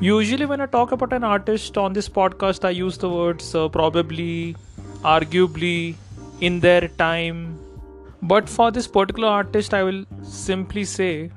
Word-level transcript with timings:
Usually, 0.00 0.44
when 0.44 0.60
I 0.60 0.66
talk 0.66 0.92
about 0.92 1.14
an 1.14 1.24
artist 1.24 1.78
on 1.78 1.94
this 1.94 2.06
podcast, 2.06 2.66
I 2.66 2.70
use 2.70 2.98
the 2.98 3.08
words 3.08 3.54
uh, 3.54 3.66
probably, 3.70 4.54
arguably, 5.02 5.94
in 6.42 6.60
their 6.60 6.88
time. 6.88 7.58
But 8.20 8.46
for 8.46 8.70
this 8.70 8.86
particular 8.86 9.28
artist, 9.28 9.72
I 9.72 9.82
will 9.82 10.04
simply 10.22 10.84
say 10.84 11.30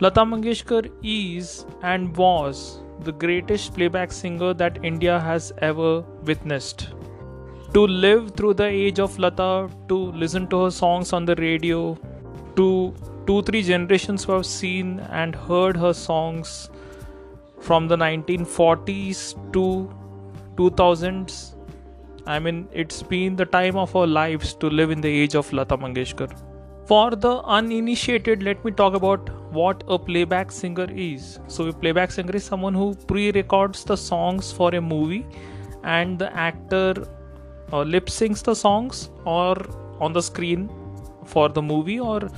Lata 0.00 0.20
Mangeshkar 0.20 0.90
is 1.02 1.64
and 1.82 2.14
was 2.14 2.80
the 3.04 3.12
greatest 3.12 3.72
playback 3.74 4.12
singer 4.12 4.52
that 4.52 4.84
India 4.84 5.18
has 5.18 5.50
ever 5.62 6.02
witnessed. 6.24 6.90
To 7.72 7.86
live 7.86 8.32
through 8.32 8.54
the 8.54 8.66
age 8.66 9.00
of 9.00 9.18
Lata, 9.18 9.70
to 9.88 9.96
listen 10.12 10.46
to 10.48 10.64
her 10.64 10.70
songs 10.70 11.14
on 11.14 11.24
the 11.24 11.36
radio, 11.36 11.96
to 12.54 12.94
two, 13.26 13.40
three 13.42 13.62
generations 13.62 14.24
who 14.24 14.32
have 14.32 14.44
seen 14.44 15.00
and 15.10 15.34
heard 15.34 15.74
her 15.74 15.94
songs 15.94 16.68
from 17.60 17.88
the 17.88 17.96
1940s 17.96 19.52
to 19.52 19.90
2000s. 20.56 21.54
I 22.26 22.38
mean, 22.38 22.68
it's 22.72 23.02
been 23.02 23.36
the 23.36 23.46
time 23.46 23.76
of 23.76 23.94
our 23.96 24.06
lives 24.06 24.54
to 24.54 24.68
live 24.68 24.90
in 24.90 25.00
the 25.00 25.08
age 25.08 25.34
of 25.34 25.52
Lata 25.52 25.76
Mangeshkar. 25.76 26.30
For 26.86 27.10
the 27.10 27.42
uninitiated, 27.42 28.42
let 28.42 28.64
me 28.64 28.70
talk 28.70 28.94
about 28.94 29.28
what 29.52 29.82
a 29.88 29.98
playback 29.98 30.50
singer 30.50 30.86
is. 30.90 31.38
So, 31.46 31.66
a 31.66 31.72
playback 31.72 32.10
singer 32.10 32.34
is 32.34 32.44
someone 32.44 32.74
who 32.74 32.94
pre 32.94 33.30
records 33.32 33.84
the 33.84 33.96
songs 33.96 34.52
for 34.52 34.74
a 34.74 34.80
movie 34.80 35.26
and 35.84 36.18
the 36.18 36.34
actor 36.34 37.06
uh, 37.72 37.82
lip 37.82 38.06
syncs 38.06 38.42
the 38.42 38.54
songs 38.54 39.10
or 39.24 39.56
on 40.00 40.12
the 40.12 40.22
screen 40.22 40.70
for 41.24 41.48
the 41.48 41.62
movie 41.62 42.00
or 42.00 42.30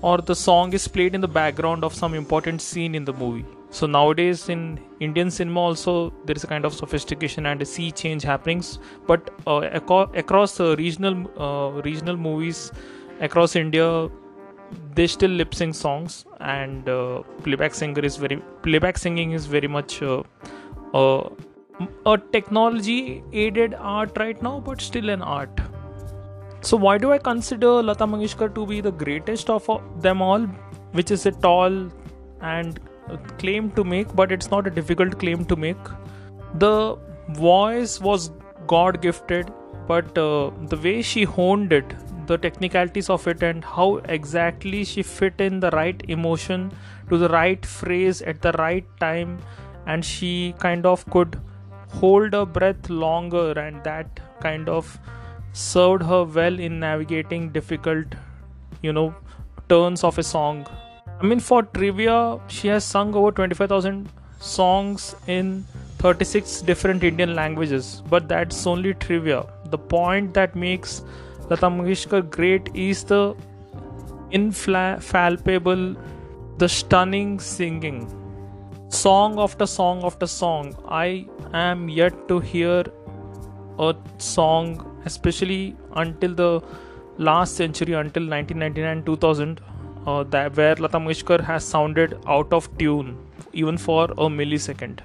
or 0.00 0.18
the 0.18 0.34
song 0.34 0.72
is 0.72 0.88
played 0.88 1.14
in 1.14 1.20
the 1.20 1.28
background 1.28 1.84
of 1.84 1.94
some 1.94 2.14
important 2.14 2.60
scene 2.60 2.94
in 2.94 3.04
the 3.04 3.12
movie 3.12 3.44
so 3.76 3.86
nowadays 3.86 4.40
in 4.54 4.62
indian 5.06 5.30
cinema 5.36 5.60
also 5.68 5.92
there 6.26 6.36
is 6.38 6.44
a 6.44 6.50
kind 6.54 6.66
of 6.68 6.74
sophistication 6.74 7.46
and 7.50 7.62
a 7.62 7.68
sea 7.74 7.90
change 7.90 8.22
happenings. 8.22 8.78
But 9.06 9.30
uh, 9.46 9.60
across 10.22 10.56
the 10.58 10.76
regional 10.76 11.14
uh, 11.46 11.80
regional 11.82 12.16
movies 12.16 12.70
across 13.20 13.56
india 13.56 13.86
they 14.98 15.06
still 15.06 15.30
lip 15.30 15.54
sync 15.54 15.74
songs 15.74 16.24
and 16.40 16.88
uh, 16.88 17.22
playback 17.44 17.74
singer 17.80 18.04
is 18.10 18.16
very 18.26 18.36
playback 18.62 18.98
singing 18.98 19.32
is 19.32 19.46
very 19.46 19.68
much 19.68 20.02
uh, 20.02 20.22
uh, 20.94 21.28
a 22.06 22.18
technology 22.36 23.22
aided 23.32 23.74
art 23.96 24.16
right 24.18 24.42
now 24.42 24.60
but 24.60 24.80
still 24.80 25.08
an 25.08 25.22
art. 25.22 25.60
So 26.60 26.76
why 26.76 26.98
do 26.98 27.12
i 27.12 27.18
consider 27.18 27.74
lata 27.82 28.06
mangeshkar 28.06 28.54
to 28.54 28.66
be 28.66 28.80
the 28.80 28.92
greatest 28.92 29.50
of 29.50 29.68
them 30.00 30.22
all 30.22 30.42
which 30.98 31.10
is 31.10 31.26
a 31.26 31.32
tall 31.46 31.78
and 32.40 32.80
claim 33.38 33.70
to 33.72 33.84
make, 33.84 34.14
but 34.14 34.32
it's 34.32 34.50
not 34.50 34.66
a 34.66 34.70
difficult 34.70 35.18
claim 35.18 35.44
to 35.46 35.56
make. 35.56 35.76
The 36.54 36.96
voice 37.30 38.00
was 38.00 38.30
God 38.66 39.00
gifted, 39.02 39.52
but 39.86 40.16
uh, 40.16 40.50
the 40.68 40.76
way 40.76 41.02
she 41.02 41.24
honed 41.24 41.72
it, 41.72 41.94
the 42.26 42.38
technicalities 42.38 43.10
of 43.10 43.26
it, 43.26 43.42
and 43.42 43.64
how 43.64 43.96
exactly 44.04 44.84
she 44.84 45.02
fit 45.02 45.40
in 45.40 45.60
the 45.60 45.70
right 45.70 46.00
emotion 46.08 46.72
to 47.08 47.18
the 47.18 47.28
right 47.28 47.64
phrase 47.66 48.22
at 48.22 48.40
the 48.42 48.52
right 48.52 48.86
time, 49.00 49.38
and 49.86 50.04
she 50.04 50.54
kind 50.58 50.86
of 50.86 51.04
could 51.10 51.40
hold 51.88 52.32
her 52.32 52.46
breath 52.46 52.88
longer, 52.88 53.52
and 53.52 53.82
that 53.84 54.20
kind 54.40 54.68
of 54.68 54.98
served 55.52 56.02
her 56.02 56.24
well 56.24 56.58
in 56.58 56.80
navigating 56.80 57.50
difficult, 57.50 58.06
you 58.82 58.92
know, 58.92 59.14
turns 59.68 60.04
of 60.04 60.18
a 60.18 60.22
song 60.22 60.66
I 61.22 61.24
mean, 61.24 61.38
for 61.38 61.62
trivia, 61.62 62.40
she 62.48 62.66
has 62.66 62.82
sung 62.82 63.14
over 63.14 63.30
25,000 63.30 64.08
songs 64.40 65.14
in 65.28 65.64
36 65.98 66.62
different 66.62 67.04
Indian 67.04 67.36
languages, 67.36 68.02
but 68.10 68.26
that's 68.26 68.66
only 68.66 68.94
trivia. 68.94 69.44
The 69.66 69.78
point 69.78 70.34
that 70.34 70.56
makes 70.56 71.02
Lata 71.48 71.66
Mangeshkar 71.66 72.28
great 72.28 72.74
is 72.74 73.04
the 73.04 73.36
infallible, 74.32 75.94
the 76.58 76.68
stunning 76.68 77.38
singing. 77.38 78.00
Song 78.88 79.38
after 79.38 79.64
song 79.64 80.02
after 80.04 80.26
song. 80.26 80.74
I 80.88 81.28
am 81.54 81.88
yet 81.88 82.26
to 82.26 82.40
hear 82.40 82.82
a 83.78 83.94
song, 84.18 85.00
especially 85.04 85.76
until 85.94 86.34
the 86.34 86.60
last 87.18 87.54
century, 87.54 87.92
until 87.92 88.26
1999 88.28 89.04
2000 89.04 89.60
uh, 90.06 90.22
that 90.24 90.56
where 90.56 90.74
Lata 90.76 90.98
Mangeshkar 90.98 91.40
has 91.40 91.64
sounded 91.64 92.18
out 92.26 92.52
of 92.52 92.68
tune 92.78 93.16
even 93.52 93.76
for 93.78 94.04
a 94.04 94.28
millisecond. 94.38 95.00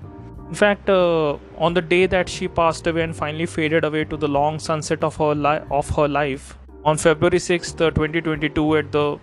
In 0.50 0.56
fact, 0.56 0.90
uh, 0.90 1.38
on 1.58 1.74
the 1.74 1.82
day 1.82 2.06
that 2.06 2.30
she 2.30 2.48
passed 2.48 2.88
away 2.88 3.02
and 3.02 3.16
finally 3.16 3.46
faded 3.46 3.84
away 3.84 4.06
to 4.06 4.16
the 4.16 4.28
long 4.28 4.60
sunset 4.60 5.04
of 5.04 5.18
her 5.18 5.36
li- 5.36 5.66
of 5.70 5.90
her 5.90 6.08
life, 6.08 6.58
on 6.86 6.98
February 6.98 7.38
6th, 7.38 7.82
uh, 7.82 7.92
2022, 7.92 8.78
at 8.78 8.92
the 8.94 9.20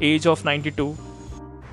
age 0.00 0.26
of 0.26 0.44
92, 0.44 0.96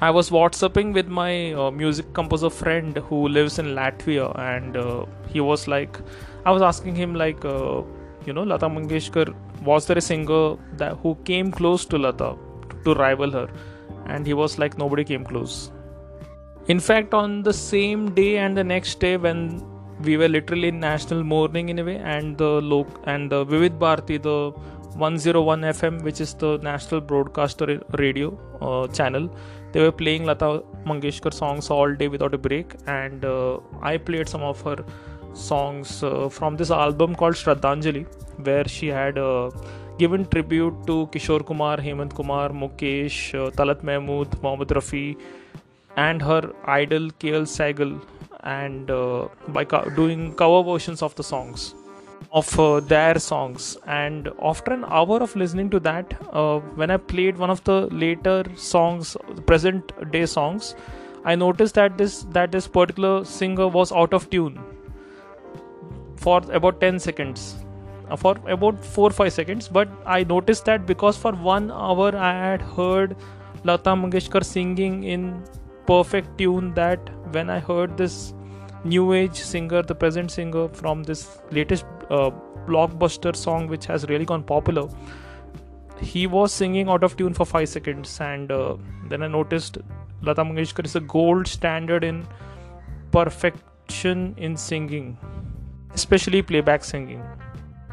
I 0.02 0.12
was 0.12 0.30
WhatsApping 0.30 0.94
with 0.94 1.08
my 1.08 1.54
uh, 1.54 1.72
music 1.72 2.14
composer 2.14 2.50
friend 2.50 2.96
who 2.98 3.28
lives 3.28 3.58
in 3.58 3.68
Latvia, 3.80 4.38
and 4.38 4.78
uh, 4.78 5.06
he 5.30 5.42
was 5.42 5.68
like, 5.68 5.98
I 6.46 6.52
was 6.52 6.62
asking 6.62 6.96
him 6.96 7.16
like, 7.16 7.44
uh, 7.44 7.82
you 8.26 8.34
know, 8.34 8.44
Lata 8.44 8.68
Mangeshkar, 8.68 9.34
was 9.64 9.88
there 9.88 9.98
a 9.98 10.02
singer 10.02 10.58
that 10.78 10.98
who 10.98 11.16
came 11.26 11.52
close 11.52 11.86
to 11.86 11.98
Lata? 11.98 12.36
To 12.86 12.94
rival 12.94 13.32
her, 13.32 13.48
and 14.06 14.26
he 14.26 14.34
was 14.34 14.58
like, 14.58 14.78
nobody 14.78 15.04
came 15.04 15.24
close. 15.24 15.72
In 16.68 16.80
fact, 16.80 17.14
on 17.14 17.44
the 17.44 17.54
same 17.54 18.14
day 18.14 18.38
and 18.38 18.56
the 18.56 18.64
next 18.64 19.00
day, 19.00 19.18
when 19.18 19.64
we 20.04 20.18
were 20.18 20.28
literally 20.28 20.68
in 20.70 20.80
national 20.80 21.24
mourning 21.24 21.70
in 21.70 21.80
a 21.80 21.84
way, 21.84 21.98
and 21.98 22.38
the 22.38 22.62
loc 22.62 22.88
and 23.06 23.32
the 23.32 23.46
Vividh 23.46 23.78
Bharati, 23.80 24.18
the 24.18 24.52
101 24.96 25.62
FM, 25.62 26.02
which 26.04 26.22
is 26.22 26.34
the 26.36 26.58
national 26.58 27.02
broadcaster 27.02 27.82
radio 27.98 28.38
uh, 28.62 28.88
channel, 28.88 29.30
they 29.72 29.82
were 29.82 29.92
playing 29.92 30.26
Lata 30.26 30.64
Mangeshkar 30.86 31.34
songs 31.34 31.70
all 31.70 31.94
day 31.94 32.08
without 32.08 32.34
a 32.34 32.38
break, 32.38 32.76
and 32.88 33.24
uh, 33.26 33.58
I 33.82 33.98
played 33.98 34.28
some 34.28 34.42
of 34.42 34.62
her 34.62 34.84
songs 35.34 36.04
uh, 36.04 36.28
from 36.30 36.58
this 36.58 36.72
album 36.72 37.16
called 37.16 37.36
Shraddhanjali, 37.36 38.06
where 38.46 38.68
she 38.68 38.88
had 38.88 39.18
uh, 39.18 39.50
given 39.98 40.26
tribute 40.26 40.76
to 40.88 41.08
Kishore 41.12 41.46
Kumar, 41.46 41.78
Hemant 41.78 42.14
Kumar, 42.14 42.50
Mukesh, 42.50 43.34
uh, 43.36 43.52
Talat 43.52 43.84
Mahmood, 43.84 44.42
Mohammad 44.42 44.70
Rafi, 44.70 45.18
and 45.96 46.22
her 46.22 46.54
idol 46.66 47.10
KL 47.20 47.46
Sehgal, 47.58 48.02
and 48.44 48.90
uh, 48.90 49.28
by 49.50 49.66
co- 49.66 49.90
doing 49.90 50.34
cover 50.36 50.64
versions 50.64 51.02
of 51.02 51.16
the 51.16 51.24
songs 51.24 51.76
of 52.32 52.60
uh, 52.60 52.80
their 52.80 53.20
songs. 53.20 53.78
And 53.86 54.30
after 54.42 54.74
an 54.74 54.86
hour 54.86 55.22
of 55.22 55.36
listening 55.36 55.70
to 55.72 55.80
that 55.82 56.14
uh, 56.32 56.60
when 56.82 56.90
i 56.92 56.98
played 56.98 57.38
one 57.38 57.50
of 57.50 57.64
the 57.64 57.88
later 57.92 58.44
songs 58.56 59.16
present 59.46 59.92
day 60.12 60.26
songs 60.26 60.76
i 61.26 61.36
noticed 61.36 61.76
that 61.76 61.98
this 61.98 62.24
that 62.38 62.52
this 62.52 62.68
particular 62.68 63.24
singer 63.26 63.68
was 63.68 63.92
out 63.92 64.14
of 64.14 64.30
tune 64.30 64.60
for 66.16 66.42
about 66.52 66.80
10 66.80 67.00
seconds 67.00 67.61
for 68.18 68.36
about 68.48 68.84
4 68.84 69.10
5 69.12 69.34
seconds 69.34 69.68
but 69.68 69.90
i 70.06 70.24
noticed 70.24 70.66
that 70.66 70.86
because 70.86 71.18
for 71.18 71.32
1 71.32 71.72
hour 71.72 72.16
i 72.16 72.34
had 72.34 72.62
heard 72.78 73.16
lata 73.64 73.96
mangeshkar 74.04 74.44
singing 74.52 75.04
in 75.16 75.26
perfect 75.88 76.38
tune 76.38 76.74
that 76.74 77.10
when 77.32 77.50
i 77.50 77.60
heard 77.60 77.98
this 77.98 78.34
new 78.84 79.14
age 79.14 79.42
singer 79.54 79.82
the 79.82 79.96
present 80.04 80.32
singer 80.32 80.68
from 80.70 81.04
this 81.04 81.26
latest 81.52 81.86
uh, 82.10 82.32
blockbuster 82.68 83.36
song 83.36 83.68
which 83.68 83.86
has 83.86 84.08
really 84.14 84.26
gone 84.26 84.44
popular 84.44 84.88
he 86.02 86.26
was 86.28 86.52
singing 86.52 86.90
out 86.90 87.04
of 87.04 87.16
tune 87.16 87.34
for 87.34 87.46
5 87.46 87.70
seconds. 87.70 88.20
And 88.20 88.52
uh, 88.52 88.76
then 89.10 89.24
i 89.24 89.28
noticed 89.28 89.78
lata 90.22 90.44
mangeshkar 90.44 90.86
is 90.86 90.96
a 90.96 91.00
gold 91.00 91.48
standard 91.48 92.04
in 92.04 92.26
perfection 93.12 94.34
in 94.38 94.56
singing 94.56 95.18
especially 95.94 96.42
playback 96.42 96.84
singing 96.84 97.24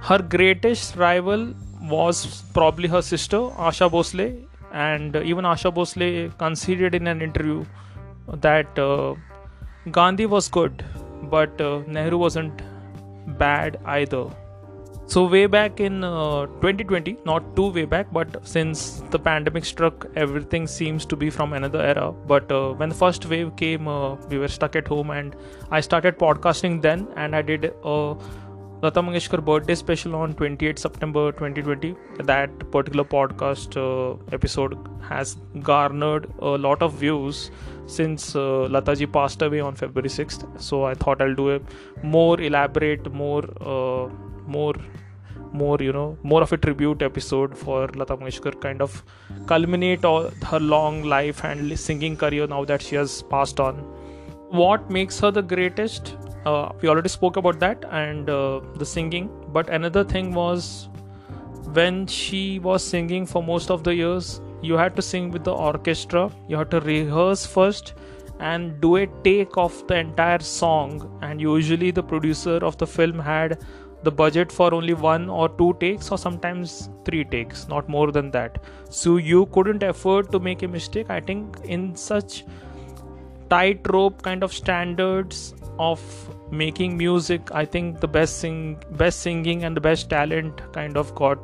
her 0.03 0.19
greatest 0.19 0.97
rival 0.97 1.53
was 1.83 2.43
probably 2.53 2.89
her 2.89 3.03
sister 3.03 3.39
Asha 3.39 3.91
Bhosle, 3.91 4.45
and 4.73 5.17
even 5.17 5.45
Asha 5.45 5.73
Bhosle 5.75 6.37
conceded 6.39 6.95
in 6.95 7.07
an 7.07 7.23
interview 7.23 7.65
that 8.33 8.79
uh, 8.79 9.15
Gandhi 9.91 10.27
was 10.27 10.49
good, 10.49 10.85
but 11.25 11.61
uh, 11.61 11.83
Nehru 11.87 12.19
wasn't 12.19 12.63
bad 13.39 13.79
either. 13.85 14.27
So, 15.07 15.25
way 15.25 15.47
back 15.47 15.81
in 15.81 16.05
uh, 16.05 16.45
2020, 16.61 17.17
not 17.25 17.57
too 17.57 17.71
way 17.71 17.87
back, 17.87 18.13
but 18.13 18.47
since 18.47 19.03
the 19.09 19.19
pandemic 19.19 19.65
struck, 19.65 20.07
everything 20.17 20.67
seems 20.67 21.07
to 21.07 21.17
be 21.17 21.31
from 21.31 21.55
another 21.55 21.81
era. 21.81 22.13
But 22.13 22.53
uh, 22.53 22.73
when 22.75 22.91
the 22.91 22.95
first 22.95 23.25
wave 23.25 23.57
came, 23.57 23.89
uh, 23.89 24.17
we 24.29 24.37
were 24.37 24.49
stuck 24.49 24.77
at 24.77 24.87
home, 24.87 25.09
and 25.09 25.35
I 25.71 25.81
started 25.81 26.19
podcasting 26.19 26.83
then, 26.83 27.09
and 27.17 27.35
I 27.35 27.41
did 27.41 27.73
a 27.85 28.17
Lata 28.81 29.03
Mangeshkar 29.03 29.45
birthday 29.45 29.75
special 29.75 30.15
on 30.15 30.35
28 30.35 30.79
September 30.79 31.33
2020. 31.33 31.97
That 32.23 32.71
particular 32.71 33.03
podcast 33.03 33.77
uh, 33.77 34.17
episode 34.33 34.77
has 35.03 35.37
garnered 35.63 36.33
a 36.39 36.51
lot 36.67 36.81
of 36.81 36.93
views 36.95 37.51
since 37.87 38.37
uh, 38.37 38.69
Lataji 38.75 39.13
passed 39.13 39.43
away 39.43 39.59
on 39.59 39.75
February 39.75 40.09
6th. 40.09 40.61
So 40.61 40.85
I 40.85 40.95
thought 40.95 41.21
I'll 41.21 41.35
do 41.35 41.57
a 41.57 41.61
more 42.05 42.41
elaborate, 42.41 43.13
more, 43.13 43.43
uh, 43.61 44.09
more, 44.47 44.75
more, 45.53 45.79
you 45.81 45.93
know, 45.93 46.17
more 46.23 46.43
of 46.43 46.53
a 46.53 46.57
tribute 46.57 47.03
episode 47.03 47.59
for 47.59 47.89
Lata 47.89 48.17
Mangeshkar, 48.17 48.61
kind 48.61 48.81
of 48.81 49.03
culminate 49.49 50.05
all 50.05 50.31
her 50.47 50.61
long 50.61 51.03
life 51.03 51.43
and 51.43 51.77
singing 51.77 52.17
career 52.17 52.47
now 52.47 52.65
that 52.65 52.81
she 52.81 52.95
has 52.95 53.23
passed 53.25 53.59
on. 53.59 53.75
What 54.51 54.89
makes 54.89 55.19
her 55.19 55.33
the 55.33 55.43
greatest? 55.43 56.15
Uh, 56.49 56.73
we 56.81 56.89
already 56.89 57.09
spoke 57.09 57.37
about 57.37 57.61
that 57.61 57.85
and 57.91 58.31
uh, 58.31 58.61
the 58.77 58.87
singing. 58.87 59.31
But 59.53 59.69
another 59.69 60.05
thing 60.05 60.33
was 60.33 60.89
when 61.79 62.07
she 62.07 62.59
was 62.59 62.85
singing 62.85 63.27
for 63.27 63.43
most 63.43 63.71
of 63.71 63.85
the 63.85 63.95
years 63.95 64.41
you 64.63 64.75
had 64.75 64.97
to 64.97 65.03
sing 65.03 65.31
with 65.31 65.45
the 65.45 65.53
orchestra. 65.53 66.31
You 66.49 66.57
had 66.57 66.71
to 66.71 66.81
rehearse 66.81 67.47
first 67.47 67.95
and 68.41 68.81
do 68.81 68.97
a 68.97 69.07
take 69.25 69.57
of 69.57 69.77
the 69.89 69.99
entire 69.99 70.41
song. 70.41 71.19
And 71.23 71.41
usually 71.41 71.91
the 71.91 72.03
producer 72.03 72.57
of 72.71 72.79
the 72.79 72.87
film 72.87 73.19
had 73.19 73.59
the 74.05 74.11
budget 74.11 74.53
for 74.53 74.73
only 74.73 74.95
one 74.95 75.29
or 75.29 75.49
two 75.49 75.77
takes 75.81 76.11
or 76.13 76.19
sometimes 76.19 76.89
three 77.05 77.25
takes 77.25 77.67
not 77.69 77.89
more 77.89 78.13
than 78.13 78.31
that. 78.31 78.63
So 78.91 79.17
you 79.17 79.47
couldn't 79.47 79.83
afford 79.83 80.31
to 80.33 80.39
make 80.39 80.63
a 80.63 80.69
mistake. 80.69 81.11
I 81.11 81.21
think 81.21 81.59
in 81.65 81.95
such 81.97 82.45
tightrope 83.51 84.23
kind 84.23 84.43
of 84.43 84.53
standards 84.53 85.55
of 85.79 86.01
making 86.51 86.97
music 86.97 87.51
i 87.53 87.65
think 87.65 88.01
the 88.01 88.09
best 88.09 88.39
sing 88.39 88.77
best 88.93 89.21
singing 89.21 89.65
and 89.65 89.77
the 89.77 89.81
best 89.81 90.09
talent 90.11 90.61
kind 90.73 90.97
of 90.97 91.15
got 91.15 91.39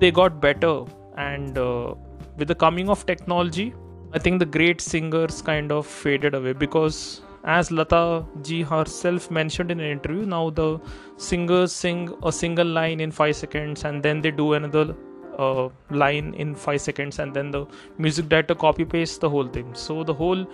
they 0.00 0.10
got 0.10 0.40
better. 0.40 0.84
And 1.18 1.58
uh, 1.58 1.94
with 2.38 2.48
the 2.48 2.54
coming 2.54 2.88
of 2.88 3.04
technology 3.04 3.74
i 4.14 4.18
think 4.18 4.38
the 4.38 4.46
great 4.46 4.80
singers 4.80 5.42
kind 5.42 5.70
of 5.70 5.86
faded 5.86 6.34
away 6.34 6.52
because 6.52 7.20
as 7.44 7.70
lata 7.70 8.24
ji 8.42 8.62
herself 8.62 9.30
mentioned 9.30 9.70
in 9.70 9.80
an 9.80 9.90
interview 9.96 10.24
now 10.24 10.48
the 10.50 10.80
singers 11.16 11.72
sing 11.72 12.10
a 12.22 12.32
single 12.32 12.66
line 12.66 13.00
in 13.00 13.10
5 13.10 13.36
seconds 13.36 13.84
and 13.84 14.02
then 14.02 14.22
they 14.22 14.30
do 14.30 14.54
another 14.54 14.96
uh, 15.38 15.68
line 15.90 16.34
in 16.34 16.54
5 16.54 16.80
seconds 16.80 17.18
and 17.18 17.34
then 17.34 17.50
the 17.50 17.66
music 17.98 18.28
director 18.28 18.54
copy 18.54 18.84
pastes 18.84 19.18
the 19.18 19.30
whole 19.30 19.48
thing. 19.48 19.74
So 19.74 20.04
the 20.04 20.14
whole 20.14 20.46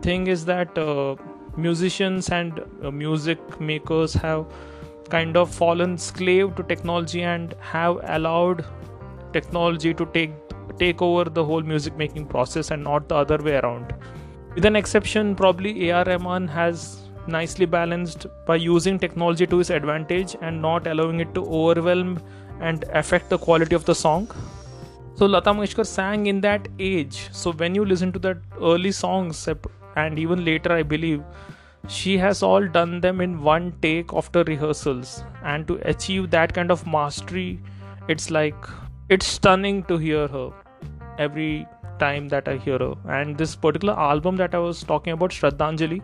thing 0.00 0.26
is 0.26 0.44
that 0.46 0.76
uh, 0.76 1.16
musicians 1.56 2.28
and 2.30 2.60
uh, 2.82 2.90
music 2.90 3.60
makers 3.60 4.14
have 4.14 4.46
kind 5.10 5.36
of 5.36 5.54
fallen 5.54 5.98
slave 5.98 6.54
to 6.56 6.62
technology 6.62 7.22
and 7.22 7.54
have 7.60 7.98
allowed 8.04 8.64
technology 9.32 9.92
to 9.92 10.06
take 10.14 10.32
take 10.78 11.02
over 11.02 11.24
the 11.24 11.44
whole 11.44 11.62
music 11.62 11.96
making 11.96 12.26
process 12.26 12.70
and 12.70 12.82
not 12.82 13.08
the 13.08 13.14
other 13.14 13.38
way 13.38 13.56
around. 13.56 13.94
With 14.54 14.64
an 14.64 14.76
exception 14.76 15.34
probably 15.34 15.92
ar 15.92 16.04
rahman 16.04 16.48
has 16.48 17.02
nicely 17.26 17.66
balanced 17.66 18.26
by 18.46 18.56
using 18.56 18.98
technology 18.98 19.46
to 19.46 19.58
his 19.58 19.70
advantage 19.70 20.36
and 20.40 20.60
not 20.60 20.86
allowing 20.86 21.20
it 21.20 21.34
to 21.34 21.44
overwhelm 21.44 22.18
and 22.60 22.84
affect 22.92 23.28
the 23.28 23.38
quality 23.38 23.74
of 23.74 23.84
the 23.84 23.94
song. 23.94 24.30
So 25.14 25.26
lata 25.26 25.50
mangeshkar 25.50 25.86
sang 25.86 26.26
in 26.26 26.40
that 26.40 26.68
age. 26.78 27.28
So 27.32 27.52
when 27.52 27.74
you 27.74 27.84
listen 27.84 28.12
to 28.12 28.18
that 28.20 28.38
early 28.60 28.92
songs 28.92 29.46
and 29.96 30.18
even 30.18 30.44
later 30.44 30.72
i 30.72 30.82
believe 30.82 31.22
she 31.88 32.16
has 32.16 32.42
all 32.42 32.66
done 32.66 33.00
them 33.00 33.20
in 33.20 33.42
one 33.42 33.72
take 33.82 34.12
after 34.12 34.44
rehearsals. 34.44 35.24
And 35.42 35.66
to 35.66 35.80
achieve 35.82 36.30
that 36.30 36.54
kind 36.54 36.70
of 36.70 36.86
mastery 36.86 37.60
it's 38.08 38.30
like 38.30 38.54
it's 39.08 39.26
stunning 39.26 39.82
to 39.84 39.98
hear 39.98 40.28
her 40.28 40.50
every 41.18 41.66
time 41.98 42.28
that 42.28 42.48
i 42.48 42.56
hear 42.56 42.78
her. 42.78 42.94
And 43.08 43.36
this 43.36 43.56
particular 43.56 43.98
album 43.98 44.36
that 44.36 44.54
i 44.54 44.58
was 44.58 44.82
talking 44.82 45.12
about 45.12 45.30
shraddhanjali 45.30 46.02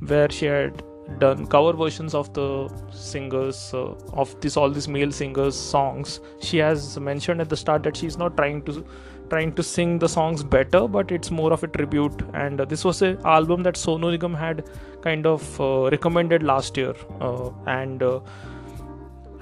where 0.00 0.30
she 0.30 0.46
had 0.46 0.82
done 1.18 1.46
cover 1.46 1.72
versions 1.72 2.14
of 2.14 2.32
the 2.34 2.68
singers 2.90 3.72
uh, 3.72 3.94
of 4.12 4.38
this 4.42 4.58
all 4.58 4.70
these 4.70 4.86
male 4.86 5.10
singers 5.10 5.56
songs 5.56 6.20
she 6.38 6.58
has 6.58 6.98
mentioned 6.98 7.40
at 7.40 7.48
the 7.48 7.56
start 7.56 7.82
that 7.82 7.96
she's 7.96 8.18
not 8.18 8.36
trying 8.36 8.60
to 8.60 8.84
trying 9.28 9.52
to 9.54 9.62
sing 9.62 9.98
the 9.98 10.08
songs 10.08 10.42
better 10.42 10.86
but 10.88 11.12
it's 11.12 11.30
more 11.30 11.52
of 11.52 11.62
a 11.62 11.68
tribute. 11.68 12.22
And 12.34 12.60
uh, 12.60 12.64
this 12.64 12.84
was 12.84 13.02
an 13.02 13.18
album 13.24 13.62
that 13.64 13.74
sonu 13.74 14.16
nigam 14.16 14.36
had 14.36 14.64
kind 15.02 15.26
of 15.26 15.60
uh, 15.60 15.90
recommended 15.90 16.42
last 16.42 16.76
year. 16.76 16.94
Uh, 17.20 17.50
and 17.66 18.02
uh, 18.02 18.20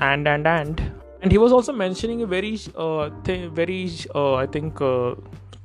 and 0.01 0.29
and 0.29 0.47
and. 0.47 0.93
And 1.23 1.33
he 1.33 1.39
was 1.39 1.53
also 1.53 1.73
mentioning 1.73 2.23
a 2.23 2.27
very 2.27 2.59
uh, 2.77 3.11
th- 3.25 3.51
very 3.51 3.91
uh, 4.15 4.35
i 4.35 4.47
think 4.47 4.79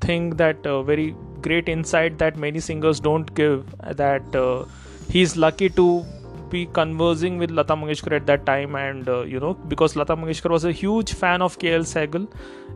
thing 0.06 0.32
that 0.38 0.64
very 0.86 1.16
great 1.42 1.70
insight 1.70 2.18
that 2.18 2.38
many 2.38 2.60
singers 2.60 3.00
don't 3.00 3.36
give 3.36 3.76
that 4.04 4.40
he's 5.10 5.36
lucky 5.38 5.70
to 5.70 6.04
be 6.52 6.66
conversing 6.78 7.38
with 7.38 7.50
Lata 7.50 7.76
Mangeshkar 7.76 8.12
at 8.18 8.28
that 8.28 8.46
time, 8.46 8.76
and 8.76 9.10
uh, 9.10 9.22
you 9.22 9.40
know, 9.40 9.54
because 9.74 9.96
Lata 9.96 10.16
Mangeshkar 10.16 10.52
was 10.52 10.66
a 10.66 10.72
huge 10.72 11.14
fan 11.14 11.42
of 11.42 11.58
KL 11.58 11.88
Sehgal, 11.94 12.28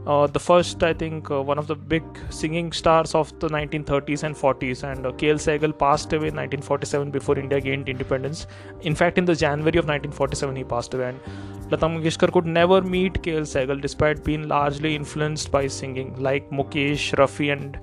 uh, 0.08 0.28
the 0.28 0.40
first, 0.40 0.84
I 0.84 0.94
think, 0.94 1.32
uh, 1.32 1.42
one 1.42 1.58
of 1.58 1.68
the 1.68 1.76
big 1.76 2.04
singing 2.30 2.72
stars 2.72 3.16
of 3.16 3.38
the 3.40 3.48
1930s 3.50 4.24
and 4.24 4.36
40s, 4.36 4.84
and 4.84 5.06
uh, 5.06 5.12
KL 5.12 5.40
Sehgal 5.46 5.78
passed 5.78 6.14
away 6.14 6.28
in 6.28 6.36
1947 6.36 7.10
before 7.10 7.40
India 7.40 7.60
gained 7.60 7.90
independence. 7.90 8.46
In 8.82 8.94
fact, 8.94 9.18
in 9.18 9.26
the 9.26 9.36
January 9.36 9.80
of 9.80 9.86
1947, 9.86 10.56
he 10.56 10.64
passed 10.64 10.94
away, 10.94 11.10
and 11.10 11.20
Lata 11.72 11.88
Mangeshkar 11.88 12.32
could 12.32 12.46
never 12.46 12.82
meet 12.82 13.14
KL 13.24 13.48
Sehgal 13.54 13.82
despite 13.82 14.24
being 14.24 14.48
largely 14.48 14.96
influenced 14.96 15.52
by 15.52 15.66
singing, 15.68 16.16
like 16.22 16.50
Mukesh, 16.52 17.16
Rafi, 17.16 17.52
and 17.52 17.80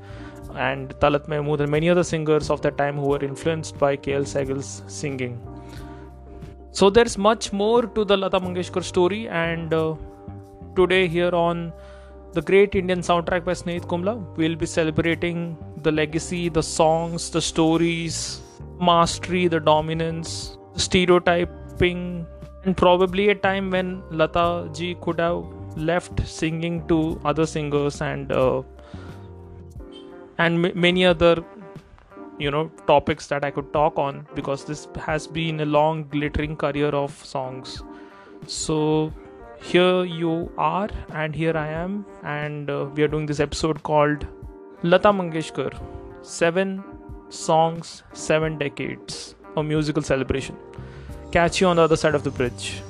and 0.54 0.90
Talat 1.00 1.28
Mahmood 1.28 1.62
and 1.62 1.70
many 1.70 1.88
other 1.88 2.04
singers 2.04 2.50
of 2.50 2.60
that 2.60 2.76
time 2.76 2.96
who 2.96 3.08
were 3.08 3.24
influenced 3.24 3.78
by 3.78 3.96
KL 3.96 4.22
Sehgal's 4.22 4.82
singing. 4.86 5.40
So 6.72 6.90
there's 6.90 7.16
much 7.16 7.52
more 7.52 7.86
to 7.86 8.04
the 8.04 8.16
Lata 8.16 8.38
Mangeshkar 8.38 8.84
story, 8.84 9.28
and 9.28 9.72
uh, 9.74 9.96
today 10.76 11.08
here 11.08 11.34
on 11.34 11.72
the 12.32 12.42
Great 12.42 12.74
Indian 12.74 13.00
Soundtrack 13.00 13.44
by 13.44 13.52
Snehat 13.52 13.86
Kumla, 13.86 14.14
we'll 14.36 14.56
be 14.56 14.66
celebrating 14.66 15.56
the 15.82 15.92
legacy, 15.92 16.48
the 16.48 16.62
songs, 16.62 17.30
the 17.30 17.42
stories, 17.42 18.40
mastery, 18.80 19.48
the 19.48 19.60
dominance, 19.60 20.56
stereotyping, 20.76 22.26
and 22.64 22.76
probably 22.76 23.28
a 23.28 23.34
time 23.34 23.70
when 23.70 24.02
Lata 24.10 24.70
ji 24.72 24.94
could 25.00 25.20
have 25.20 25.44
left 25.76 26.26
singing 26.26 26.86
to 26.88 27.20
other 27.24 27.46
singers 27.46 28.00
and 28.00 28.32
uh, 28.32 28.62
and 30.38 30.64
m- 30.64 30.80
many 30.80 31.04
other 31.04 31.44
you 32.38 32.50
know 32.50 32.68
topics 32.86 33.26
that 33.26 33.44
I 33.44 33.50
could 33.50 33.72
talk 33.72 33.98
on 33.98 34.26
because 34.34 34.64
this 34.64 34.88
has 34.96 35.26
been 35.26 35.60
a 35.60 35.64
long 35.64 36.04
glittering 36.04 36.56
career 36.56 36.88
of 36.88 37.12
songs. 37.24 37.82
So 38.46 39.12
here 39.62 40.04
you 40.04 40.50
are 40.58 40.88
and 41.14 41.34
here 41.34 41.56
I 41.56 41.68
am 41.68 42.04
and 42.24 42.68
uh, 42.68 42.86
we 42.94 43.02
are 43.04 43.08
doing 43.08 43.26
this 43.26 43.38
episode 43.38 43.82
called 43.84 44.26
Lata 44.82 45.12
Mangeshkar 45.12 45.72
7 46.22 46.82
songs 47.28 48.02
7 48.12 48.58
decades 48.58 49.36
a 49.56 49.62
musical 49.62 50.02
celebration. 50.02 50.56
Catch 51.30 51.60
you 51.60 51.66
on 51.68 51.76
the 51.76 51.82
other 51.82 51.96
side 51.96 52.14
of 52.14 52.24
the 52.24 52.30
bridge. 52.30 52.82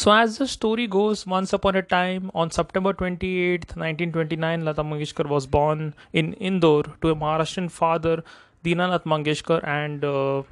So, 0.00 0.10
as 0.12 0.38
the 0.38 0.46
story 0.48 0.86
goes, 0.86 1.26
once 1.26 1.52
upon 1.52 1.76
a 1.76 1.82
time, 1.82 2.30
on 2.34 2.50
September 2.50 2.94
28th, 2.94 3.76
1929, 3.76 4.64
Lata 4.64 4.82
Mangeshkar 4.82 5.28
was 5.28 5.46
born 5.46 5.92
in 6.14 6.32
Indore 6.50 6.84
to 7.02 7.10
a 7.10 7.14
Maharashtrian 7.14 7.70
father, 7.70 8.24
Dinanath 8.64 9.04
Mangeshkar, 9.04 9.62
and 9.62 10.02
uh, 10.02 10.42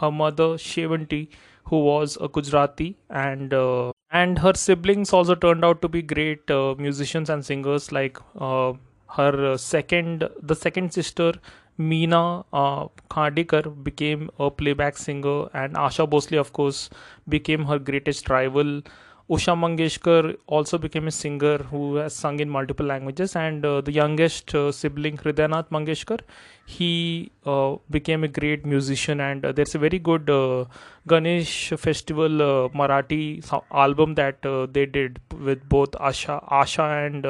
her 0.00 0.12
mother, 0.12 0.50
Shevanti, 0.66 1.26
who 1.64 1.80
was 1.80 2.16
a 2.20 2.28
Gujarati, 2.28 2.96
and 3.10 3.52
uh, 3.52 3.90
and 4.12 4.38
her 4.38 4.54
siblings 4.54 5.12
also 5.12 5.34
turned 5.34 5.64
out 5.64 5.82
to 5.82 5.88
be 5.88 6.00
great 6.00 6.48
uh, 6.48 6.76
musicians 6.78 7.28
and 7.28 7.44
singers. 7.44 7.90
Like 7.90 8.20
uh, 8.38 8.74
her 9.16 9.56
second, 9.56 10.28
the 10.40 10.54
second 10.54 10.92
sister, 10.92 11.32
Meena 11.78 12.44
uh, 12.52 12.86
Khadekar 13.10 13.82
became 13.82 14.30
a 14.38 14.50
playback 14.50 14.96
singer, 14.96 15.48
and 15.52 15.74
Asha 15.74 16.08
Bhosle, 16.08 16.38
of 16.38 16.52
course, 16.52 16.90
became 17.28 17.64
her 17.66 17.78
greatest 17.78 18.30
rival 18.30 18.82
Usha 19.30 19.54
Mangeshkar 19.56 20.36
also 20.46 20.76
became 20.76 21.08
a 21.08 21.10
singer 21.10 21.56
who 21.56 21.94
has 21.96 22.14
sung 22.14 22.40
in 22.40 22.50
multiple 22.50 22.84
languages, 22.84 23.34
and 23.34 23.64
uh, 23.64 23.80
the 23.80 23.90
youngest 23.90 24.54
uh, 24.54 24.70
sibling 24.70 25.16
Hridayanath 25.16 25.70
Mangeshkar, 25.70 26.20
he 26.66 27.32
uh, 27.46 27.76
became 27.88 28.22
a 28.22 28.28
great 28.28 28.66
musician. 28.66 29.20
And 29.20 29.42
uh, 29.46 29.52
there's 29.52 29.74
a 29.74 29.78
very 29.78 29.98
good 29.98 30.28
uh, 30.28 30.66
Ganesh 31.08 31.70
Festival 31.70 32.42
uh, 32.42 32.68
Marathi 32.68 33.42
album 33.72 34.14
that 34.16 34.42
they 34.74 34.84
did 34.84 35.20
with 35.40 35.66
both 35.70 35.92
Asha, 35.92 36.46
Asha 36.50 37.06
and 37.06 37.24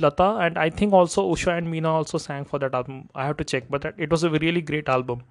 Lata, 0.00 0.36
and 0.40 0.58
I 0.58 0.70
think 0.70 0.92
also 0.92 1.30
Usha 1.32 1.56
and 1.56 1.72
Meena 1.72 1.88
also 1.88 2.18
sang 2.18 2.44
for 2.44 2.58
that 2.58 2.74
album. 2.74 3.08
I 3.14 3.26
have 3.26 3.36
to 3.38 3.44
check, 3.44 3.64
but 3.70 3.84
it 3.98 4.10
was 4.10 4.24
a 4.24 4.30
really 4.30 4.60
great 4.60 4.88
album. 4.88 5.22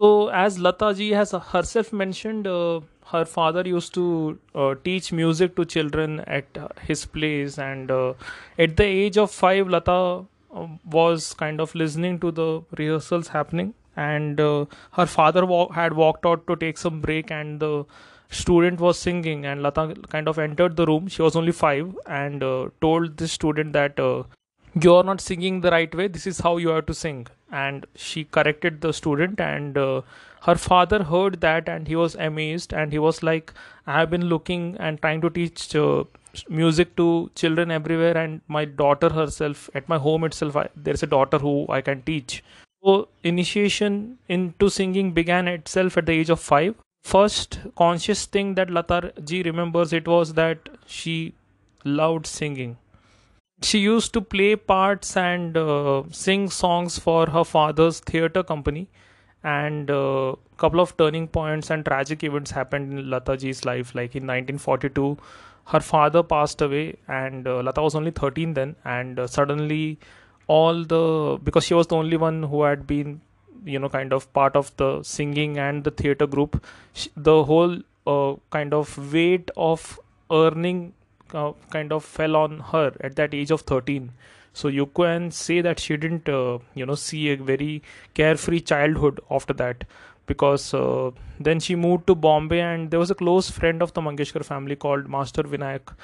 So, 0.00 0.28
as 0.28 0.58
Lata 0.58 0.94
ji 0.94 1.10
has 1.12 1.32
herself 1.32 1.92
mentioned, 1.92 2.46
uh, 2.46 2.80
her 3.06 3.24
father 3.24 3.62
used 3.66 3.94
to 3.94 4.38
uh, 4.54 4.74
teach 4.84 5.12
music 5.12 5.54
to 5.56 5.64
children 5.64 6.20
at 6.20 6.58
his 6.80 7.04
place, 7.06 7.58
and 7.58 7.90
uh, 7.90 8.14
at 8.58 8.76
the 8.76 8.84
age 8.84 9.16
of 9.18 9.30
five, 9.30 9.68
Lata 9.68 10.24
uh, 10.54 10.66
was 10.90 11.34
kind 11.34 11.60
of 11.60 11.74
listening 11.74 12.18
to 12.20 12.30
the 12.30 12.62
rehearsals 12.78 13.28
happening, 13.28 13.74
and 13.96 14.40
uh, 14.40 14.64
her 14.92 15.06
father 15.06 15.46
wa- 15.46 15.70
had 15.72 15.92
walked 15.94 16.26
out 16.26 16.46
to 16.48 16.56
take 16.56 16.78
some 16.78 17.00
break, 17.00 17.30
and 17.30 17.60
the 17.60 17.84
student 18.32 18.80
was 18.80 18.98
singing, 18.98 19.46
and 19.46 19.62
Lata 19.62 19.94
kind 20.08 20.28
of 20.28 20.38
entered 20.38 20.76
the 20.76 20.86
room. 20.86 21.08
She 21.08 21.22
was 21.22 21.36
only 21.36 21.52
five, 21.52 21.96
and 22.06 22.42
uh, 22.42 22.68
told 22.80 23.16
this 23.16 23.32
student 23.32 23.72
that. 23.74 24.00
Uh, 24.00 24.24
you're 24.80 25.04
not 25.04 25.20
singing 25.20 25.60
the 25.60 25.70
right 25.70 25.94
way 25.94 26.08
this 26.08 26.26
is 26.26 26.40
how 26.40 26.56
you 26.56 26.68
have 26.68 26.86
to 26.86 26.94
sing 26.94 27.26
and 27.50 27.86
she 27.94 28.24
corrected 28.24 28.80
the 28.80 28.92
student 28.92 29.38
and 29.38 29.76
uh, 29.76 30.00
her 30.42 30.54
father 30.54 31.02
heard 31.02 31.40
that 31.42 31.68
and 31.68 31.86
he 31.86 31.94
was 31.94 32.14
amazed 32.14 32.72
and 32.72 32.90
he 32.90 32.98
was 32.98 33.22
like 33.22 33.52
i 33.86 33.98
have 33.98 34.08
been 34.08 34.26
looking 34.26 34.76
and 34.80 35.00
trying 35.02 35.20
to 35.20 35.28
teach 35.28 35.74
uh, 35.76 36.02
music 36.48 36.96
to 36.96 37.30
children 37.34 37.70
everywhere 37.70 38.16
and 38.16 38.40
my 38.48 38.64
daughter 38.64 39.10
herself 39.10 39.68
at 39.74 39.86
my 39.88 39.98
home 39.98 40.24
itself 40.24 40.56
I, 40.56 40.68
there's 40.74 41.02
a 41.02 41.06
daughter 41.06 41.38
who 41.38 41.66
i 41.68 41.82
can 41.82 42.00
teach 42.02 42.42
so 42.82 43.08
initiation 43.22 44.18
into 44.28 44.70
singing 44.70 45.12
began 45.12 45.48
itself 45.48 45.98
at 45.98 46.06
the 46.06 46.12
age 46.12 46.30
of 46.30 46.40
5 46.40 46.74
first 47.02 47.58
conscious 47.76 48.26
thing 48.26 48.54
that 48.54 48.70
lata 48.70 49.12
ji 49.24 49.42
remembers 49.42 49.92
it 49.92 50.06
was 50.06 50.34
that 50.34 50.68
she 50.86 51.34
loved 51.84 52.26
singing. 52.26 52.76
She 53.62 53.78
used 53.78 54.12
to 54.14 54.20
play 54.20 54.56
parts 54.56 55.16
and 55.16 55.56
uh, 55.56 56.02
sing 56.10 56.50
songs 56.50 56.98
for 56.98 57.28
her 57.30 57.44
father's 57.44 58.00
theater 58.00 58.42
company 58.42 58.88
and 59.44 59.90
a 59.90 59.98
uh, 59.98 60.34
couple 60.56 60.80
of 60.80 60.96
turning 60.96 61.26
points 61.28 61.70
and 61.70 61.84
tragic 61.84 62.22
events 62.24 62.52
happened 62.52 62.92
in 62.92 63.10
lata 63.10 63.36
ji's 63.36 63.64
life. 63.64 63.94
Like 63.94 64.16
in 64.16 64.26
1942 64.26 65.18
her 65.66 65.80
father 65.80 66.22
passed 66.22 66.60
away 66.60 66.96
and 67.08 67.46
uh, 67.46 67.62
lata 67.62 67.82
was 67.82 67.94
only 67.94 68.10
13 68.10 68.54
then 68.54 68.74
and 68.84 69.18
uh, 69.18 69.26
suddenly 69.26 69.98
all 70.48 70.84
the 70.84 71.38
because 71.42 71.64
she 71.64 71.74
was 71.74 71.86
the 71.86 71.96
only 71.96 72.16
one 72.16 72.42
who 72.42 72.62
had 72.62 72.86
been 72.86 73.20
you 73.64 73.78
know 73.78 73.88
kind 73.88 74.12
of 74.12 74.32
part 74.32 74.56
of 74.56 74.74
the 74.76 75.02
singing 75.02 75.58
and 75.58 75.84
the 75.84 75.90
theater 75.90 76.26
group. 76.26 76.64
The 77.16 77.44
whole 77.44 77.78
uh, 78.06 78.34
kind 78.50 78.74
of 78.74 79.12
weight 79.12 79.50
of 79.56 79.98
earning 80.30 80.94
uh, 81.34 81.52
kind 81.70 81.92
of 81.92 82.04
fell 82.04 82.36
on 82.36 82.58
her 82.60 82.92
at 83.00 83.16
that 83.16 83.34
age 83.34 83.50
of 83.50 83.62
13 83.62 84.10
so 84.52 84.68
you 84.68 84.84
can 84.86 85.30
say 85.30 85.60
that 85.62 85.78
she 85.78 85.96
didn't 85.96 86.28
uh, 86.28 86.58
you 86.74 86.84
know 86.84 86.94
see 86.94 87.30
a 87.30 87.36
very 87.36 87.82
carefree 88.14 88.60
childhood 88.60 89.20
after 89.30 89.54
that 89.54 89.84
because 90.26 90.72
uh, 90.74 91.10
then 91.40 91.58
she 91.58 91.74
moved 91.74 92.06
to 92.06 92.14
bombay 92.14 92.60
and 92.60 92.90
there 92.90 93.00
was 93.00 93.10
a 93.10 93.14
close 93.14 93.50
friend 93.50 93.82
of 93.82 93.92
the 93.94 94.00
mangeshkar 94.00 94.44
family 94.44 94.76
called 94.76 95.08
master 95.08 95.42
vinayak. 95.42 95.94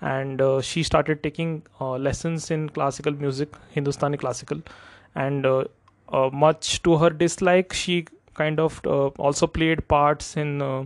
And 0.00 0.40
uh, 0.40 0.60
she 0.60 0.82
started 0.82 1.22
taking 1.22 1.62
uh, 1.80 1.96
lessons 1.96 2.50
in 2.50 2.68
classical 2.68 3.12
music 3.12 3.54
hindustani 3.70 4.16
classical. 4.16 4.62
And 5.14 5.46
uh, 6.08 6.30
much 6.32 6.82
to 6.82 6.96
her 6.98 7.10
dislike. 7.10 7.72
She 7.72 8.06
kind 8.34 8.60
of 8.60 8.80
uh, 8.86 9.08
also 9.28 9.46
played 9.46 9.86
parts 9.88 10.36
in 10.36 10.62
uh, 10.62 10.84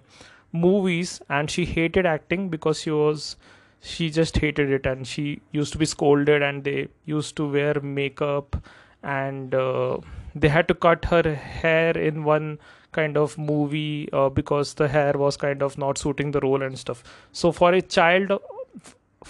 movies 0.53 1.21
and 1.29 1.50
she 1.50 1.65
hated 1.65 2.07
acting 2.07 2.49
because 2.49 2.81
she 2.81 2.91
was 2.91 3.37
she 3.81 4.11
just 4.11 4.37
hated 4.37 4.71
it 4.71 4.85
and 4.87 5.07
she 5.07 5.41
used 5.53 5.73
to 5.73 5.79
be 5.79 5.87
scolded 5.87 6.43
and 6.43 6.65
they 6.65 6.89
used 7.07 7.35
to 7.37 7.50
wear 7.50 7.81
makeup 7.81 8.57
and 9.03 9.55
uh, 9.55 9.97
they 10.35 10.49
had 10.49 10.69
to 10.69 10.75
cut 10.75 11.07
her 11.07 11.35
hair 11.35 11.97
in 11.97 12.25
one 12.25 12.59
kind 12.93 13.17
of 13.17 13.39
movie 13.39 14.09
uh, 14.12 14.29
because 14.29 14.75
the 14.75 14.89
hair 14.89 15.15
was 15.17 15.37
kind 15.37 15.62
of 15.62 15.79
not 15.79 15.97
suiting 15.97 16.31
the 16.33 16.41
role 16.41 16.62
and 16.62 16.79
stuff. 16.79 17.03
So 17.33 17.53
for 17.53 17.73
a 17.73 17.81
child 17.81 18.33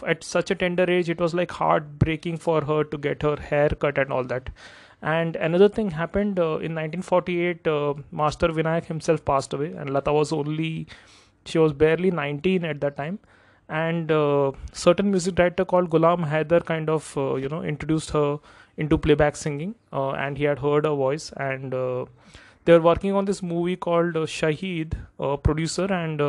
at 0.06 0.24
such 0.24 0.50
a 0.50 0.54
tender 0.54 0.88
age 0.88 1.10
it 1.10 1.20
was 1.20 1.34
like 1.34 1.50
heartbreaking 1.50 2.36
for 2.38 2.64
her 2.64 2.84
to 2.84 2.98
get 2.98 3.22
her 3.22 3.36
hair 3.36 3.68
cut 3.68 3.98
and 3.98 4.12
all 4.12 4.24
that 4.24 4.50
and 5.02 5.36
another 5.36 5.68
thing 5.68 5.90
happened 5.90 6.38
uh, 6.38 6.58
in 6.58 6.74
1948 6.74 7.66
uh, 7.66 7.94
master 8.10 8.48
vinayak 8.48 8.84
himself 8.84 9.24
passed 9.24 9.54
away 9.54 9.72
and 9.72 9.90
lata 9.90 10.12
was 10.12 10.32
only 10.32 10.86
she 11.46 11.58
was 11.58 11.72
barely 11.72 12.10
19 12.10 12.64
at 12.64 12.80
that 12.80 12.96
time. 12.96 13.18
And 13.68 14.10
uh, 14.10 14.52
certain 14.72 15.10
music 15.10 15.36
director 15.36 15.64
called 15.64 15.90
Gulam 15.90 16.28
Haider 16.28 16.64
kind 16.64 16.90
of 16.90 17.16
uh, 17.16 17.36
you 17.36 17.48
know 17.48 17.62
introduced 17.62 18.10
her 18.10 18.38
into 18.76 18.98
playback 18.98 19.36
singing 19.36 19.74
uh, 19.92 20.10
and 20.10 20.36
he 20.36 20.44
had 20.44 20.58
heard 20.58 20.84
her 20.84 20.94
voice. 20.94 21.32
And 21.36 21.72
uh, 21.72 22.06
they 22.64 22.72
were 22.72 22.80
working 22.80 23.12
on 23.12 23.24
this 23.24 23.42
movie 23.42 23.76
called 23.76 24.14
Shahid 24.14 24.94
producer. 25.42 25.84
And 25.84 26.20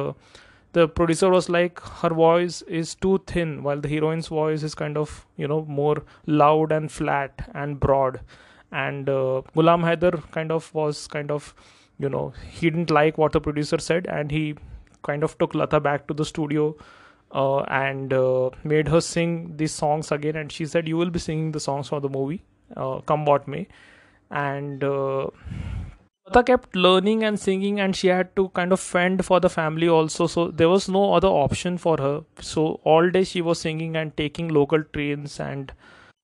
the 0.74 0.88
producer 0.88 1.30
was 1.30 1.50
like 1.50 1.80
her 1.80 2.10
voice 2.10 2.62
is 2.62 2.96
too 2.96 3.22
thin 3.28 3.64
while 3.64 3.82
the 3.82 3.90
heroine's 3.90 4.28
voice 4.28 4.64
is 4.64 4.74
kind 4.76 4.98
of 4.98 5.26
you 5.36 5.48
know 5.48 5.66
more 5.66 6.04
loud 6.28 6.72
and 6.72 6.92
flat 6.92 7.50
and 7.54 7.80
broad 7.80 8.22
and 8.72 9.10
uh, 9.10 9.42
Gulam 9.56 9.84
Haider 9.84 10.30
kind 10.32 10.52
of 10.52 10.74
was 10.74 11.08
kind 11.08 11.32
of 11.32 11.54
you 12.00 12.10
know 12.10 12.34
he 12.50 12.70
didn't 12.70 12.92
like 12.92 13.18
what 13.18 13.32
the 13.32 13.42
producer 13.42 13.78
said 13.80 14.08
and 14.08 14.32
he 14.32 14.56
kind 15.04 15.24
of 15.24 15.38
took 15.38 15.56
Lata 15.56 15.80
back 15.80 16.08
to 16.08 16.14
the 16.14 16.26
studio 16.26 16.76
uh, 17.34 17.62
and 17.62 18.14
uh, 18.14 18.50
made 18.64 18.88
her 18.88 19.02
sing 19.02 19.54
these 19.58 19.74
songs 19.74 20.12
again. 20.12 20.36
And 20.36 20.52
she 20.52 20.66
said 20.66 20.88
you 20.88 20.98
will 20.98 21.10
be 21.10 21.20
singing 21.20 21.52
the 21.52 21.60
songs 21.60 21.88
for 21.88 22.00
the 22.00 22.10
movie 22.10 22.44
uh, 22.76 23.00
come 23.02 23.26
what 23.26 23.48
may. 23.48 23.68
And 24.30 24.84
uh, 24.84 25.28
Lata 26.26 26.44
kept 26.44 26.76
learning 26.76 27.24
and 27.24 27.40
singing 27.40 27.80
and 27.80 27.96
she 27.96 28.08
had 28.08 28.36
to 28.36 28.50
kind 28.50 28.72
of 28.72 28.80
fend 28.80 29.26
for 29.26 29.40
the 29.40 29.50
family 29.50 29.90
also. 29.90 30.28
So 30.28 30.48
there 30.50 30.70
was 30.70 30.88
no 30.88 31.14
other 31.14 31.28
option 31.28 31.78
for 31.78 31.98
her. 31.98 32.24
So 32.40 32.80
all 32.84 33.10
day 33.10 33.24
she 33.24 33.42
was 33.42 33.60
singing 33.60 33.96
and 33.96 34.16
taking 34.16 34.50
local 34.50 34.84
trains 34.84 35.40
and 35.40 35.72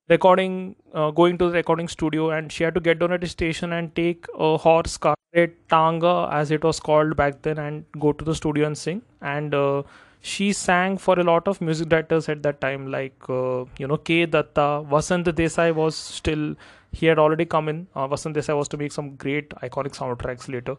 recording 0.10 0.76
uh, 0.94 1.12
going 1.12 1.38
to 1.38 1.50
the 1.50 1.54
recording 1.54 1.88
studio 1.88 2.30
and 2.32 2.52
she 2.52 2.64
had 2.64 2.74
to 2.74 2.80
get 2.80 3.00
down 3.00 3.12
at 3.12 3.24
a 3.24 3.28
station 3.28 3.74
and 3.74 3.94
take 3.96 4.26
a 4.38 4.58
horse 4.58 4.98
car 4.98 5.16
a 5.34 5.48
tanga 5.70 6.30
as 6.32 6.52
it 6.52 6.64
was 6.64 6.80
called 6.80 7.16
back 7.16 7.42
then 7.42 7.58
and 7.58 7.84
go 8.00 8.14
to 8.14 8.24
the 8.24 8.34
studio 8.34 8.66
and 8.66 8.78
sing. 8.78 9.02
And 9.22 9.54
uh, 9.54 9.84
she 10.22 10.54
sang 10.54 10.98
for 10.98 11.20
a 11.20 11.24
lot 11.24 11.48
of 11.48 11.60
music 11.62 11.90
directors 11.90 12.30
at 12.30 12.42
that 12.44 12.62
time 12.62 12.90
like 12.92 13.30
uh, 13.30 13.66
you 13.78 13.88
know 13.88 13.98
k. 13.98 14.26
Datta 14.26 14.84
vasant 14.94 15.26
desai 15.26 15.74
was 15.74 15.96
still 15.96 16.56
he 16.92 17.06
had 17.06 17.20
already 17.20 17.46
come 17.46 17.68
in. 17.70 17.88
Uh, 17.94 18.08
vasant 18.08 18.36
desai 18.36 18.58
was 18.58 18.68
to 18.70 18.78
make 18.78 18.92
some 18.92 19.16
great 19.16 19.50
iconic 19.62 19.94
soundtracks 19.96 20.48
later. 20.48 20.78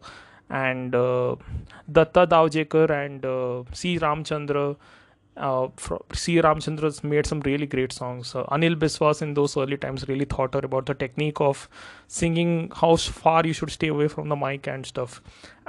And 0.49 0.95
uh, 0.95 1.35
datta 1.91 2.25
davjekar 2.25 2.89
and 2.89 3.23
uh, 3.23 3.63
c. 3.71 3.99
Ramchandra 3.99 4.75
uh, 5.39 5.67
C. 6.13 6.41
Ramchandra's 6.41 7.03
made 7.03 7.25
some 7.25 7.39
really 7.41 7.65
great 7.65 7.91
songs. 7.91 8.35
Uh, 8.35 8.43
Anil 8.45 8.75
Biswas 8.75 9.21
in 9.21 9.33
those 9.33 9.55
early 9.57 9.77
times 9.77 10.07
really 10.07 10.27
her 10.29 10.59
about 10.63 10.85
the 10.85 10.93
technique 10.93 11.39
of 11.39 11.69
singing, 12.07 12.71
how 12.75 12.95
far 12.95 13.45
you 13.45 13.53
should 13.53 13.71
stay 13.71 13.87
away 13.87 14.07
from 14.07 14.29
the 14.29 14.35
mic 14.35 14.67
and 14.67 14.85
stuff. 14.85 15.21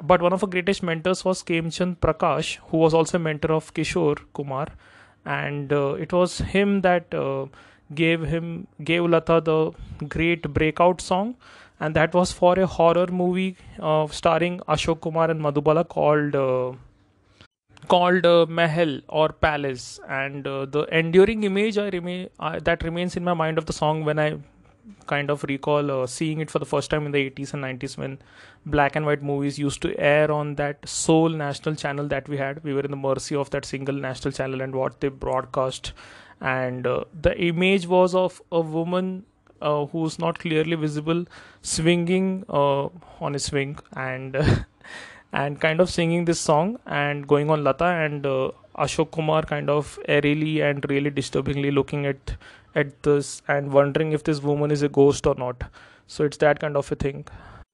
But 0.02 0.22
one 0.22 0.32
of 0.32 0.40
her 0.40 0.46
greatest 0.46 0.82
mentors 0.82 1.24
was 1.24 1.42
Khemchand 1.42 1.98
Prakash, 1.98 2.58
who 2.68 2.78
was 2.78 2.94
also 2.94 3.18
a 3.18 3.20
mentor 3.20 3.52
of 3.52 3.72
Kishore 3.72 4.18
Kumar, 4.34 4.68
and 5.24 5.72
uh, 5.72 5.94
it 5.94 6.12
was 6.12 6.38
him 6.38 6.80
that 6.82 7.14
uh, 7.14 7.46
gave 7.94 8.22
him 8.22 8.66
gave 8.82 9.04
Lata 9.04 9.40
the 9.40 9.72
great 10.08 10.52
breakout 10.52 11.00
song. 11.00 11.36
And 11.82 11.96
that 11.96 12.12
was 12.12 12.30
for 12.30 12.58
a 12.58 12.66
horror 12.66 13.06
movie 13.06 13.56
uh, 13.78 14.06
starring 14.08 14.60
Ashok 14.68 15.00
Kumar 15.00 15.30
and 15.30 15.40
Madhubala 15.40 15.88
called 15.88 16.34
uh, 16.36 16.76
called 17.90 18.24
uh, 18.24 18.46
Mahal 18.48 19.00
or 19.08 19.30
Palace, 19.30 19.98
and 20.08 20.46
uh, 20.46 20.64
the 20.64 20.82
enduring 20.96 21.42
image 21.42 21.76
I 21.76 21.88
remain 21.88 22.28
uh, 22.38 22.60
that 22.60 22.84
remains 22.84 23.16
in 23.16 23.24
my 23.24 23.34
mind 23.34 23.58
of 23.58 23.66
the 23.66 23.72
song 23.72 24.04
when 24.04 24.18
I 24.18 24.38
kind 25.06 25.30
of 25.30 25.42
recall 25.44 25.90
uh, 25.90 26.06
seeing 26.06 26.40
it 26.40 26.50
for 26.50 26.60
the 26.60 26.68
first 26.72 26.90
time 26.90 27.04
in 27.06 27.12
the 27.12 27.30
80s 27.30 27.52
and 27.54 27.64
90s 27.64 27.96
when 27.98 28.18
black 28.64 28.94
and 28.94 29.06
white 29.06 29.22
movies 29.22 29.58
used 29.58 29.82
to 29.82 29.98
air 29.98 30.30
on 30.30 30.54
that 30.54 30.88
sole 30.88 31.28
national 31.28 31.74
channel 31.74 32.06
that 32.08 32.28
we 32.28 32.36
had. 32.36 32.62
We 32.62 32.74
were 32.74 32.86
in 32.90 32.92
the 32.92 32.96
mercy 33.08 33.34
of 33.34 33.50
that 33.50 33.64
single 33.64 33.94
national 33.94 34.32
channel 34.32 34.60
and 34.60 34.74
what 34.74 35.00
they 35.00 35.08
broadcast, 35.08 35.92
and 36.40 36.86
uh, 36.86 37.04
the 37.28 37.36
image 37.50 37.88
was 37.88 38.14
of 38.14 38.40
a 38.52 38.60
woman. 38.60 39.24
Uh, 39.68 39.84
who's 39.84 40.18
not 40.18 40.38
clearly 40.38 40.74
visible 40.74 41.26
swinging 41.60 42.44
on 42.48 43.34
a 43.34 43.38
swing 43.38 43.78
and 43.94 44.34
and 45.32 45.60
kind 45.60 45.80
of 45.80 45.90
singing 45.90 46.24
this 46.24 46.40
song 46.40 46.78
and 46.86 47.26
going 47.26 47.50
on 47.50 47.62
Lata 47.64 47.84
and 47.84 48.26
uh, 48.26 48.50
Ashok 48.76 49.12
Kumar 49.12 49.42
kind 49.42 49.70
of 49.70 49.98
airily 50.08 50.60
and 50.60 50.84
really 50.88 51.10
disturbingly 51.10 51.70
looking 51.70 52.06
at 52.06 52.36
at 52.74 53.02
this 53.02 53.42
and 53.48 53.72
wondering 53.72 54.12
if 54.12 54.24
this 54.24 54.42
woman 54.42 54.70
is 54.70 54.82
a 54.82 54.88
ghost 54.88 55.26
or 55.26 55.34
not. 55.34 55.62
So 56.06 56.24
it's 56.24 56.36
that 56.38 56.60
kind 56.60 56.76
of 56.76 56.90
a 56.92 56.94
thing. 56.94 57.24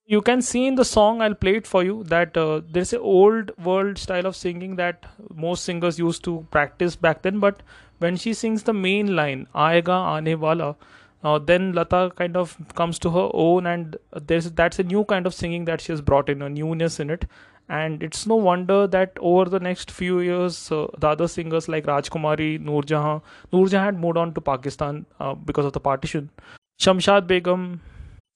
You 0.06 0.22
can 0.22 0.40
see 0.40 0.66
in 0.66 0.76
the 0.76 0.84
song, 0.84 1.20
I'll 1.20 1.34
play 1.34 1.56
it 1.56 1.66
for 1.66 1.82
you, 1.82 2.04
that 2.04 2.36
uh, 2.36 2.60
there's 2.70 2.92
a 2.92 3.00
old 3.00 3.50
world 3.62 3.98
style 3.98 4.26
of 4.26 4.36
singing 4.36 4.76
that 4.76 5.04
most 5.34 5.64
singers 5.64 5.98
used 5.98 6.22
to 6.24 6.46
practice 6.50 6.94
back 6.94 7.22
then. 7.22 7.40
But 7.40 7.62
when 7.98 8.16
she 8.16 8.32
sings 8.32 8.62
the 8.62 8.72
main 8.72 9.16
line, 9.16 9.48
Aega 9.54 9.92
Aane 9.92 10.38
Wala, 10.38 10.76
uh, 11.26 11.38
then 11.50 11.72
Lata 11.72 12.12
kind 12.16 12.36
of 12.36 12.56
comes 12.80 12.98
to 13.04 13.10
her 13.10 13.28
own, 13.32 13.66
and 13.66 13.96
there's 14.30 14.50
that's 14.60 14.78
a 14.78 14.84
new 14.90 15.04
kind 15.12 15.26
of 15.26 15.34
singing 15.34 15.64
that 15.70 15.80
she 15.80 15.92
has 15.92 16.02
brought 16.10 16.28
in, 16.34 16.42
a 16.48 16.48
newness 16.48 17.00
in 17.04 17.10
it. 17.14 17.26
And 17.68 18.04
it's 18.08 18.26
no 18.32 18.36
wonder 18.36 18.86
that 18.86 19.18
over 19.30 19.50
the 19.54 19.58
next 19.58 19.90
few 19.90 20.20
years, 20.20 20.60
uh, 20.70 20.86
the 20.98 21.08
other 21.08 21.26
singers 21.26 21.68
like 21.68 21.86
Rajkumari, 21.86 22.50
Noorjahan, 22.68 23.22
Noorjahan 23.52 23.84
had 23.86 23.98
moved 23.98 24.18
on 24.24 24.34
to 24.34 24.40
Pakistan 24.40 25.04
uh, 25.18 25.34
because 25.34 25.66
of 25.66 25.72
the 25.72 25.80
partition. 25.80 26.30
Shamshad 26.80 27.26
Begum, 27.26 27.80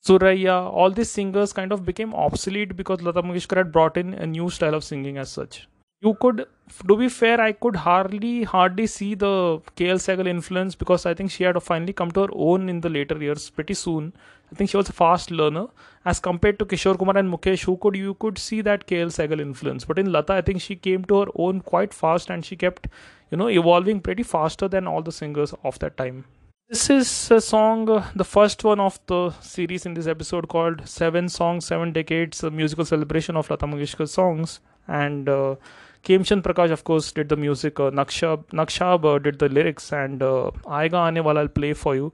Suraya, 0.04 0.56
all 0.82 0.90
these 0.90 1.10
singers 1.10 1.52
kind 1.52 1.70
of 1.72 1.84
became 1.84 2.12
obsolete 2.14 2.76
because 2.76 3.02
Lata 3.02 3.22
Mangeshkar 3.22 3.58
had 3.58 3.70
brought 3.70 3.96
in 3.96 4.14
a 4.14 4.26
new 4.26 4.50
style 4.50 4.74
of 4.74 4.82
singing 4.82 5.16
as 5.26 5.30
such. 5.30 5.68
You 6.02 6.14
could, 6.14 6.46
to 6.88 6.96
be 6.96 7.10
fair, 7.10 7.38
I 7.40 7.52
could 7.52 7.76
hardly 7.76 8.44
hardly 8.44 8.86
see 8.86 9.14
the 9.14 9.60
KL 9.76 9.98
Sehgal 10.04 10.26
influence 10.26 10.74
because 10.74 11.04
I 11.04 11.12
think 11.12 11.30
she 11.30 11.44
had 11.44 11.62
finally 11.62 11.92
come 11.92 12.10
to 12.12 12.22
her 12.22 12.28
own 12.32 12.70
in 12.70 12.80
the 12.80 12.88
later 12.88 13.18
years 13.22 13.50
pretty 13.50 13.74
soon. 13.74 14.14
I 14.50 14.54
think 14.54 14.70
she 14.70 14.78
was 14.78 14.88
a 14.88 14.94
fast 14.94 15.30
learner 15.30 15.66
as 16.06 16.18
compared 16.18 16.58
to 16.58 16.64
Kishore 16.64 16.98
Kumar 16.98 17.18
and 17.18 17.30
Mukesh, 17.30 17.64
who 17.64 17.76
could 17.76 17.96
you 17.96 18.14
could 18.14 18.38
see 18.38 18.62
that 18.62 18.86
KL 18.86 19.12
Sehgal 19.18 19.40
influence. 19.42 19.84
But 19.84 19.98
in 19.98 20.10
Lata, 20.10 20.32
I 20.32 20.40
think 20.40 20.62
she 20.62 20.74
came 20.74 21.04
to 21.04 21.20
her 21.20 21.26
own 21.34 21.60
quite 21.60 21.92
fast 21.92 22.30
and 22.30 22.46
she 22.46 22.56
kept, 22.56 22.88
you 23.30 23.36
know, 23.36 23.48
evolving 23.48 24.00
pretty 24.00 24.22
faster 24.22 24.68
than 24.68 24.86
all 24.86 25.02
the 25.02 25.12
singers 25.12 25.52
of 25.64 25.78
that 25.80 25.98
time. 25.98 26.24
This 26.70 26.88
is 26.88 27.30
a 27.32 27.40
song, 27.40 27.90
uh, 27.90 28.08
the 28.14 28.22
first 28.22 28.62
one 28.62 28.78
of 28.78 29.00
the 29.06 29.30
series 29.40 29.86
in 29.86 29.94
this 29.94 30.06
episode 30.06 30.46
called 30.46 30.86
Seven 30.88 31.28
Songs, 31.28 31.66
Seven 31.66 31.92
Decades, 31.92 32.44
a 32.44 32.50
musical 32.52 32.84
celebration 32.84 33.36
of 33.36 33.50
Lata 33.50 33.66
Mangeshkar's 33.66 34.12
songs. 34.12 34.60
And 34.86 35.28
uh, 35.28 35.56
Khemchand 36.04 36.42
Prakash, 36.42 36.70
of 36.70 36.84
course, 36.84 37.10
did 37.10 37.28
the 37.28 37.36
music. 37.36 37.80
Uh, 37.80 37.90
Nakshab, 37.90 39.04
uh, 39.04 39.18
did 39.18 39.40
the 39.40 39.48
lyrics. 39.48 39.92
And 39.92 40.22
uh, 40.22 40.52
Aane 40.64 41.24
Wala 41.24 41.40
I'll 41.40 41.48
play 41.48 41.72
for 41.72 41.96
you. 41.96 42.12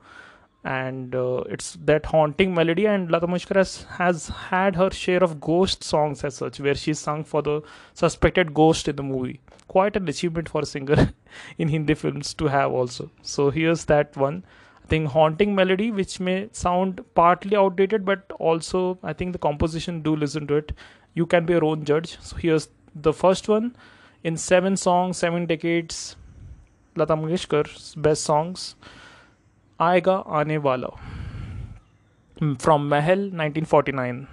And 0.64 1.14
uh, 1.14 1.42
it's 1.50 1.76
that 1.84 2.06
haunting 2.06 2.54
melody. 2.54 2.86
And 2.86 3.10
Lata 3.10 3.26
Mangeshkar 3.26 3.56
has, 3.56 3.82
has 3.98 4.28
had 4.28 4.76
her 4.76 4.90
share 4.90 5.22
of 5.22 5.38
ghost 5.38 5.84
songs 5.84 6.24
as 6.24 6.36
such, 6.36 6.60
where 6.60 6.74
she 6.74 6.94
sung 6.94 7.24
for 7.24 7.42
the 7.42 7.60
suspected 7.92 8.54
ghost 8.54 8.88
in 8.88 8.96
the 8.96 9.02
movie 9.02 9.38
quite 9.68 9.96
an 9.96 10.08
achievement 10.08 10.48
for 10.48 10.62
a 10.62 10.66
singer 10.66 11.12
in 11.58 11.68
Hindi 11.68 11.94
films 11.94 12.34
to 12.34 12.46
have 12.46 12.72
also. 12.72 13.10
So 13.22 13.50
here's 13.50 13.84
that 13.86 14.16
one. 14.16 14.44
I 14.84 14.88
think 14.88 15.08
haunting 15.10 15.54
melody, 15.54 15.90
which 15.90 16.20
may 16.20 16.48
sound 16.52 17.04
partly 17.14 17.56
outdated, 17.56 18.04
but 18.04 18.30
also 18.38 18.98
I 19.02 19.12
think 19.12 19.32
the 19.32 19.38
composition 19.38 20.02
do 20.02 20.14
listen 20.14 20.46
to 20.46 20.54
it. 20.54 20.72
You 21.14 21.26
can 21.26 21.46
be 21.46 21.54
your 21.54 21.64
own 21.64 21.84
judge. 21.84 22.18
So 22.20 22.36
here's 22.36 22.68
the 22.94 23.12
first 23.12 23.48
one 23.48 23.76
in 24.22 24.36
seven 24.36 24.76
songs, 24.76 25.18
seven 25.18 25.46
decades. 25.46 26.16
Lata 26.94 27.14
Mangeshkar's 27.14 27.94
best 27.94 28.22
songs. 28.24 28.74
Aega 29.78 30.22
Aane 30.26 30.62
Wala 30.62 30.98
hmm, 32.38 32.54
from 32.54 32.88
Mahal 32.88 33.18
1949. 33.18 34.26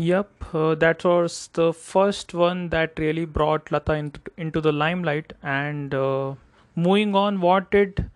Yep, 0.00 0.54
uh, 0.54 0.74
that 0.76 1.02
was 1.02 1.48
the 1.54 1.72
first 1.72 2.32
one 2.32 2.68
that 2.68 2.96
really 3.00 3.24
brought 3.24 3.72
Lata 3.72 3.94
into, 3.94 4.20
into 4.36 4.60
the 4.60 4.70
limelight. 4.70 5.32
And 5.42 5.92
uh, 5.92 6.36
moving 6.76 7.16
on, 7.16 7.40
what 7.40 7.72
did 7.72 8.08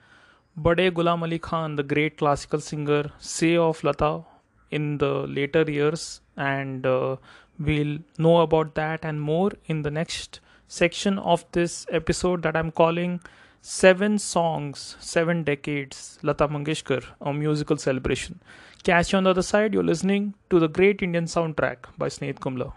Bade 0.57 0.95
Ghulam 0.95 1.23
Ali 1.23 1.40
Khan, 1.40 1.75
the 1.75 1.83
great 1.83 2.18
classical 2.18 2.61
singer, 2.61 3.11
say 3.18 3.57
of 3.57 3.83
Lata 3.83 4.23
in 4.71 4.99
the 4.99 5.27
later 5.27 5.64
years? 5.68 6.21
And 6.37 6.87
uh, 6.87 7.16
we'll 7.59 7.99
know 8.16 8.42
about 8.42 8.77
that 8.77 9.05
and 9.05 9.21
more 9.21 9.51
in 9.66 9.83
the 9.83 9.90
next 9.90 10.38
section 10.68 11.18
of 11.18 11.45
this 11.51 11.85
episode 11.90 12.42
that 12.45 12.57
I'm 12.57 12.71
calling 12.71 13.21
Seven 13.64 14.18
Songs, 14.18 14.96
Seven 14.98 15.44
Decades, 15.44 16.18
Lata 16.25 16.48
Mangeshkar, 16.48 17.05
a 17.20 17.33
musical 17.33 17.77
celebration. 17.77 18.40
Catch 18.83 19.12
you 19.12 19.18
on 19.18 19.22
the 19.22 19.31
other 19.31 19.42
side. 19.42 19.72
You're 19.72 19.85
listening 19.85 20.35
to 20.51 20.59
the 20.59 20.66
Great 20.66 21.01
Indian 21.01 21.27
Soundtrack 21.27 21.77
by 21.96 22.09
Snehat 22.09 22.40
Kumla. 22.40 22.72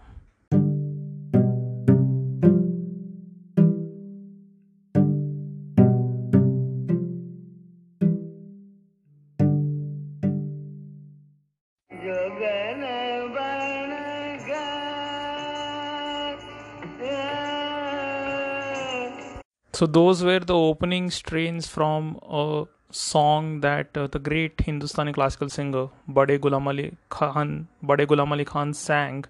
So 19.76 19.84
those 19.84 20.24
were 20.24 20.40
the 20.40 20.54
opening 20.54 21.10
strains 21.10 21.66
from 21.66 22.18
a 22.22 22.64
song 22.90 23.60
that 23.60 23.94
uh, 23.94 24.06
the 24.06 24.18
great 24.18 24.58
Hindustani 24.58 25.12
classical 25.12 25.50
singer 25.50 25.88
Bade 26.08 26.40
Ghulam 26.40 26.66
Ali 26.66 26.96
Khan, 27.10 27.68
Bade 27.84 28.08
Ghulam 28.08 28.30
Ali 28.30 28.46
Khan 28.46 28.72
sang 28.72 29.26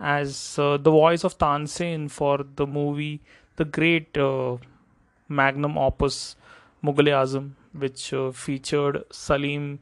as 0.00 0.58
uh, 0.58 0.78
the 0.78 0.90
voice 0.90 1.22
of 1.22 1.36
Tansen 1.36 2.08
for 2.10 2.38
the 2.56 2.66
movie, 2.66 3.20
the 3.56 3.66
great 3.66 4.16
uh, 4.16 4.56
magnum 5.28 5.76
opus 5.76 6.34
Mughal 6.82 7.12
Azam, 7.20 7.50
which 7.74 8.14
uh, 8.14 8.30
featured 8.30 9.04
Salim 9.10 9.80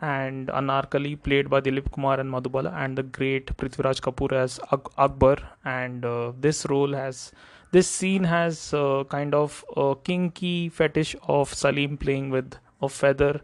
and 0.00 0.48
Anarkali 0.48 1.14
played 1.22 1.48
by 1.48 1.60
Dilip 1.60 1.92
Kumar 1.92 2.18
and 2.18 2.28
Madhubala, 2.32 2.74
and 2.74 2.98
the 2.98 3.04
great 3.04 3.56
Prithviraj 3.56 4.00
Kapoor 4.00 4.32
as 4.32 4.58
Akbar. 4.98 5.36
And 5.64 6.04
uh, 6.04 6.32
this 6.40 6.66
role 6.66 6.94
has 6.94 7.30
this 7.72 7.88
scene 7.88 8.24
has 8.24 8.72
uh, 8.74 9.04
kind 9.08 9.34
of 9.34 9.64
a 9.76 9.94
kinky 10.04 10.68
fetish 10.68 11.16
of 11.22 11.52
Salim 11.52 11.96
playing 11.96 12.30
with 12.30 12.54
a 12.82 12.88
feather 12.88 13.40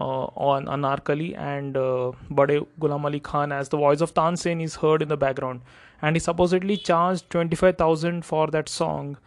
uh, 0.00 0.24
on 0.48 0.66
Anarkali 0.66 1.36
and 1.38 1.76
uh, 1.76 2.12
Bade 2.34 2.66
Ghulam 2.80 3.04
Ali 3.04 3.20
Khan 3.20 3.52
as 3.52 3.68
the 3.68 3.76
voice 3.76 4.00
of 4.00 4.14
Tansen 4.14 4.62
is 4.62 4.76
heard 4.76 5.02
in 5.02 5.08
the 5.08 5.16
background. 5.16 5.60
And 6.00 6.16
he 6.16 6.20
supposedly 6.20 6.76
charged 6.76 7.28
25,000 7.30 8.24
for 8.24 8.46
that 8.48 8.68
song. 8.68 9.18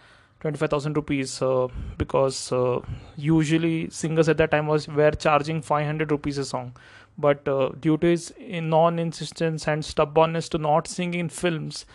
25,000 0.42 0.96
rupees 0.96 1.42
uh, 1.42 1.68
because 1.98 2.52
uh, 2.52 2.80
usually 3.18 3.90
singers 3.90 4.30
at 4.30 4.38
that 4.38 4.52
time 4.52 4.68
was 4.68 4.88
were 4.88 5.12
charging 5.12 5.62
500 5.62 6.12
rupees 6.12 6.38
a 6.38 6.46
song 6.46 6.74
but 7.18 7.46
uh, 7.46 7.72
due 7.82 7.98
to 7.98 8.08
his 8.08 8.34
non-insistence 8.40 9.68
and 9.68 9.84
stubbornness 9.84 10.48
to 10.48 10.58
not 10.58 10.88
sing 10.88 11.14
in 11.14 11.28
films 11.28 11.86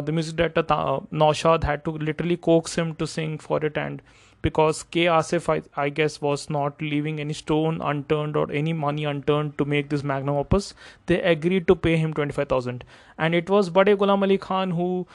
the 0.00 0.12
music 0.12 0.36
director 0.36 0.64
uh, 0.68 1.00
Naushad 1.10 1.64
had 1.64 1.84
to 1.84 1.90
literally 1.90 2.36
coax 2.36 2.76
him 2.76 2.94
to 2.96 3.06
sing 3.06 3.38
for 3.38 3.64
it 3.64 3.76
and 3.76 4.02
because 4.42 4.82
K. 4.84 5.06
Asif, 5.06 5.48
I, 5.48 5.62
I, 5.80 5.88
guess, 5.88 6.20
was 6.20 6.48
not 6.48 6.80
leaving 6.80 7.18
any 7.20 7.32
stone 7.32 7.80
unturned 7.82 8.36
or 8.36 8.50
any 8.52 8.72
money 8.72 9.04
unturned 9.04 9.58
to 9.58 9.64
make 9.64 9.88
this 9.88 10.04
magnum 10.04 10.36
opus, 10.36 10.74
they 11.06 11.20
agreed 11.20 11.66
to 11.68 11.74
pay 11.74 11.96
him 11.96 12.14
25,000. 12.14 12.84
And 13.18 13.34
it 13.34 13.50
was 13.50 13.70
Bade 13.70 13.98
Ghulam 13.98 14.22
Ali 14.22 14.38
Khan 14.38 14.70
who 14.70 15.06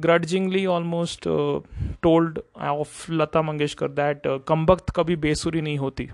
grudgingly 0.00 0.66
almost 0.66 1.26
uh, 1.26 1.60
told 2.02 2.40
of 2.56 3.08
Lata 3.08 3.42
Mangeshkar 3.42 3.94
that 3.94 4.26
uh, 4.26 4.38
Kambakt 4.40 4.92
kabhi 4.92 5.16
besuri 5.16 5.62
nahi 5.62 5.78
hoti. 5.78 6.10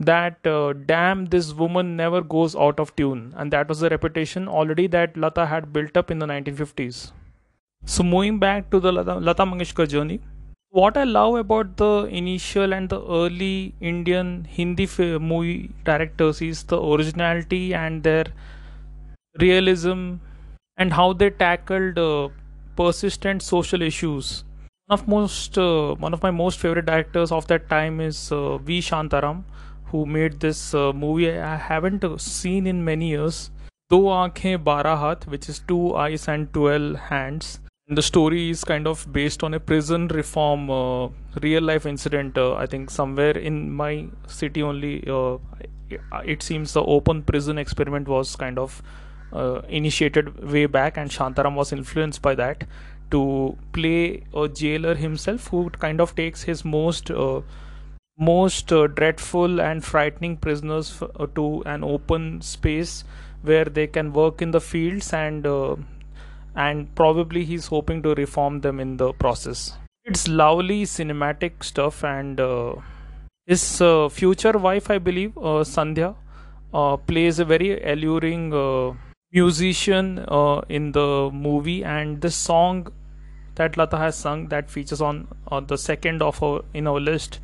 That 0.00 0.46
uh, 0.46 0.72
damn, 0.72 1.26
this 1.26 1.52
woman 1.52 1.96
never 1.96 2.22
goes 2.22 2.56
out 2.56 2.80
of 2.80 2.94
tune. 2.96 3.34
And 3.36 3.52
that 3.52 3.68
was 3.68 3.80
the 3.80 3.90
reputation 3.90 4.48
already 4.48 4.86
that 4.88 5.16
Lata 5.16 5.46
had 5.46 5.72
built 5.72 5.96
up 5.96 6.10
in 6.10 6.18
the 6.18 6.26
1950s. 6.26 7.12
So, 7.84 8.02
moving 8.02 8.38
back 8.38 8.70
to 8.70 8.80
the 8.80 8.92
Lata, 8.92 9.14
Lata 9.16 9.44
Mangeshkar 9.44 9.88
journey, 9.88 10.20
what 10.70 10.96
I 10.96 11.04
love 11.04 11.34
about 11.36 11.76
the 11.76 12.08
initial 12.10 12.72
and 12.72 12.88
the 12.88 13.02
early 13.02 13.74
Indian 13.80 14.44
Hindi 14.44 14.88
movie 15.18 15.70
directors 15.84 16.40
is 16.40 16.62
the 16.64 16.80
originality 16.80 17.74
and 17.74 18.02
their 18.02 18.26
realism 19.40 20.14
and 20.76 20.92
how 20.92 21.12
they 21.12 21.30
tackled 21.30 21.98
uh, 21.98 22.28
persistent 22.76 23.42
social 23.42 23.82
issues. 23.82 24.44
One 24.86 24.98
of 24.98 25.08
most, 25.08 25.58
uh, 25.58 25.94
one 25.94 26.14
of 26.14 26.22
my 26.22 26.30
most 26.30 26.58
favorite 26.58 26.86
directors 26.86 27.32
of 27.32 27.46
that 27.48 27.68
time 27.68 28.00
is 28.00 28.32
uh, 28.32 28.58
V. 28.58 28.80
Shantaram, 28.80 29.44
who 29.90 30.04
made 30.06 30.40
this 30.40 30.74
uh, 30.74 30.92
movie 30.92 31.30
I 31.30 31.56
haven't 31.56 32.04
seen 32.20 32.66
in 32.66 32.84
many 32.84 33.10
years. 33.10 33.50
Do 33.88 34.02
Aankhein 34.02 34.62
Barah 34.64 34.98
Haath, 34.98 35.26
which 35.26 35.48
is 35.48 35.60
two 35.66 35.96
eyes 35.96 36.28
and 36.28 36.52
twelve 36.52 36.96
hands 36.96 37.60
the 37.92 38.02
story 38.02 38.50
is 38.50 38.62
kind 38.62 38.86
of 38.86 39.12
based 39.12 39.42
on 39.42 39.52
a 39.52 39.58
prison 39.58 40.06
reform 40.08 40.70
uh, 40.70 41.08
real 41.42 41.60
life 41.60 41.86
incident 41.86 42.38
uh, 42.38 42.54
i 42.54 42.64
think 42.64 42.88
somewhere 42.88 43.36
in 43.36 43.70
my 43.70 44.06
city 44.28 44.62
only 44.62 45.04
uh, 45.08 45.36
it 46.24 46.40
seems 46.40 46.72
the 46.72 46.82
open 46.84 47.20
prison 47.22 47.58
experiment 47.58 48.06
was 48.06 48.36
kind 48.36 48.60
of 48.60 48.80
uh, 49.32 49.60
initiated 49.68 50.52
way 50.52 50.66
back 50.66 50.96
and 50.96 51.10
shantaram 51.10 51.56
was 51.56 51.72
influenced 51.72 52.22
by 52.22 52.32
that 52.32 52.62
to 53.10 53.56
play 53.72 54.22
a 54.34 54.46
jailer 54.48 54.94
himself 54.94 55.48
who 55.48 55.68
kind 55.70 56.00
of 56.00 56.14
takes 56.14 56.44
his 56.44 56.64
most 56.64 57.10
uh, 57.10 57.40
most 58.20 58.72
uh, 58.72 58.86
dreadful 58.86 59.60
and 59.60 59.84
frightening 59.84 60.36
prisoners 60.36 61.02
f- 61.02 61.34
to 61.34 61.62
an 61.66 61.82
open 61.82 62.40
space 62.42 63.04
where 63.42 63.64
they 63.64 63.86
can 63.86 64.12
work 64.12 64.42
in 64.42 64.50
the 64.50 64.60
fields 64.60 65.12
and 65.12 65.46
and 66.54 66.94
probably 66.94 67.44
he's 67.44 67.66
hoping 67.66 68.02
to 68.02 68.14
reform 68.14 68.60
them 68.60 68.80
in 68.80 68.96
the 68.96 69.12
process. 69.14 69.76
It's 70.04 70.26
lovely 70.28 70.84
cinematic 70.84 71.62
stuff, 71.62 72.02
and 72.04 72.40
uh, 72.40 72.74
his 73.46 73.80
uh, 73.80 74.08
future 74.08 74.52
wife, 74.52 74.90
I 74.90 74.98
believe, 74.98 75.36
uh, 75.36 75.62
Sandhya, 75.64 76.14
uh, 76.72 76.96
plays 76.96 77.38
a 77.38 77.44
very 77.44 77.82
alluring 77.82 78.52
uh, 78.54 78.94
musician 79.32 80.24
uh, 80.28 80.62
in 80.68 80.92
the 80.92 81.30
movie, 81.32 81.84
and 81.84 82.20
this 82.20 82.34
song 82.34 82.88
that 83.56 83.76
Lata 83.76 83.98
has 83.98 84.16
sung 84.16 84.48
that 84.48 84.70
features 84.70 85.00
on, 85.00 85.28
on 85.48 85.66
the 85.66 85.76
second 85.76 86.22
of 86.22 86.42
our 86.42 86.62
in 86.72 86.86
our 86.86 87.00
list 87.00 87.40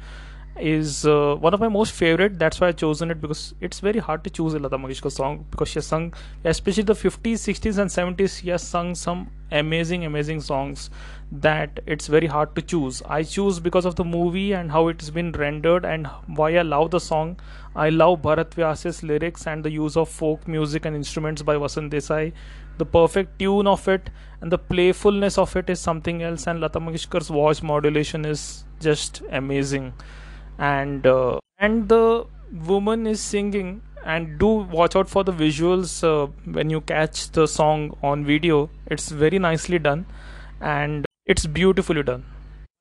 is 0.59 1.07
uh, 1.07 1.35
one 1.37 1.55
of 1.55 1.61
my 1.61 1.69
most 1.69 1.93
favorite. 1.93 2.39
That's 2.39 2.61
why 2.61 2.69
I 2.69 2.73
chosen 2.73 3.11
it 3.11 3.21
because 3.21 3.55
it's 3.61 3.81
very 3.81 3.99
hard 3.99 4.25
to 4.25 4.31
choose 4.31 4.55
a 4.55 4.59
Lata 4.59 4.79
Mangeshkar 4.79 5.13
song 5.13 5.45
because 5.51 5.69
she 5.69 5.75
has 5.75 5.87
sung, 5.87 6.15
especially 6.45 6.83
the 6.83 6.95
50s, 6.95 7.35
60s, 7.35 7.79
and 7.79 7.91
70s. 7.91 8.41
She 8.41 8.51
has 8.51 8.63
sung 8.63 8.95
some 8.95 9.31
amazing, 9.53 10.05
amazing 10.05 10.41
songs 10.41 10.91
that 11.31 11.81
it's 11.87 12.07
very 12.07 12.27
hard 12.27 12.55
to 12.57 12.63
choose. 12.63 13.03
I 13.03 13.23
choose 13.23 13.61
because 13.61 13.85
of 13.85 13.97
the 13.97 14.05
movie 14.05 14.53
and 14.53 14.71
how 14.71 14.89
it's 14.89 15.11
been 15.11 15.33
rendered 15.33 15.85
and 15.85 16.07
why 16.27 16.57
I 16.57 16.63
love 16.63 16.91
the 16.91 17.01
song. 17.01 17.39
I 17.75 17.91
love 17.91 18.23
Bharat 18.23 18.55
Vyas's 18.55 19.03
lyrics 19.03 19.47
and 19.47 19.65
the 19.65 19.71
use 19.71 19.97
of 19.97 20.09
folk 20.09 20.49
music 20.49 20.85
and 20.85 20.97
instruments 20.97 21.43
by 21.43 21.57
Vasant 21.57 21.91
Desai. 21.91 22.33
The 22.79 22.87
perfect 22.87 23.39
tune 23.39 23.67
of 23.67 23.89
it 23.89 24.11
and 24.41 24.53
the 24.53 24.59
playfulness 24.59 25.39
of 25.39 25.57
it 25.57 25.71
is 25.71 25.81
something 25.81 26.23
else. 26.23 26.47
And 26.47 26.61
Lata 26.61 26.81
Mangeshkar's 26.81 27.29
voice 27.29 27.63
modulation 27.63 28.25
is 28.25 28.65
just 28.81 29.23
amazing 29.31 29.93
and 30.59 31.07
uh, 31.07 31.39
and 31.59 31.89
the 31.89 32.27
woman 32.67 33.07
is 33.07 33.21
singing. 33.21 33.83
And 34.05 34.39
do 34.39 34.47
watch 34.47 34.95
out 34.95 35.09
for 35.09 35.25
the 35.25 35.33
visuals 35.33 36.05
uh, 36.05 36.31
when 36.45 36.71
you 36.71 36.81
catch 36.81 37.33
the 37.33 37.49
song 37.49 37.97
on 38.05 38.25
video. 38.25 38.71
It's 38.87 39.09
very 39.09 39.41
nicely 39.41 39.81
done. 39.81 40.07
And 40.61 41.05
it's 41.25 41.45
beautifully 41.45 42.05
done. 42.05 42.25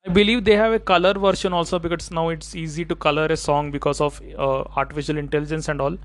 I 0.06 0.10
believe 0.10 0.44
they 0.44 0.54
have 0.54 0.72
a 0.72 0.78
color 0.78 1.14
version 1.14 1.52
also 1.52 1.80
because 1.80 2.12
now 2.12 2.28
it's 2.28 2.54
easy 2.54 2.84
to 2.84 2.94
color 2.94 3.26
a 3.26 3.36
song 3.36 3.72
because 3.72 4.00
of 4.00 4.22
uh, 4.38 4.62
artificial 4.76 5.18
intelligence 5.18 5.68
and 5.68 5.80
all. 5.80 5.98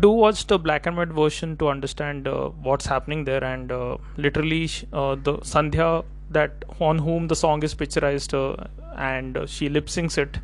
Do 0.00 0.10
watch 0.10 0.48
the 0.48 0.58
black 0.58 0.86
and 0.86 0.96
white 0.96 1.10
version 1.10 1.56
to 1.58 1.68
understand 1.68 2.26
uh, 2.26 2.48
what's 2.48 2.86
happening 2.86 3.22
there. 3.22 3.44
And 3.44 3.70
uh, 3.70 3.98
literally 4.16 4.68
uh, 4.92 5.14
the 5.14 5.38
sandhya 5.38 6.04
that 6.30 6.64
on 6.80 6.98
whom 6.98 7.28
the 7.28 7.36
song 7.36 7.62
is 7.62 7.76
picturized 7.76 8.34
uh, 8.34 8.64
and 8.96 9.38
she 9.48 9.68
lip 9.68 9.86
syncs 9.86 10.18
it 10.18 10.38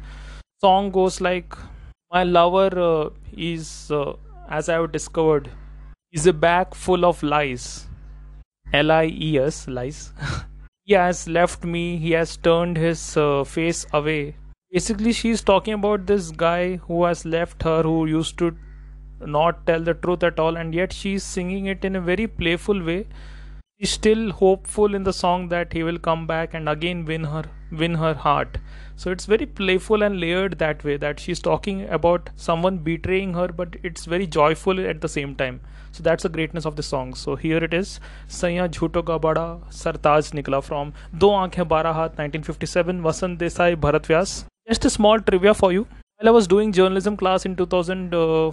song 0.61 0.91
goes 0.91 1.21
like 1.21 1.55
my 2.13 2.25
lover 2.25 2.71
uh, 2.85 3.11
is 3.51 3.91
uh, 3.93 4.13
as 4.51 4.69
i 4.69 4.75
have 4.75 4.91
discovered 4.93 5.51
is 6.11 6.27
a 6.27 6.33
bag 6.33 6.75
full 6.75 7.05
of 7.05 7.23
lies. 7.23 7.87
L-i-e-s 8.73 9.69
lies. 9.69 10.13
He 10.85 10.95
has 10.95 11.29
left 11.29 11.65
me 11.65 11.99
he 11.99 12.13
has 12.13 12.37
turned 12.39 12.79
his 12.79 13.03
uh, 13.17 13.45
face 13.45 13.87
away. 13.93 14.37
Basically 14.73 15.13
she's 15.13 15.43
talking 15.43 15.75
about 15.75 16.07
this 16.07 16.31
guy 16.31 16.77
who 16.89 17.05
has 17.05 17.25
left 17.27 17.63
her 17.63 17.83
who 17.83 18.07
used 18.07 18.39
to 18.39 18.57
not 19.21 19.67
tell 19.67 19.83
the 19.83 19.95
truth 19.95 20.23
at 20.23 20.39
all 20.39 20.57
and 20.57 20.75
yet 20.75 20.93
she's 20.93 21.23
singing 21.23 21.67
it 21.67 21.85
in 21.85 21.97
a 21.97 22.01
very 22.01 22.27
playful 22.27 22.83
way 22.91 23.07
She's 23.81 23.91
still 23.91 24.33
hopeful 24.33 24.97
in 24.97 25.05
the 25.05 25.13
song 25.13 25.51
that 25.51 25.73
he 25.73 25.85
will 25.85 26.01
come 26.01 26.27
back 26.27 26.53
and 26.53 26.69
again 26.69 27.05
win 27.05 27.23
her 27.23 27.45
win 27.71 27.95
her 27.95 28.13
heart. 28.13 28.59
So 28.97 29.13
it's 29.13 29.27
very 29.27 29.47
playful 29.47 30.03
and 30.03 30.19
layered 30.19 30.59
that 30.59 30.83
way 30.83 30.97
that 30.97 31.21
she's 31.21 31.39
talking 31.39 31.89
about 31.89 32.31
someone 32.35 32.79
betraying 32.79 33.35
her, 33.35 33.47
but 33.47 33.77
it's 33.85 34.05
very 34.05 34.27
joyful 34.27 34.81
at 34.85 35.01
the 35.01 35.09
same 35.09 35.37
time. 35.37 35.61
So 35.93 36.03
that's 36.03 36.25
the 36.25 36.29
greatness 36.29 36.65
of 36.65 36.75
the 36.75 36.83
song. 36.83 37.15
So 37.15 37.37
here 37.37 37.63
it 37.63 37.73
is 37.73 38.01
Saya 38.27 38.69
Jhuto 38.69 39.07
Ka 39.07 39.21
Bada 39.21 39.63
Sartaj 39.71 40.33
Nikla 40.33 40.61
from 40.61 40.93
Do 41.17 41.29
Aankhe 41.29 41.69
Bara 41.69 41.93
1957 41.93 43.01
Vasant 43.01 43.39
Desai 43.39 43.77
Bharat 43.77 44.11
Vyas. 44.13 44.45
Just 44.67 44.87
a 44.87 44.91
small 44.91 45.21
trivia 45.21 45.55
for 45.55 45.73
you. 45.73 45.87
While 46.17 46.31
I 46.31 46.33
was 46.33 46.49
doing 46.49 46.73
journalism 46.73 47.17
class 47.17 47.45
in 47.45 47.55
2000. 47.55 48.13
Uh, 48.13 48.51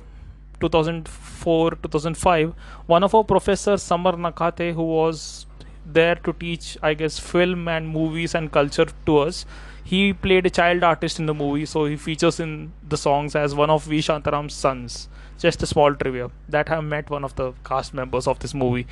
2004 0.60 1.72
2005 1.72 2.54
one 2.88 3.04
of 3.04 3.15
our 3.15 3.24
professors 3.24 3.82
Samar 3.82 4.13
Nakhate 4.13 4.74
who 4.74 4.84
was 4.84 5.46
there 5.86 6.15
to 6.15 6.34
teach 6.34 6.78
I 6.82 6.94
guess 6.94 7.20
film 7.20 7.68
and 7.68 7.88
movies 7.88 8.36
and 8.36 8.52
culture 8.52 8.88
to 9.06 9.18
us 9.20 9.46
he 9.86 10.13
played 10.13 10.48
a 10.48 10.50
child 10.50 10.84
artist 10.84 11.20
in 11.20 11.28
the 11.28 11.34
movie 11.36 11.65
so 11.68 11.86
he 11.86 11.96
features 11.96 12.39
in 12.39 12.74
the 12.89 12.98
songs 12.98 13.36
as 13.36 13.54
one 13.54 13.70
of 13.70 13.84
V. 13.84 14.00
Shantaram's 14.00 14.56
sons. 14.56 15.08
Just 15.38 15.62
a 15.62 15.68
small 15.68 15.94
trivia 15.94 16.32
that 16.50 16.72
I 16.72 16.82
met 16.82 17.12
one 17.12 17.24
of 17.24 17.36
the 17.36 17.54
cast 17.63 17.94
members 17.94 18.26
of 18.26 18.39
this 18.39 18.56
movie. 18.56 18.88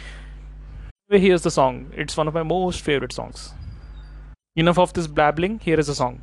Here's 1.10 1.42
the 1.42 1.50
song. 1.50 1.92
It's 1.96 2.16
one 2.16 2.28
of 2.28 2.36
my 2.36 2.44
most 2.44 2.82
favorite 2.82 3.12
songs. 3.12 3.54
Enough 4.56 4.78
of 4.78 4.94
this 4.94 5.08
blabbling. 5.08 5.62
Here 5.62 5.80
is 5.80 5.90
a 5.90 5.96
song 5.96 6.22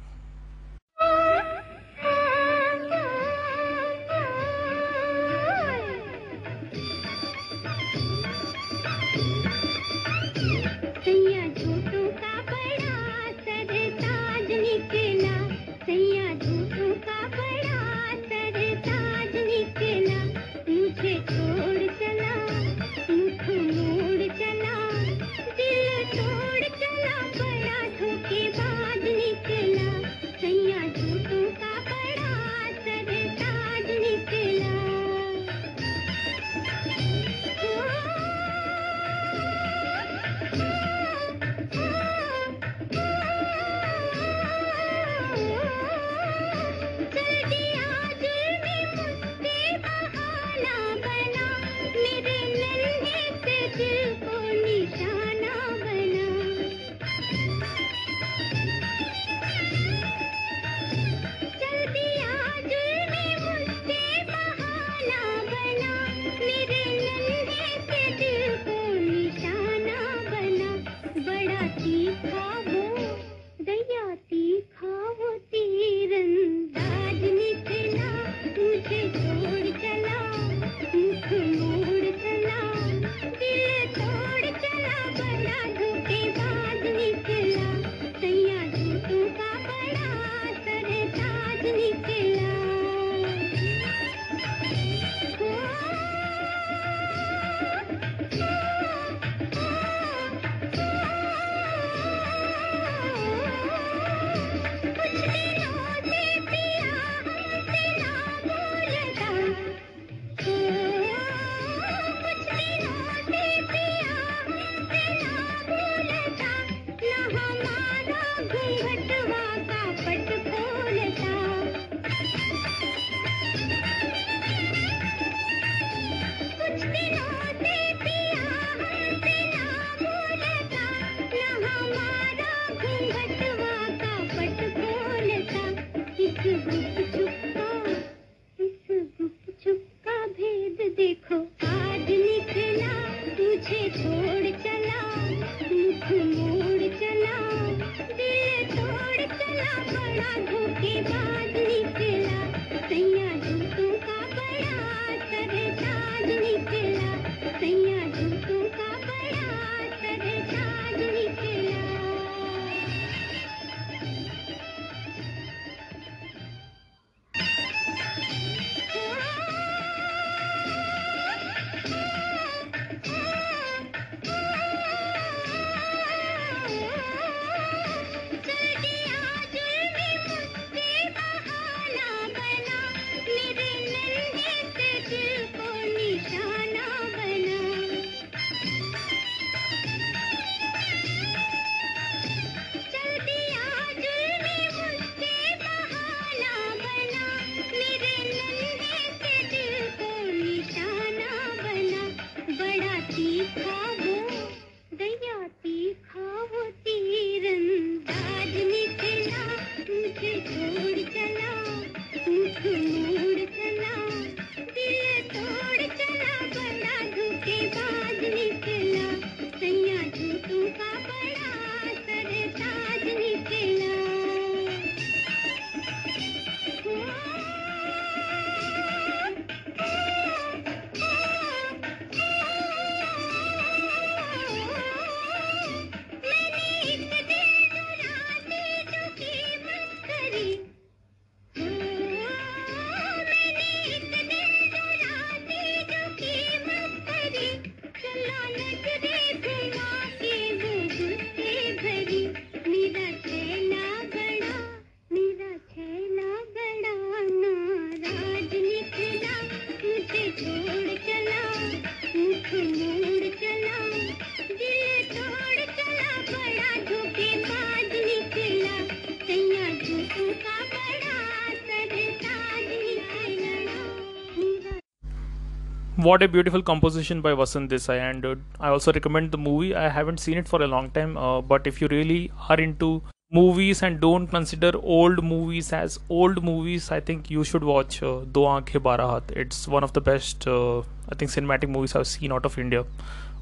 what 276.02 276.22
a 276.22 276.28
beautiful 276.28 276.62
composition 276.62 277.20
by 277.20 277.30
Vasant 277.32 277.68
Desai, 277.68 277.98
and 277.98 278.24
uh, 278.24 278.34
I 278.58 278.68
also 278.68 278.92
recommend 278.92 279.32
the 279.32 279.38
movie. 279.38 279.74
I 279.74 279.88
haven't 279.88 280.18
seen 280.20 280.38
it 280.38 280.48
for 280.48 280.62
a 280.62 280.66
long 280.66 280.90
time, 280.90 281.16
uh, 281.16 281.40
but 281.40 281.66
if 281.66 281.80
you 281.80 281.88
really 281.88 282.30
are 282.48 282.60
into 282.60 283.02
movies 283.32 283.82
and 283.82 284.00
don't 284.00 284.26
consider 284.26 284.72
old 284.82 285.22
movies 285.24 285.72
as 285.72 285.98
old 286.08 286.42
movies, 286.42 286.90
I 286.90 287.00
think 287.00 287.30
you 287.30 287.44
should 287.44 287.64
watch 287.64 288.02
uh, 288.02 288.20
Do 288.32 288.40
Aankhe 288.40 288.80
Barah 288.88 289.08
Haath. 289.10 289.30
It's 289.32 289.68
one 289.68 289.84
of 289.84 289.92
the 289.92 290.00
best, 290.00 290.46
uh, 290.46 290.80
I 290.80 291.14
think, 291.16 291.30
cinematic 291.30 291.68
movies 291.68 291.94
I've 291.94 292.06
seen 292.06 292.32
out 292.32 292.44
of 292.44 292.58
India, 292.58 292.84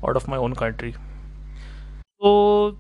out 0.07 0.17
of 0.17 0.29
my 0.29 0.37
own 0.37 0.55
country. 0.55 0.95
So, 2.21 2.77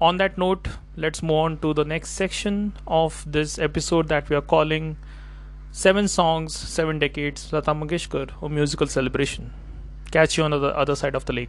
on 0.00 0.16
that 0.18 0.38
note, 0.38 0.68
let's 0.96 1.22
move 1.22 1.36
on 1.36 1.58
to 1.58 1.74
the 1.74 1.84
next 1.84 2.10
section 2.10 2.72
of 2.86 3.24
this 3.26 3.58
episode 3.58 4.08
that 4.08 4.28
we 4.28 4.36
are 4.36 4.42
calling 4.42 4.96
Seven 5.76 6.06
Songs, 6.06 6.54
Seven 6.54 7.00
Decades, 7.00 7.52
Lata 7.52 7.74
Mangeshkar, 7.74 8.30
a 8.40 8.48
musical 8.48 8.86
celebration. 8.86 9.52
Catch 10.12 10.38
you 10.38 10.44
on 10.44 10.52
the 10.52 10.68
other 10.68 10.94
side 10.94 11.16
of 11.16 11.24
the 11.24 11.32
lake. 11.32 11.48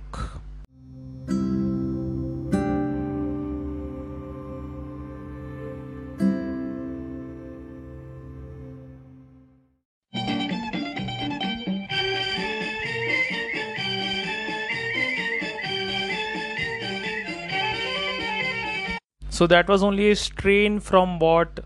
So 19.29 19.45
that 19.45 19.67
was 19.67 19.83
only 19.83 20.09
a 20.09 20.15
strain 20.15 20.79
from 20.79 21.19
what 21.19 21.59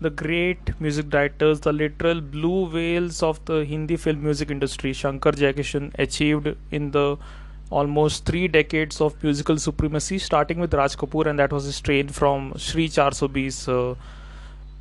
the 0.00 0.10
great 0.10 0.78
music 0.80 1.08
directors, 1.08 1.60
the 1.60 1.72
literal 1.72 2.20
blue 2.20 2.68
whales 2.68 3.22
of 3.22 3.42
the 3.46 3.64
Hindi 3.64 3.96
film 3.96 4.22
music 4.22 4.50
industry, 4.50 4.92
Shankar 4.92 5.32
Jaikishan, 5.32 5.92
achieved 5.98 6.54
in 6.70 6.90
the 6.90 7.16
almost 7.70 8.26
three 8.26 8.46
decades 8.46 9.00
of 9.00 9.22
musical 9.22 9.58
supremacy, 9.58 10.18
starting 10.18 10.58
with 10.58 10.74
Raj 10.74 10.96
Kapoor, 10.96 11.26
and 11.26 11.38
that 11.38 11.52
was 11.52 11.66
a 11.66 11.72
strain 11.72 12.08
from 12.08 12.52
Shree 12.56 12.88
420's 12.88 13.68
uh, 13.68 13.94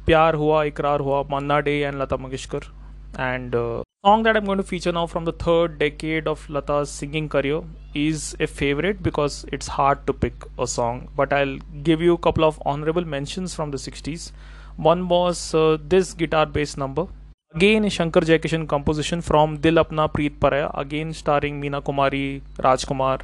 Pyar 0.06 0.34
Hua, 0.34 0.70
Ikrar 0.70 1.00
Hua, 1.00 1.24
Manna 1.30 1.62
Dey, 1.62 1.84
and 1.84 1.98
Lata 1.98 2.18
Mangeshkar. 2.18 2.68
And 3.18 3.56
uh, 3.56 3.84
song 4.06 4.24
that 4.24 4.38
I'm 4.38 4.46
going 4.46 4.58
to 4.58 4.64
feature 4.64 4.92
now 4.92 5.08
from 5.08 5.26
the 5.26 5.32
third 5.32 5.80
decade 5.80 6.28
of 6.28 6.48
Lata's 6.50 6.92
singing 6.92 7.30
career 7.30 7.62
is 7.96 8.36
a 8.40 8.48
favorite 8.48 9.02
because 9.02 9.46
it's 9.52 9.68
hard 9.68 10.06
to 10.08 10.14
pick 10.14 10.44
a 10.60 10.68
song, 10.68 11.08
but 11.16 11.32
I'll 11.32 11.58
give 11.82 12.02
you 12.02 12.14
a 12.14 12.18
couple 12.18 12.44
of 12.44 12.62
honorable 12.66 13.06
mentions 13.06 13.56
from 13.56 13.72
the 13.72 13.78
60s. 13.78 14.32
One 14.78 15.08
was 15.08 15.54
uh, 15.54 15.78
this 15.88 16.14
guitar 16.14 16.46
bass 16.46 16.76
number. 16.78 17.08
Again, 17.54 17.88
Shankar 17.90 18.22
Jaikishan 18.22 18.68
composition 18.68 19.22
from 19.22 19.58
Dil 19.58 19.76
Apna 19.76 20.12
Preet 20.12 20.40
Paraya, 20.40 20.70
again 20.78 21.14
starring 21.14 21.62
Meena 21.62 21.82
Kumari, 21.82 22.42
Rajkumar, 22.58 23.22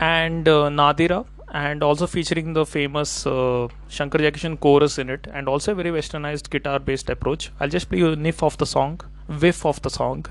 and 0.00 0.48
uh, 0.48 0.70
Nadira, 0.70 1.26
and 1.52 1.82
also 1.82 2.06
featuring 2.06 2.54
the 2.54 2.64
famous 2.64 3.26
uh, 3.26 3.68
Shankar 3.88 4.20
Jaikishan 4.20 4.58
chorus 4.58 4.98
in 4.98 5.10
it, 5.10 5.26
and 5.30 5.48
also 5.48 5.72
a 5.72 5.74
very 5.74 5.90
westernized 5.90 6.48
guitar 6.48 6.78
based 6.78 7.10
approach. 7.10 7.50
I'll 7.60 7.68
just 7.68 7.90
play 7.90 7.98
you 7.98 8.12
a 8.12 8.16
whiff 8.16 8.42
of 8.42 8.56
the 8.56 8.64
song, 8.64 9.00
whiff 9.28 9.66
of 9.66 9.82
the 9.82 9.90
song. 9.90 10.24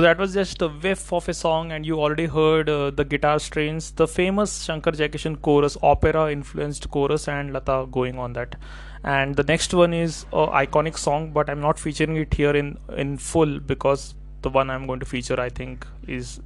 So 0.00 0.04
that 0.04 0.16
was 0.16 0.32
just 0.32 0.62
a 0.62 0.68
whiff 0.68 1.12
of 1.12 1.28
a 1.28 1.34
song, 1.34 1.72
and 1.72 1.84
you 1.84 2.00
already 2.00 2.24
heard 2.24 2.70
uh, 2.70 2.90
the 2.90 3.04
guitar 3.04 3.38
strains, 3.38 3.90
the 3.90 4.08
famous 4.08 4.64
Shankar 4.64 4.92
Jaikishan 4.92 5.42
chorus, 5.42 5.76
opera 5.82 6.32
influenced 6.32 6.90
chorus, 6.90 7.28
and 7.28 7.52
Lata 7.52 7.86
going 7.90 8.18
on 8.18 8.32
that. 8.32 8.56
And 9.04 9.36
the 9.36 9.42
next 9.42 9.74
one 9.74 9.92
is 9.92 10.24
a 10.32 10.46
iconic 10.62 10.96
song, 10.96 11.32
but 11.32 11.50
I'm 11.50 11.60
not 11.60 11.78
featuring 11.78 12.16
it 12.16 12.32
here 12.32 12.56
in 12.56 12.78
in 12.96 13.18
full 13.18 13.60
because 13.60 14.14
the 14.40 14.48
one 14.48 14.70
I'm 14.70 14.86
going 14.86 15.00
to 15.00 15.04
feature, 15.04 15.38
I 15.38 15.50
think, 15.50 15.86
is 16.08 16.40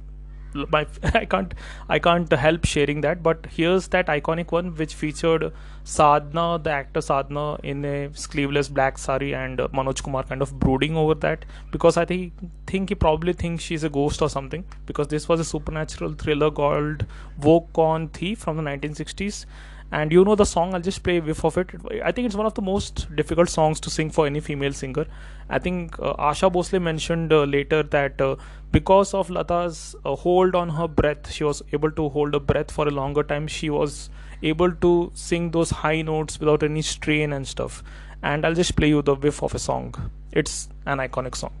my 0.69 0.85
I 1.13 1.25
can't 1.25 1.53
I 1.89 1.99
can't 1.99 2.31
help 2.31 2.65
sharing 2.65 3.01
that. 3.01 3.21
But 3.21 3.47
here's 3.57 3.87
that 3.89 4.07
iconic 4.07 4.51
one 4.51 4.75
which 4.75 4.93
featured 4.93 5.51
Sadhna, 5.83 6.63
the 6.63 6.71
actor 6.71 6.99
Sadhna, 6.99 7.59
in 7.63 7.85
a 7.85 8.13
sleeveless 8.13 8.69
black 8.69 8.97
sari, 8.97 9.33
and 9.35 9.59
uh, 9.59 9.67
Manoj 9.69 10.03
Kumar 10.03 10.23
kind 10.23 10.41
of 10.41 10.57
brooding 10.59 10.95
over 10.95 11.15
that 11.15 11.45
because 11.71 11.97
I 11.97 12.05
think 12.05 12.33
think 12.67 12.89
he 12.89 12.95
probably 12.95 13.33
thinks 13.33 13.63
she's 13.63 13.83
a 13.83 13.89
ghost 13.89 14.21
or 14.21 14.29
something 14.29 14.65
because 14.85 15.07
this 15.09 15.29
was 15.29 15.39
a 15.39 15.45
supernatural 15.45 16.13
thriller 16.13 16.51
called 16.51 17.05
Woh 17.41 17.67
Kaun 17.73 18.09
Thi 18.09 18.35
from 18.35 18.57
the 18.57 18.63
1960s. 18.63 19.45
And 19.91 20.11
you 20.11 20.25
know 20.25 20.35
the 20.35 20.45
song, 20.45 20.73
I'll 20.73 20.81
just 20.81 21.03
play 21.03 21.17
a 21.17 21.21
whiff 21.21 21.45
of 21.45 21.57
it. 21.57 21.69
I 22.03 22.11
think 22.11 22.25
it's 22.25 22.35
one 22.35 22.45
of 22.45 22.55
the 22.55 22.61
most 22.61 23.15
difficult 23.15 23.49
songs 23.49 23.79
to 23.81 23.89
sing 23.89 24.09
for 24.09 24.25
any 24.25 24.39
female 24.39 24.73
singer. 24.73 25.05
I 25.49 25.59
think 25.59 25.97
uh, 25.99 26.15
Asha 26.15 26.51
Bhosle 26.51 26.81
mentioned 26.81 27.31
uh, 27.31 27.43
later 27.43 27.83
that 27.83 28.19
uh, 28.19 28.35
because 28.71 29.13
of 29.13 29.29
Lata's 29.29 29.95
uh, 30.03 30.15
hold 30.15 30.55
on 30.55 30.69
her 30.69 30.87
breath, 30.87 31.31
she 31.31 31.43
was 31.43 31.61
able 31.71 31.91
to 31.91 32.09
hold 32.09 32.33
her 32.33 32.39
breath 32.39 32.71
for 32.71 32.87
a 32.87 32.91
longer 32.91 33.23
time. 33.23 33.47
She 33.47 33.69
was 33.69 34.09
able 34.41 34.71
to 34.71 35.11
sing 35.13 35.51
those 35.51 35.69
high 35.69 36.01
notes 36.01 36.39
without 36.39 36.63
any 36.63 36.81
strain 36.81 37.31
and 37.31 37.47
stuff. 37.47 37.83
And 38.23 38.45
I'll 38.45 38.55
just 38.55 38.75
play 38.75 38.89
you 38.89 39.01
the 39.01 39.15
whiff 39.15 39.43
of 39.43 39.53
a 39.53 39.59
song. 39.59 40.11
It's 40.31 40.67
an 40.85 40.97
iconic 40.97 41.35
song. 41.35 41.53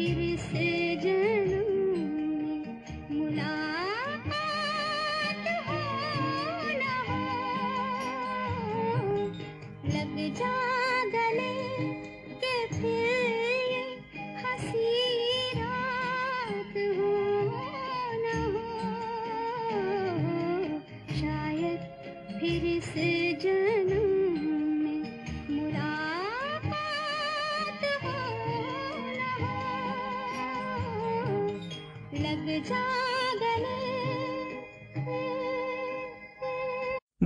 फिर 0.00 0.36
से 0.40 0.96
जन्म 1.02 1.19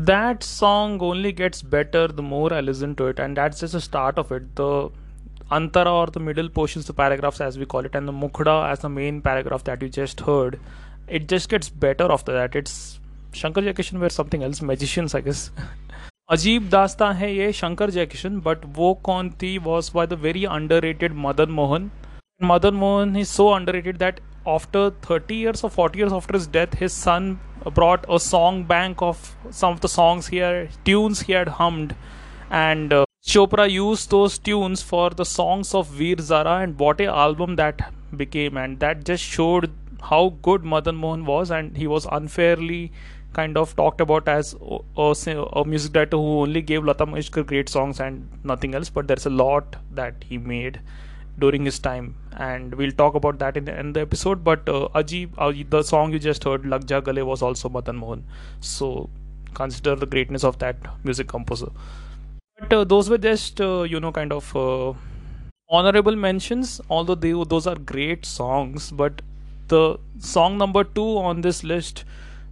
that 0.08 0.44
song 0.44 1.00
only 1.02 1.32
gets 1.32 1.62
better 1.62 2.08
the 2.08 2.24
more 2.24 2.54
I 2.54 2.62
listen 2.62 2.96
to 2.96 3.08
it, 3.08 3.20
and 3.20 3.38
that's 3.38 3.60
just 3.60 3.74
the 3.74 3.82
start 3.82 4.18
of 4.18 4.32
it. 4.32 4.56
The 4.56 4.90
antara 5.52 5.94
or 6.02 6.08
the 6.08 6.20
middle 6.20 6.50
portions, 6.50 6.86
the 6.86 6.94
paragraphs 6.94 7.42
as 7.42 7.58
we 7.58 7.66
call 7.66 7.86
it, 7.86 7.96
and 7.96 8.08
the 8.08 8.18
mukhda 8.24 8.58
as 8.72 8.80
the 8.80 8.90
main 8.90 9.22
paragraph 9.22 9.64
that 9.66 9.82
you 9.82 9.90
just 9.90 10.22
heard, 10.22 10.60
it 11.08 11.28
just 11.28 11.50
gets 11.50 11.70
better 11.88 12.12
after 12.12 12.34
that. 12.34 12.56
It's 12.56 13.00
Shankar 13.34 13.62
Jaikishan 13.62 14.00
were 14.00 14.10
something 14.10 14.44
else, 14.44 14.62
magicians, 14.74 15.16
I 15.16 15.22
guess. 15.22 15.50
अजीब 16.32 16.70
दास्तां 16.70 17.14
है 17.16 17.28
ये 17.36 17.52
Shankar 17.54 17.90
Jaikishan 17.96 18.40
but 18.46 18.64
वो 18.76 18.94
कौन 19.06 19.30
थी 19.42 19.58
was 19.66 19.90
by 19.96 20.08
the 20.08 20.14
very 20.22 20.46
underrated 20.82 21.14
Madan 21.26 21.52
Mohan 21.58 21.90
Madan 22.52 22.74
Mohan 22.84 23.16
is 23.24 23.34
so 23.40 23.46
underrated 23.58 24.00
that 24.04 24.22
after 24.46 24.90
30 24.90 25.36
years 25.36 25.64
or 25.64 25.70
40 25.70 26.00
years 26.00 26.14
after 26.14 26.34
his 26.34 26.48
death 26.48 26.74
his 26.76 26.94
son 26.94 27.40
brought 27.74 28.06
a 28.08 28.20
song 28.20 28.64
bank 28.64 29.02
of 29.02 29.36
some 29.50 29.74
of 29.74 29.82
the 29.82 29.90
songs 29.90 30.28
he 30.28 30.38
had 30.38 30.70
tunes 30.86 31.22
he 31.22 31.34
had 31.34 31.48
hummed. 31.48 31.96
And 32.50 32.94
uh, 32.94 33.06
Chopra 33.26 33.70
used 33.70 34.12
those 34.12 34.38
tunes 34.38 34.82
for 34.82 35.10
the 35.10 35.26
songs 35.26 35.74
of 35.74 35.88
Veer 35.88 36.18
Zara 36.20 36.58
and 36.62 36.78
what 36.78 37.02
a 37.02 37.06
album 37.06 37.56
that 37.56 37.92
became. 38.16 38.58
And 38.58 38.80
that 38.80 39.04
just 39.04 39.24
showed 39.24 39.72
how 40.02 40.38
good 40.42 40.64
Madan 40.64 40.96
Mohan 40.96 41.26
was 41.26 41.50
and 41.50 41.76
he 41.76 41.88
was 41.88 42.06
unfairly 42.12 42.92
kind 43.34 43.58
of 43.58 43.76
talked 43.76 44.00
about 44.00 44.28
as 44.30 44.56
a, 44.96 45.14
a, 45.54 45.66
music 45.66 45.92
director 45.92 46.16
who 46.16 46.42
only 46.42 46.62
gave 46.62 46.86
Lata 46.86 47.06
Mangeshkar 47.06 47.46
great 47.46 47.68
songs 47.68 48.00
and 48.00 48.30
nothing 48.44 48.76
else. 48.76 48.90
But 48.90 49.08
there's 49.08 49.26
a 49.26 49.30
lot 49.32 49.76
that 49.92 50.24
he 50.24 50.38
made 50.38 50.80
during 51.38 51.66
his 51.66 51.80
time 51.80 52.16
and 52.36 52.74
we'll 52.76 52.92
talk 52.92 53.16
about 53.16 53.40
that 53.40 53.58
in 53.58 53.66
the, 53.66 53.92
the 53.94 54.02
episode 54.02 54.44
but 54.44 54.68
uh, 54.70 54.88
Ajib, 54.96 55.32
uh, 55.38 55.52
the 55.70 55.84
song 55.84 56.14
you 56.14 56.20
just 56.20 56.44
heard 56.44 56.66
Lag 56.66 56.90
Ja 56.90 57.00
Gale 57.00 57.26
was 57.26 57.42
also 57.42 57.70
Madan 57.70 57.98
Mohan. 57.98 58.24
So 58.60 59.10
consider 59.54 59.96
the 59.96 60.06
greatness 60.06 60.44
of 60.44 60.60
that 60.60 60.78
music 61.04 61.28
composer. 61.28 61.70
But 62.60 62.74
uh, 62.74 62.84
those 62.84 63.10
were 63.10 63.18
just 63.18 63.60
uh, 63.62 63.84
you 63.84 64.00
know 64.00 64.12
kind 64.12 64.32
of 64.32 64.56
uh, 64.56 64.94
honorable 65.70 66.16
mentions 66.16 66.80
although 66.90 67.16
they 67.16 67.32
those 67.32 67.68
are 67.68 67.76
great 67.76 68.26
songs 68.26 68.92
but 68.92 69.22
the 69.68 69.98
song 70.20 70.58
number 70.58 70.84
2 70.84 71.18
on 71.18 71.42
this 71.42 71.64
list 71.64 72.06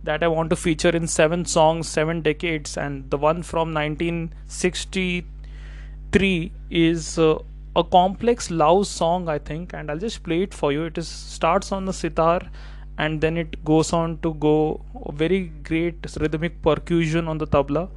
that 0.04 0.22
I 0.22 0.28
want 0.28 0.50
to 0.50 0.58
feature 0.58 0.90
in 0.90 1.08
seven 1.08 1.46
songs, 1.46 1.88
seven 1.88 2.22
decades, 2.22 2.78
and 2.78 3.10
the 3.10 3.18
one 3.18 3.42
from 3.42 3.74
1963 3.74 6.52
is 6.70 7.18
uh, 7.18 7.40
a 7.76 7.84
complex 7.84 8.52
love 8.52 8.86
song, 8.88 9.28
I 9.28 9.40
think, 9.40 9.74
and 9.74 9.90
I'll 9.90 9.98
just 9.98 10.24
play 10.24 10.44
it 10.44 10.54
for 10.54 10.72
you. 10.72 10.84
It 10.86 10.98
is 10.98 11.08
starts 11.08 11.72
on 11.72 11.86
the 11.86 11.94
sitar, 11.94 12.42
and 12.98 13.20
then 13.22 13.38
it 13.38 13.64
goes 13.66 13.94
on 13.94 14.20
to 14.20 14.34
go 14.36 14.84
very 15.14 15.46
great 15.64 16.06
rhythmic 16.20 16.62
percussion 16.62 17.28
on 17.28 17.38
the 17.38 17.48
tabla. 17.48 17.90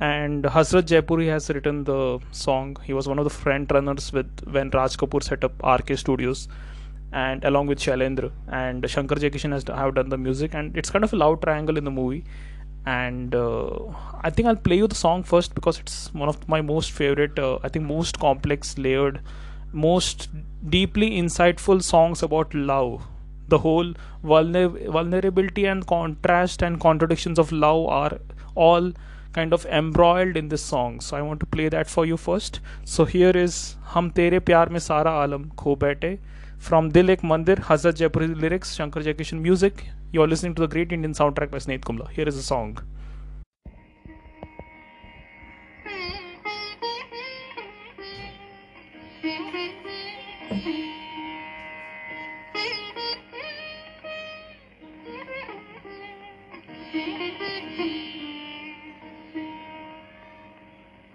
And 0.00 0.44
Hasrat 0.44 0.84
Jaipuri 0.84 1.28
has 1.28 1.50
written 1.50 1.84
the 1.84 2.20
song. 2.30 2.76
He 2.84 2.92
was 2.92 3.08
one 3.08 3.18
of 3.18 3.24
the 3.24 3.30
front 3.30 3.72
runners 3.72 4.12
with 4.12 4.30
when 4.48 4.70
Raj 4.70 4.96
Kapoor 4.96 5.22
set 5.22 5.42
up 5.42 5.60
RK 5.62 5.98
Studios 5.98 6.48
and 7.12 7.44
along 7.44 7.66
with 7.66 7.78
Shailendra 7.78 8.30
and 8.48 8.88
Shankar 8.88 9.16
Jaikishan 9.16 9.52
has 9.52 9.64
have 9.66 9.94
done 9.94 10.08
the 10.10 10.18
music 10.18 10.54
and 10.54 10.76
it's 10.76 10.90
kind 10.90 11.04
of 11.04 11.12
a 11.12 11.16
love 11.16 11.40
triangle 11.40 11.78
in 11.78 11.84
the 11.84 11.90
movie 11.90 12.24
and 12.88 13.34
uh, 13.34 13.78
I 14.22 14.30
think 14.30 14.48
I'll 14.48 14.62
play 14.68 14.76
you 14.76 14.86
the 14.86 14.94
song 14.94 15.22
first 15.22 15.54
because 15.54 15.78
it's 15.78 16.12
one 16.14 16.28
of 16.28 16.48
my 16.48 16.60
most 16.60 16.92
favorite 16.92 17.38
uh, 17.38 17.58
I 17.62 17.68
think 17.68 17.84
most 17.84 18.18
complex 18.18 18.76
layered 18.78 19.20
most 19.72 20.28
deeply 20.70 21.10
insightful 21.20 21.82
songs 21.82 22.22
about 22.22 22.54
love. 22.54 23.02
The 23.48 23.58
whole 23.58 23.92
vulner- 24.24 24.90
vulnerability 24.92 25.66
and 25.66 25.86
contrast 25.86 26.62
and 26.62 26.80
contradictions 26.80 27.38
of 27.38 27.52
love 27.52 27.86
are 27.86 28.18
all 28.54 28.92
kind 29.32 29.52
of 29.52 29.66
embroiled 29.66 30.36
in 30.36 30.48
this 30.48 30.62
song. 30.62 31.00
So 31.00 31.16
i 31.16 31.22
want 31.22 31.40
to 31.40 31.46
play 31.46 31.68
that 31.68 31.88
for 31.88 32.06
you 32.06 32.16
first. 32.16 32.60
So 32.84 33.04
here 33.04 33.36
is 33.44 33.76
hum 33.94 34.10
tere 34.10 34.40
pyar 34.40 34.64
mein 34.70 34.80
sara 34.88 35.14
alam 35.26 35.52
kho 35.56 36.18
from 36.58 36.88
Dil 36.90 37.10
Ek 37.10 37.20
Mandir, 37.22 37.56
Hasrat 37.68 37.98
Jaipuri 38.02 38.34
lyrics, 38.40 38.74
Shankar 38.74 39.02
Jaikishan 39.02 39.40
music. 39.40 39.84
You 40.11 40.21
are 40.21 40.27
listening 40.27 40.55
to 40.55 40.61
the 40.61 40.67
great 40.67 40.91
Indian 40.91 41.13
soundtrack 41.13 41.51
by 41.51 41.57
Sneha 41.57 41.79
Kumla. 41.79 42.09
Here 42.11 42.27
is 42.27 42.37
a 42.37 42.43
song. 42.43 42.77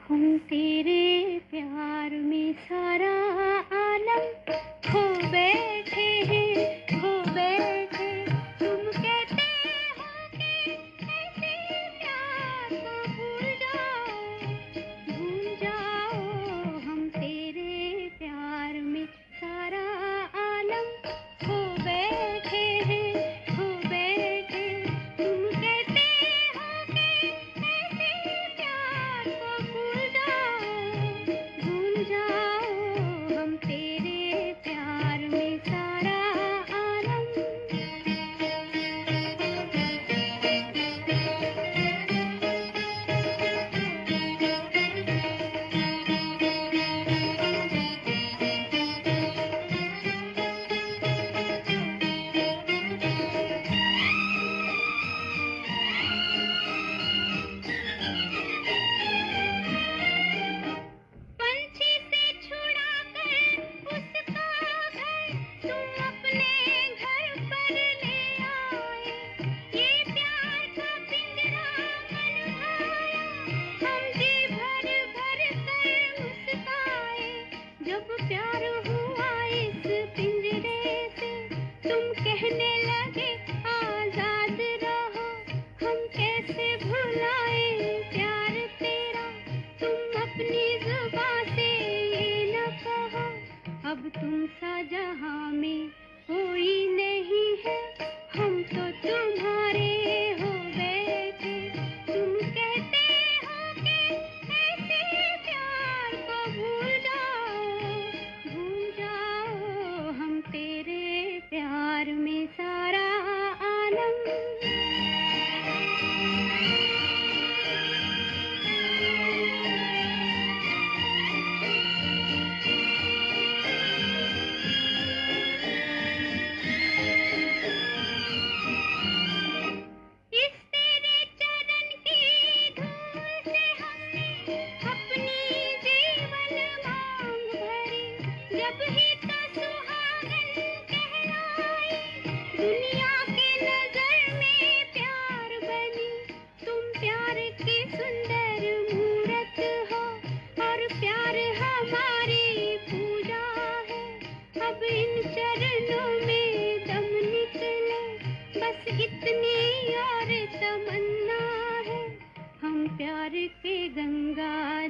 हम 0.09 0.39
तेरे 0.51 1.01
प्यार 1.51 2.11
में 2.29 2.53
सारा 2.67 3.13
आलम 3.81 4.25
खो 4.89 5.03
बैठे 5.33 6.07
हैं 6.31 6.57
खो 6.91 7.11
बैठे 7.35 7.72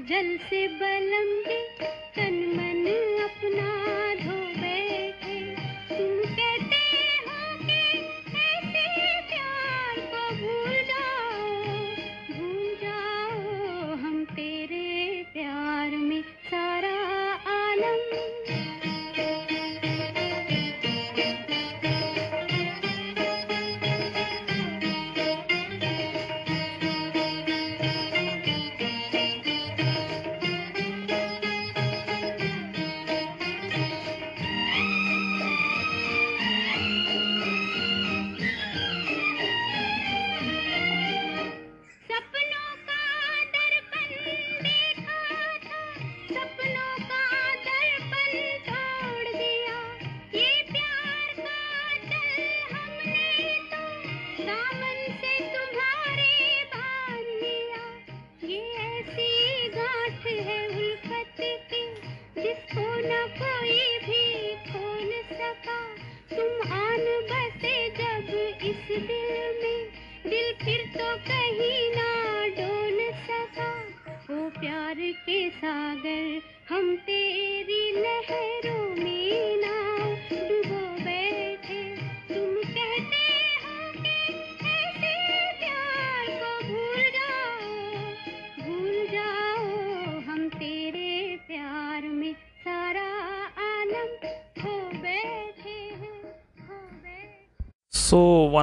जल 0.08 0.38
से 0.49 0.68
बलम 0.80 1.30
तन 2.16 2.34
मन 2.56 2.88
अपना 3.26 3.68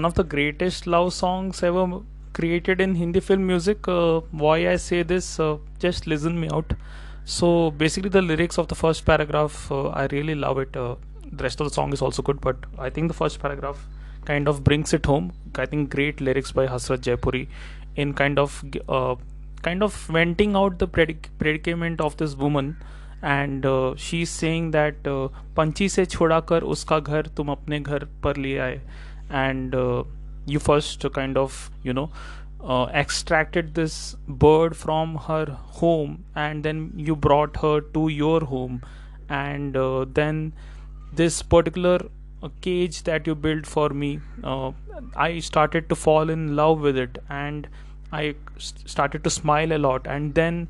one 0.01 0.07
of 0.09 0.15
the 0.19 0.25
greatest 0.35 0.87
love 0.93 1.09
songs 1.13 1.63
ever 1.69 1.85
created 2.33 2.81
in 2.81 2.95
Hindi 2.95 3.21
film 3.29 3.47
music. 3.47 3.87
Uh, 3.87 4.21
why 4.43 4.57
I 4.73 4.77
say 4.77 5.03
this, 5.03 5.27
uh, 5.39 5.57
just 5.79 6.07
listen 6.07 6.41
me 6.43 6.49
out. 6.59 6.73
So, 7.27 7.71
basically, 7.83 8.13
the 8.19 8.23
lyrics 8.23 8.59
of 8.63 8.69
the 8.69 8.79
first 8.83 9.05
paragraph, 9.05 9.57
uh, 9.71 9.89
I 9.89 10.07
really 10.13 10.35
love 10.35 10.59
it. 10.59 10.77
Uh, 10.85 10.95
the 11.33 11.45
rest 11.45 11.61
of 11.61 11.69
the 11.69 11.75
song 11.75 11.93
is 11.93 12.01
also 12.01 12.23
good, 12.23 12.41
but 12.41 12.57
I 12.79 12.89
think 12.89 13.09
the 13.09 13.19
first 13.23 13.41
paragraph 13.41 13.85
kind 14.25 14.49
of 14.49 14.65
brings 14.65 14.95
it 14.95 15.05
home. 15.05 15.33
I 15.57 15.67
think 15.67 15.91
great 15.91 16.23
lyrics 16.23 16.53
by 16.53 16.67
Hasrat 16.67 17.03
Jaipuri 17.09 17.47
in 17.97 18.15
kind 18.15 18.39
of 18.39 18.65
uh, 18.89 19.17
kind 19.63 19.83
of 19.83 19.95
venting 20.19 20.57
out 20.57 20.79
the 20.79 20.89
predic- 20.89 21.31
predicament 21.39 22.01
of 22.01 22.17
this 22.17 22.35
woman 22.35 22.77
uh, 23.23 23.95
she's 23.97 24.31
saying 24.31 24.71
that 24.71 25.07
uh, 25.07 25.29
पंछी 25.57 25.89
से 25.89 26.05
छुड़ाकर 26.07 26.63
उसका 26.63 26.99
घर 27.01 27.27
तुम 27.37 27.49
अपने 27.51 27.81
घर 27.81 28.05
पर 28.23 28.37
ले 28.37 28.57
आए 28.59 28.81
and 29.31 29.75
uh, 29.75 30.05
you 30.47 30.59
first 30.59 31.05
kind 31.13 31.37
of 31.37 31.71
you 31.83 31.93
know 31.93 32.11
uh, 32.63 32.87
extracted 32.93 33.75
this 33.75 34.17
bird 34.29 34.77
from 34.77 35.15
her 35.17 35.47
home 35.81 36.25
and 36.35 36.63
then 36.63 36.93
you 36.97 37.17
brought 37.17 37.57
her 37.59 37.81
to 37.81 38.09
your 38.09 38.41
home. 38.41 38.83
And 39.29 39.77
uh, 39.77 40.07
then 40.13 40.53
this 41.13 41.43
particular 41.43 42.01
uh, 42.43 42.49
cage 42.61 43.05
that 43.05 43.27
you 43.27 43.35
built 43.35 43.67
for 43.67 43.91
me 43.91 44.21
uh, 44.45 44.71
i 45.17 45.41
started 45.41 45.89
to 45.89 45.95
fall 45.95 46.31
in 46.31 46.55
love 46.57 46.81
with 46.81 46.97
it 46.97 47.19
and 47.29 47.69
i 48.13 48.35
started 48.59 49.25
to 49.25 49.31
smile 49.31 49.73
a 49.73 49.79
lot. 49.79 50.07
And 50.07 50.35
then 50.35 50.69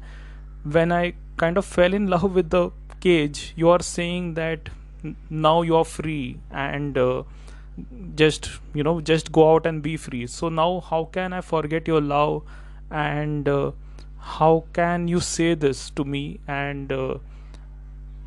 when 0.64 0.92
i 0.92 1.14
kind 1.36 1.56
of 1.56 1.64
fell 1.64 1.94
in 1.94 2.06
love 2.08 2.34
with 2.34 2.50
the 2.50 2.70
cage 3.00 3.54
you 3.56 3.70
are 3.70 3.82
saying 3.82 4.34
that 4.34 4.68
now 5.30 5.62
you 5.62 5.76
are 5.76 5.84
free 5.84 6.38
and 6.50 6.98
uh, 6.98 7.22
just 8.14 8.48
you 8.74 8.82
know 8.82 9.00
just 9.00 9.32
go 9.32 9.54
out 9.54 9.66
and 9.66 9.82
be 9.82 9.96
free. 9.96 10.26
So 10.26 10.48
now 10.48 10.80
how 10.80 11.04
can 11.04 11.32
i 11.32 11.40
forget 11.40 11.88
your 11.88 12.00
love 12.00 12.42
and 12.90 13.48
uh, 13.48 13.72
how 14.18 14.64
can 14.72 15.08
you 15.08 15.20
say 15.20 15.54
this 15.54 15.90
to 15.90 16.04
me? 16.04 16.40
And 16.46 16.92
uh, 16.92 17.18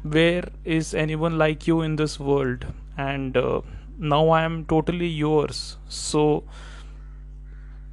where 0.04 0.44
is 0.64 0.94
anyone 0.94 1.38
like 1.38 1.68
you 1.68 1.82
in 1.82 1.96
this 1.96 2.20
world? 2.20 2.66
And 2.98 3.38
uh, 3.38 3.62
now 3.98 4.30
i 4.30 4.44
am 4.44 4.66
totally 4.66 5.08
yours. 5.08 5.78
So 5.88 6.44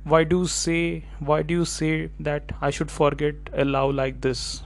why 0.04 0.24
do 0.24 0.40
you 0.40 0.46
say 0.46 1.04
why 1.18 1.42
do 1.42 1.54
you 1.54 1.64
say 1.64 2.11
that 2.18 2.52
i 2.62 2.70
should 2.70 2.90
forget 2.90 3.34
a 3.52 3.64
love 3.64 3.94
like 3.94 4.20
this? 4.20 4.62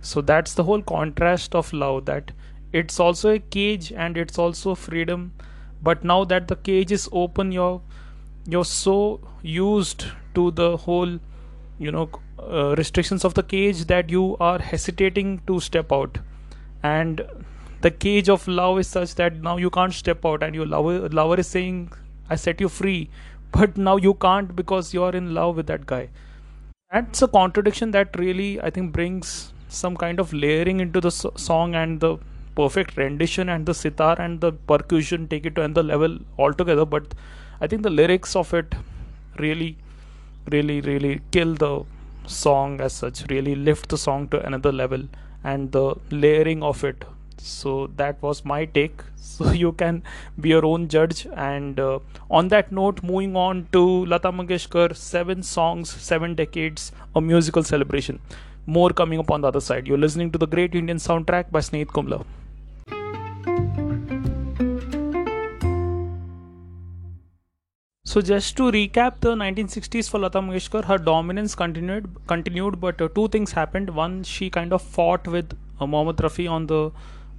So 0.00 0.22
that's 0.22 0.54
the 0.54 0.64
whole 0.64 0.82
contrast 0.82 1.54
of 1.54 1.72
love 1.72 2.06
that 2.06 2.32
it's 2.72 2.98
also 3.00 3.30
a 3.34 3.38
cage 3.38 3.92
and 3.92 4.16
it's 4.16 4.38
also 4.38 4.74
freedom 4.74 5.32
but 5.82 6.04
now 6.04 6.24
that 6.24 6.48
the 6.48 6.56
cage 6.56 6.92
is 6.92 7.08
open 7.12 7.52
you're 7.52 7.80
you're 8.46 8.64
so 8.64 9.20
used 9.42 10.06
to 10.34 10.50
the 10.52 10.76
whole 10.76 11.18
you 11.78 11.90
know 11.90 12.08
uh, 12.38 12.74
restrictions 12.76 13.24
of 13.24 13.34
the 13.34 13.42
cage 13.42 13.84
that 13.86 14.10
you 14.10 14.36
are 14.40 14.58
hesitating 14.58 15.40
to 15.46 15.60
step 15.60 15.92
out. 15.92 16.18
And 16.82 17.22
the 17.80 17.90
cage 17.90 18.28
of 18.28 18.46
love 18.48 18.78
is 18.78 18.86
such 18.86 19.14
that 19.16 19.36
now 19.42 19.56
you 19.56 19.70
can't 19.70 19.92
step 19.92 20.24
out 20.24 20.42
and 20.42 20.54
your 20.54 20.66
lover 20.66 21.08
lover 21.08 21.40
is 21.40 21.46
saying 21.46 21.92
i 22.28 22.36
set 22.36 22.60
you 22.60 22.68
free. 22.68 23.10
But 23.52 23.76
now 23.76 23.96
you 23.96 24.14
can't 24.14 24.54
because 24.54 24.94
you 24.94 25.02
are 25.02 25.14
in 25.20 25.34
love 25.34 25.56
with 25.56 25.66
that 25.66 25.84
guy. 25.84 26.08
That's 26.92 27.22
a 27.22 27.28
contradiction 27.28 27.90
that 27.96 28.18
really 28.18 28.60
i 28.68 28.70
think 28.76 28.92
brings 28.92 29.52
some 29.68 29.96
kind 29.96 30.20
of 30.20 30.32
layering 30.32 30.80
into 30.84 31.00
the 31.00 31.10
so- 31.10 31.32
song 31.36 31.74
and 31.74 32.00
the 32.00 32.18
perfect 32.60 32.96
rendition 33.02 33.48
and 33.54 33.66
the 33.70 33.76
sitar 33.82 34.16
and 34.26 34.40
the 34.46 34.52
percussion 34.72 35.28
take 35.32 35.46
it 35.50 35.54
to 35.58 35.62
another 35.66 35.86
level 35.92 36.18
altogether 36.38 36.86
but 36.96 37.14
i 37.60 37.66
think 37.66 37.82
the 37.88 37.94
lyrics 38.00 38.34
of 38.42 38.52
it 38.60 38.74
really 39.44 39.70
really 40.54 40.80
really 40.90 41.14
kill 41.36 41.54
the 41.64 41.72
song 42.26 42.80
as 42.80 42.92
such 42.92 43.24
really 43.30 43.54
lift 43.54 43.88
the 43.88 43.98
song 44.06 44.28
to 44.28 44.44
another 44.46 44.72
level 44.72 45.02
and 45.44 45.72
the 45.72 45.94
layering 46.10 46.62
of 46.62 46.84
it. 46.84 47.04
So 47.38 47.90
that 47.96 48.20
was 48.22 48.44
my 48.44 48.64
take. 48.64 49.02
So 49.40 49.52
you 49.52 49.72
can 49.72 50.02
be 50.38 50.50
your 50.50 50.66
own 50.66 50.88
judge. 50.88 51.26
And 51.34 51.80
uh, 51.80 52.00
on 52.30 52.48
that 52.48 52.72
note 52.72 53.02
moving 53.02 53.36
on 53.36 53.68
to 53.72 54.04
lata 54.04 54.32
mangeshkar 54.32 54.94
seven 54.94 55.42
songs 55.42 55.90
seven 56.08 56.34
decades 56.34 56.92
a 57.14 57.22
musical 57.22 57.62
celebration. 57.62 58.20
More 58.66 58.90
coming 58.90 59.18
up 59.18 59.30
on 59.30 59.40
the 59.40 59.48
other 59.48 59.60
side. 59.60 59.86
You're 59.86 60.02
listening 60.06 60.30
to 60.32 60.38
the 60.38 60.46
great 60.46 60.74
indian 60.74 60.98
soundtrack 60.98 61.50
by 61.50 61.60
sneet 61.60 61.88
kumla 61.88 62.20
So 68.10 68.20
just 68.20 68.56
to 68.56 68.64
recap 68.72 69.20
the 69.20 69.36
1960s 69.36 70.10
for 70.10 70.18
Lata 70.18 70.40
Mangeshkar, 70.40 70.84
her 70.86 70.98
dominance 70.98 71.54
continued, 71.54 72.08
continued, 72.26 72.80
but 72.80 73.00
uh, 73.00 73.06
two 73.06 73.28
things 73.28 73.52
happened. 73.52 73.90
One, 73.90 74.24
she 74.24 74.50
kind 74.50 74.72
of 74.72 74.82
fought 74.82 75.28
with 75.28 75.56
uh, 75.78 75.86
Mohammad 75.86 76.16
Rafi 76.16 76.50
on 76.50 76.66
the 76.66 76.90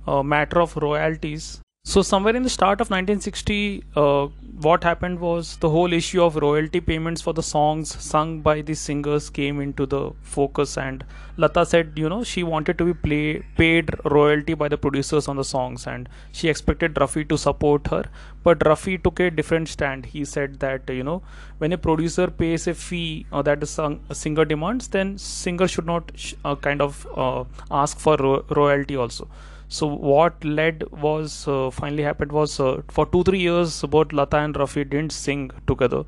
uh, 0.07 0.23
matter 0.23 0.61
of 0.61 0.77
royalties. 0.77 1.59
So 1.83 2.03
somewhere 2.03 2.35
in 2.35 2.43
the 2.43 2.49
start 2.49 2.79
of 2.79 2.89
1960, 2.91 3.83
uh, 3.95 4.27
what 4.61 4.83
happened 4.83 5.19
was 5.19 5.57
the 5.57 5.69
whole 5.69 5.91
issue 5.93 6.23
of 6.23 6.35
royalty 6.35 6.79
payments 6.79 7.21
for 7.23 7.33
the 7.33 7.41
songs 7.41 7.89
sung 8.03 8.41
by 8.41 8.61
the 8.61 8.75
singers 8.75 9.31
came 9.31 9.59
into 9.59 9.87
the 9.87 10.11
focus, 10.21 10.77
and 10.77 11.03
Lata 11.37 11.65
said, 11.65 11.93
you 11.95 12.07
know, 12.07 12.23
she 12.23 12.43
wanted 12.43 12.77
to 12.77 12.85
be 12.85 12.93
play, 12.93 13.43
paid 13.57 13.89
royalty 14.05 14.53
by 14.53 14.67
the 14.69 14.77
producers 14.77 15.27
on 15.27 15.37
the 15.37 15.43
songs, 15.43 15.87
and 15.87 16.07
she 16.31 16.49
expected 16.49 16.93
Rafi 16.93 17.27
to 17.29 17.37
support 17.37 17.87
her. 17.87 18.05
But 18.43 18.59
Rafi 18.59 19.01
took 19.03 19.19
a 19.19 19.31
different 19.31 19.67
stand. 19.67 20.05
He 20.05 20.23
said 20.23 20.59
that 20.59 20.87
you 20.87 21.03
know, 21.03 21.23
when 21.57 21.73
a 21.73 21.79
producer 21.79 22.27
pays 22.27 22.67
a 22.67 22.75
fee 22.75 23.25
uh, 23.31 23.41
that 23.41 23.63
a 23.63 24.13
singer 24.15 24.45
demands, 24.45 24.87
then 24.89 25.17
singer 25.17 25.67
should 25.67 25.87
not 25.87 26.11
sh- 26.15 26.35
uh, 26.45 26.55
kind 26.55 26.79
of 26.79 27.07
uh, 27.15 27.43
ask 27.71 27.97
for 27.99 28.17
ro- 28.17 28.45
royalty 28.51 28.95
also. 28.95 29.27
So 29.75 29.87
what 29.87 30.43
led 30.43 30.83
was 30.91 31.47
uh, 31.47 31.69
finally 31.71 32.03
happened 32.03 32.33
was 32.33 32.59
uh, 32.59 32.81
for 32.89 33.05
two 33.05 33.23
three 33.23 33.39
years 33.39 33.81
both 33.83 34.11
Lata 34.11 34.37
and 34.37 34.53
Rafi 34.53 34.83
didn't 34.89 35.13
sing 35.13 35.49
together, 35.65 36.03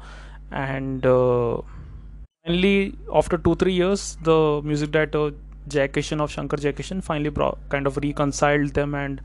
and 0.51 1.05
uh, 1.05 1.61
finally 2.43 2.93
after 3.21 3.37
two 3.37 3.55
three 3.55 3.71
years 3.71 4.17
the 4.21 4.37
music 4.65 4.91
director 4.91 5.31
Jai 5.69 5.87
Kishan 5.87 6.19
of 6.19 6.29
Shankar 6.29 6.57
Jai 6.57 6.73
Kishan 6.73 7.01
finally 7.01 7.29
brought, 7.29 7.57
kind 7.69 7.87
of 7.87 7.95
reconciled 7.95 8.73
them 8.73 8.93
and 8.95 9.21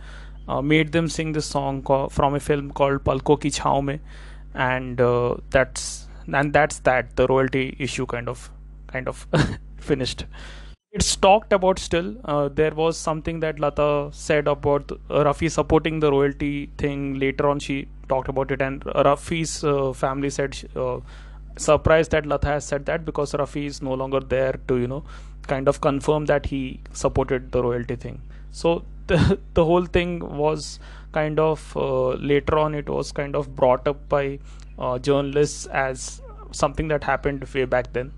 uh, 0.46 0.62
made 0.62 0.92
them 0.92 1.08
sing 1.08 1.32
this 1.32 1.46
song 1.46 1.82
co- 1.82 2.08
from 2.08 2.36
a 2.36 2.40
film 2.40 2.70
called 2.70 3.02
Palko 3.02 3.40
Ki 3.40 3.50
Chhao 3.50 3.82
Mein, 3.84 4.00
and 4.54 5.00
uh, 5.00 5.34
that's 5.50 6.06
and 6.32 6.52
that's 6.52 6.78
that 6.90 7.16
the 7.16 7.26
royalty 7.26 7.74
issue 7.80 8.06
kind 8.06 8.28
of 8.28 8.50
kind 8.86 9.08
of 9.08 9.26
finished 9.78 10.26
it's 10.92 11.16
talked 11.16 11.52
about 11.52 11.78
still. 11.78 12.16
Uh, 12.24 12.48
there 12.48 12.72
was 12.74 12.96
something 12.96 13.40
that 13.40 13.60
Lata 13.60 14.08
said 14.12 14.48
about 14.48 14.86
Rafi 15.08 15.50
supporting 15.50 16.00
the 16.00 16.10
royalty 16.10 16.70
thing. 16.78 17.18
Later 17.18 17.48
on, 17.48 17.58
she 17.58 17.88
talked 18.08 18.28
about 18.28 18.50
it, 18.50 18.62
and 18.62 18.82
Rafi's 18.84 19.62
uh, 19.64 19.92
family 19.92 20.30
said 20.30 20.56
uh, 20.74 21.00
surprised 21.56 22.10
that 22.12 22.26
Lata 22.26 22.46
has 22.46 22.64
said 22.64 22.86
that 22.86 23.04
because 23.04 23.32
Rafi 23.32 23.66
is 23.66 23.82
no 23.82 23.94
longer 23.94 24.20
there 24.20 24.54
to 24.68 24.78
you 24.78 24.86
know 24.86 25.04
kind 25.46 25.68
of 25.68 25.80
confirm 25.80 26.26
that 26.26 26.46
he 26.46 26.80
supported 26.92 27.52
the 27.52 27.62
royalty 27.62 27.96
thing. 27.96 28.22
So 28.50 28.84
the 29.08 29.38
the 29.54 29.64
whole 29.64 29.84
thing 29.84 30.20
was 30.20 30.80
kind 31.12 31.38
of 31.38 31.76
uh, 31.76 32.10
later 32.32 32.58
on 32.58 32.74
it 32.74 32.88
was 32.88 33.12
kind 33.12 33.36
of 33.36 33.54
brought 33.56 33.86
up 33.86 34.08
by 34.08 34.38
uh, 34.78 34.98
journalists 34.98 35.66
as 35.66 36.22
something 36.52 36.88
that 36.88 37.04
happened 37.04 37.46
way 37.54 37.64
back 37.66 37.92
then. 37.92 38.12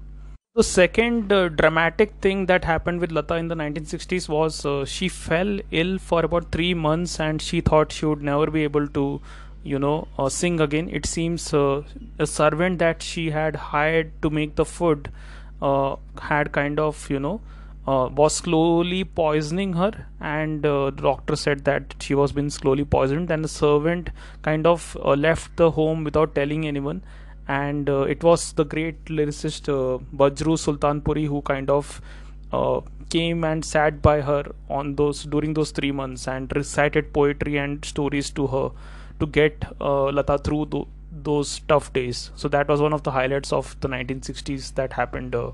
The 0.56 0.64
second 0.64 1.32
uh, 1.32 1.48
dramatic 1.48 2.14
thing 2.20 2.46
that 2.46 2.64
happened 2.64 2.98
with 2.98 3.12
Lata 3.12 3.36
in 3.36 3.46
the 3.46 3.54
1960s 3.54 4.28
was 4.28 4.66
uh, 4.66 4.84
she 4.84 5.08
fell 5.08 5.60
ill 5.70 5.96
for 5.98 6.24
about 6.24 6.50
three 6.50 6.74
months 6.74 7.20
and 7.20 7.40
she 7.40 7.60
thought 7.60 7.92
she 7.92 8.04
would 8.04 8.20
never 8.20 8.50
be 8.50 8.64
able 8.64 8.88
to, 8.88 9.20
you 9.62 9.78
know, 9.78 10.08
uh, 10.18 10.28
sing 10.28 10.58
again. 10.60 10.88
It 10.88 11.06
seems 11.06 11.54
uh, 11.54 11.84
a 12.18 12.26
servant 12.26 12.80
that 12.80 13.00
she 13.00 13.30
had 13.30 13.54
hired 13.54 14.10
to 14.22 14.30
make 14.30 14.56
the 14.56 14.64
food 14.64 15.12
uh, 15.62 15.94
had 16.20 16.50
kind 16.50 16.80
of, 16.80 17.08
you 17.08 17.20
know, 17.20 17.40
uh, 17.86 18.08
was 18.12 18.34
slowly 18.34 19.04
poisoning 19.04 19.74
her 19.74 20.08
and 20.20 20.64
the 20.64 20.90
doctor 20.90 21.36
said 21.36 21.64
that 21.66 21.94
she 22.00 22.12
was 22.12 22.32
being 22.32 22.50
slowly 22.50 22.84
poisoned 22.84 23.30
and 23.30 23.44
the 23.44 23.48
servant 23.48 24.10
kind 24.42 24.66
of 24.66 24.96
left 24.96 25.56
the 25.56 25.70
home 25.70 26.02
without 26.02 26.34
telling 26.34 26.66
anyone 26.66 27.04
and 27.58 27.88
uh, 27.88 28.02
it 28.14 28.22
was 28.22 28.52
the 28.52 28.64
great 28.64 29.04
lyricist 29.06 29.68
uh, 29.68 29.98
Majrooh 30.22 30.58
Sultanpuri 30.64 31.26
who 31.26 31.42
kind 31.42 31.70
of 31.70 32.00
uh, 32.52 32.80
came 33.08 33.42
and 33.44 33.64
sat 33.64 34.00
by 34.02 34.20
her 34.20 34.44
on 34.68 34.94
those 34.94 35.24
during 35.24 35.54
those 35.54 35.72
3 35.72 35.92
months 36.00 36.28
and 36.28 36.52
recited 36.54 37.12
poetry 37.12 37.56
and 37.56 37.84
stories 37.84 38.30
to 38.30 38.46
her 38.54 38.70
to 39.18 39.26
get 39.26 39.64
Lata 39.80 40.38
through 40.38 40.66
tho- 40.66 40.88
those 41.12 41.60
tough 41.68 41.92
days. 41.92 42.30
So 42.36 42.48
that 42.48 42.68
was 42.68 42.80
one 42.80 42.92
of 42.92 43.02
the 43.02 43.10
highlights 43.10 43.52
of 43.52 43.78
the 43.80 43.88
1960s 43.88 44.74
that 44.74 44.92
happened. 44.92 45.34
Uh, 45.34 45.50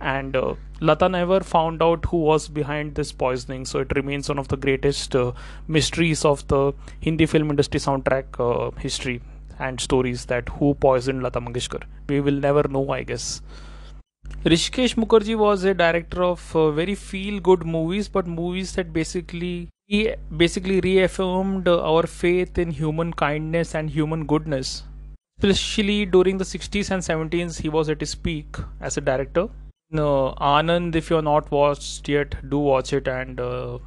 and 0.00 0.36
uh, 0.36 0.54
Lata 0.80 1.08
never 1.08 1.40
found 1.40 1.82
out 1.82 2.04
who 2.06 2.18
was 2.18 2.48
behind 2.48 2.94
this 2.94 3.12
poisoning. 3.12 3.64
So 3.64 3.80
it 3.80 3.92
remains 3.94 4.28
one 4.28 4.38
of 4.38 4.48
the 4.48 4.56
greatest 4.56 5.16
uh, 5.16 5.32
mysteries 5.68 6.24
of 6.24 6.46
the 6.48 6.72
Hindi 7.00 7.26
film 7.26 7.50
industry 7.50 7.80
soundtrack 7.80 8.78
history 8.78 9.20
and 9.60 9.80
stories 9.80 10.26
that 10.26 10.48
who 10.58 10.74
poisoned 10.74 11.22
Lata 11.22 11.40
Mangeshkar. 11.40 11.82
We 12.08 12.20
will 12.20 12.40
never 12.48 12.66
know, 12.68 12.90
I 12.90 13.02
guess. 13.02 13.42
Hrishikesh 14.44 14.94
Mukherjee 14.94 15.36
was 15.36 15.64
a 15.64 15.74
director 15.74 16.22
of 16.22 16.56
uh, 16.56 16.70
very 16.70 16.94
feel-good 16.94 17.66
movies, 17.66 18.08
but 18.08 18.26
movies 18.26 18.74
that 18.74 18.92
basically 18.92 19.68
he 19.86 20.14
basically 20.36 20.80
reaffirmed 20.80 21.68
uh, 21.68 21.82
our 21.82 22.06
faith 22.06 22.58
in 22.58 22.70
human 22.70 23.12
kindness 23.12 23.74
and 23.74 23.90
human 23.90 24.26
goodness. 24.26 24.84
Especially 25.42 26.06
during 26.06 26.38
the 26.38 26.44
60s 26.44 26.90
and 26.90 27.02
70s, 27.02 27.60
he 27.60 27.68
was 27.68 27.88
at 27.88 28.00
his 28.00 28.14
peak 28.14 28.56
as 28.80 28.96
a 28.96 29.00
director. 29.00 29.48
No, 29.90 30.34
Anand, 30.40 30.94
if 30.94 31.10
you're 31.10 31.22
not 31.22 31.50
watched 31.50 32.08
yet, 32.08 32.36
do 32.48 32.58
watch 32.58 32.92
it. 32.92 33.08
And 33.08 33.40
uh, 33.40 33.78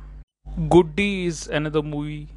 Guddi 0.75 1.25
is 1.27 1.47
another 1.47 1.81
movie. 1.81 2.27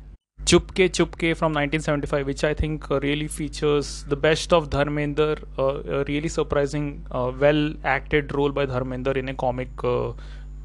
Chupke 0.47 0.89
Chupke 0.97 1.37
from 1.37 1.53
1975, 1.55 2.25
which 2.25 2.45
I 2.45 2.55
think 2.55 2.89
uh, 2.89 3.01
really 3.01 3.27
features 3.27 4.05
the 4.05 4.15
best 4.15 4.53
of 4.53 4.71
Dharmendra, 4.71 5.43
uh, 5.59 6.01
a 6.01 6.05
really 6.05 6.29
surprising, 6.29 7.05
uh, 7.11 7.33
well 7.37 7.73
acted 7.83 8.33
role 8.33 8.53
by 8.53 8.65
Dharmendra 8.65 9.17
in 9.17 9.29
a 9.29 9.35
comic, 9.35 9.71
uh, 9.83 10.13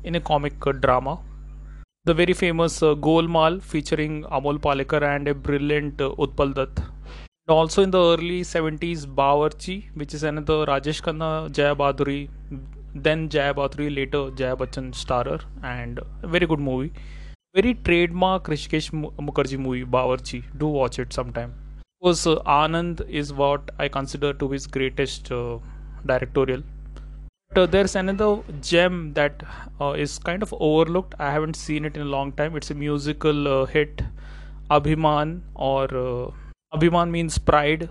in 0.03 0.13
a 0.13 0.19
comic 0.21 0.67
uh, 0.67 0.73
drama. 0.73 1.17
The 2.05 2.13
very 2.13 2.33
famous 2.33 2.83
uh, 2.83 2.93
Golmaal 2.93 3.59
featuring 3.59 4.23
Amol 4.25 4.59
Palekar 4.59 5.01
and 5.01 5.27
a 5.27 5.33
brilliant 5.33 5.97
Utpal 5.97 6.53
Dutt. 6.53 6.83
Also 7.47 7.81
in 7.81 7.89
the 7.89 7.99
early 7.99 8.41
70s, 8.41 9.07
Bawarchi, 9.07 9.85
which 9.95 10.13
is 10.13 10.21
another 10.21 10.63
Rajesh 10.67 11.01
Khanna, 11.01 11.51
Jaya 11.51 11.75
Bhaduri, 11.75 12.29
then 12.93 13.29
Jaya 13.29 13.55
Bhaduri, 13.55 13.95
later 13.95 14.29
Jaya 14.29 14.55
Bachchan 14.55 14.93
starer, 14.93 15.39
and 15.63 15.99
a 16.21 16.27
very 16.27 16.45
good 16.45 16.59
movie. 16.59 16.93
Very 17.53 17.73
trademark 17.73 18.45
Hrishikesh 18.45 18.93
Mu- 18.93 19.11
Mukherjee 19.19 19.57
movie, 19.57 19.83
Bawarchi. 19.83 20.43
Do 20.57 20.67
watch 20.67 20.99
it 20.99 21.11
sometime. 21.11 21.53
Because 21.99 22.25
uh, 22.25 22.35
Anand 22.45 23.07
is 23.09 23.33
what 23.33 23.71
I 23.77 23.89
consider 23.89 24.33
to 24.33 24.47
be 24.47 24.53
his 24.55 24.67
greatest 24.67 25.29
uh, 25.33 25.57
directorial. 26.05 26.63
But, 27.49 27.61
uh, 27.61 27.65
there's 27.65 27.97
another 27.97 28.39
gem 28.61 29.11
that 29.15 29.43
uh, 29.81 29.91
is 29.91 30.17
kind 30.17 30.41
of 30.41 30.53
overlooked. 30.61 31.13
I 31.19 31.31
haven't 31.31 31.55
seen 31.57 31.83
it 31.83 31.97
in 31.97 32.03
a 32.03 32.05
long 32.05 32.31
time. 32.31 32.55
It's 32.55 32.71
a 32.71 32.73
musical 32.73 33.47
uh, 33.49 33.65
hit, 33.65 34.01
Abhiman, 34.69 35.41
or 35.53 35.83
uh, 35.83 36.31
Abhiman 36.73 37.11
means 37.11 37.37
pride. 37.37 37.89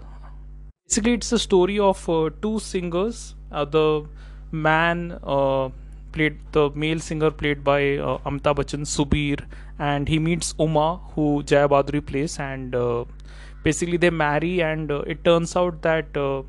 Basically, 0.88 1.12
it's 1.12 1.32
a 1.32 1.38
story 1.38 1.78
of 1.78 2.02
two 2.40 2.58
singers. 2.60 3.34
The 3.50 4.06
man 4.50 5.18
played 6.12 6.38
the 6.52 6.70
male 6.74 7.00
singer 7.00 7.30
played 7.30 7.62
by 7.64 7.96
uh, 7.96 8.18
Amitabh 8.18 8.56
Bachchan, 8.56 8.86
Subir, 8.86 9.44
and 9.78 10.08
he 10.08 10.18
meets 10.18 10.54
Uma, 10.58 10.98
who 11.14 11.42
Jaya 11.42 11.68
Bhaduri 11.68 12.04
plays, 12.04 12.38
and 12.38 12.74
uh, 12.74 13.04
basically 13.62 13.96
they 13.96 14.10
marry. 14.10 14.62
And 14.62 14.90
uh, 14.90 15.00
it 15.06 15.24
turns 15.24 15.56
out 15.56 15.82
that 15.82 16.16
uh, 16.16 16.42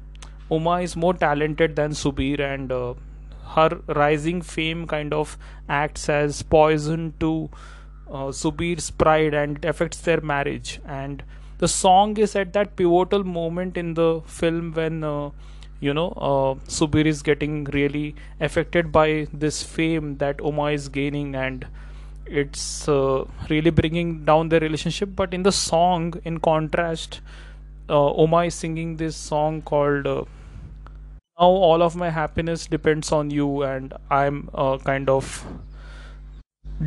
Uma 0.50 0.82
is 0.82 0.96
more 0.96 1.14
talented 1.14 1.76
than 1.76 1.92
Subir, 1.92 2.40
and 2.40 2.72
uh, 2.72 2.94
her 3.56 3.82
rising 3.88 4.42
fame 4.42 4.88
kind 4.88 5.14
of 5.14 5.38
acts 5.68 6.10
as 6.10 6.42
poison 6.42 7.14
to 7.20 7.50
uh, 8.10 8.32
Subir's 8.32 8.92
pride, 8.92 9.34
and 9.34 9.58
it 9.58 9.66
affects 9.66 10.02
their 10.02 10.22
marriage. 10.22 10.80
And 10.86 11.24
the 11.60 11.68
song 11.68 12.18
is 12.18 12.36
at 12.36 12.54
that 12.54 12.76
pivotal 12.76 13.24
moment 13.24 13.78
in 13.78 13.94
the 13.94 14.22
film 14.26 14.74
when 14.74 15.04
uh, 15.04 15.30
you 15.82 15.94
know 15.94 16.10
uh, 16.30 16.54
Subir 16.78 17.06
is 17.06 17.22
getting 17.22 17.64
really 17.76 18.16
affected 18.40 18.92
by 18.92 19.28
this 19.34 19.62
fame 19.64 20.18
that 20.18 20.40
Uma 20.40 20.66
is 20.80 20.90
gaining 20.90 21.36
and 21.36 21.66
it's 22.26 22.88
uh, 22.88 23.26
really 23.50 23.72
bringing 23.72 24.24
down 24.26 24.50
their 24.50 24.60
relationship. 24.60 25.10
But 25.16 25.34
in 25.34 25.44
the 25.44 25.52
song 25.52 26.14
in 26.24 26.40
contrast 26.40 27.20
uh, 27.90 28.14
Uma 28.18 28.46
is 28.46 28.56
singing 28.56 28.98
this 28.98 29.16
song 29.16 29.62
called 29.64 30.08
uh, 30.08 30.24
now 31.40 31.50
all 31.68 31.82
of 31.82 31.96
my 31.96 32.10
happiness 32.10 32.68
depends 32.68 33.12
on 33.12 33.32
you 33.32 33.64
and 33.64 33.94
I'm 34.10 34.50
uh, 34.54 34.78
kind 34.78 35.10
of 35.10 35.46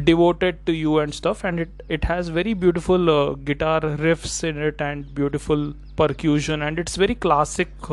devoted 0.05 0.65
to 0.67 0.73
you 0.73 0.99
and 0.99 1.15
stuff. 1.15 1.43
And 1.45 1.61
it 1.61 1.83
it 1.89 2.05
has 2.05 2.29
very 2.29 2.55
beautiful 2.55 3.11
uh, 3.11 3.35
guitar 3.35 3.81
riffs 3.81 4.45
in 4.45 4.59
it 4.59 4.81
and 4.81 5.13
beautiful 5.15 5.75
percussion. 5.97 6.63
And 6.63 6.79
it's 6.79 6.97
very 6.97 7.17
classic 7.17 7.91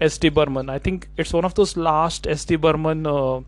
sd 0.00 0.32
burman. 0.32 0.70
I 0.70 0.78
think 0.78 1.08
it's 1.16 1.32
one 1.32 1.44
of 1.44 1.54
those 1.54 1.76
last 1.76 2.24
sd 2.24 2.60
burman 2.60 3.06
uh, 3.06 3.40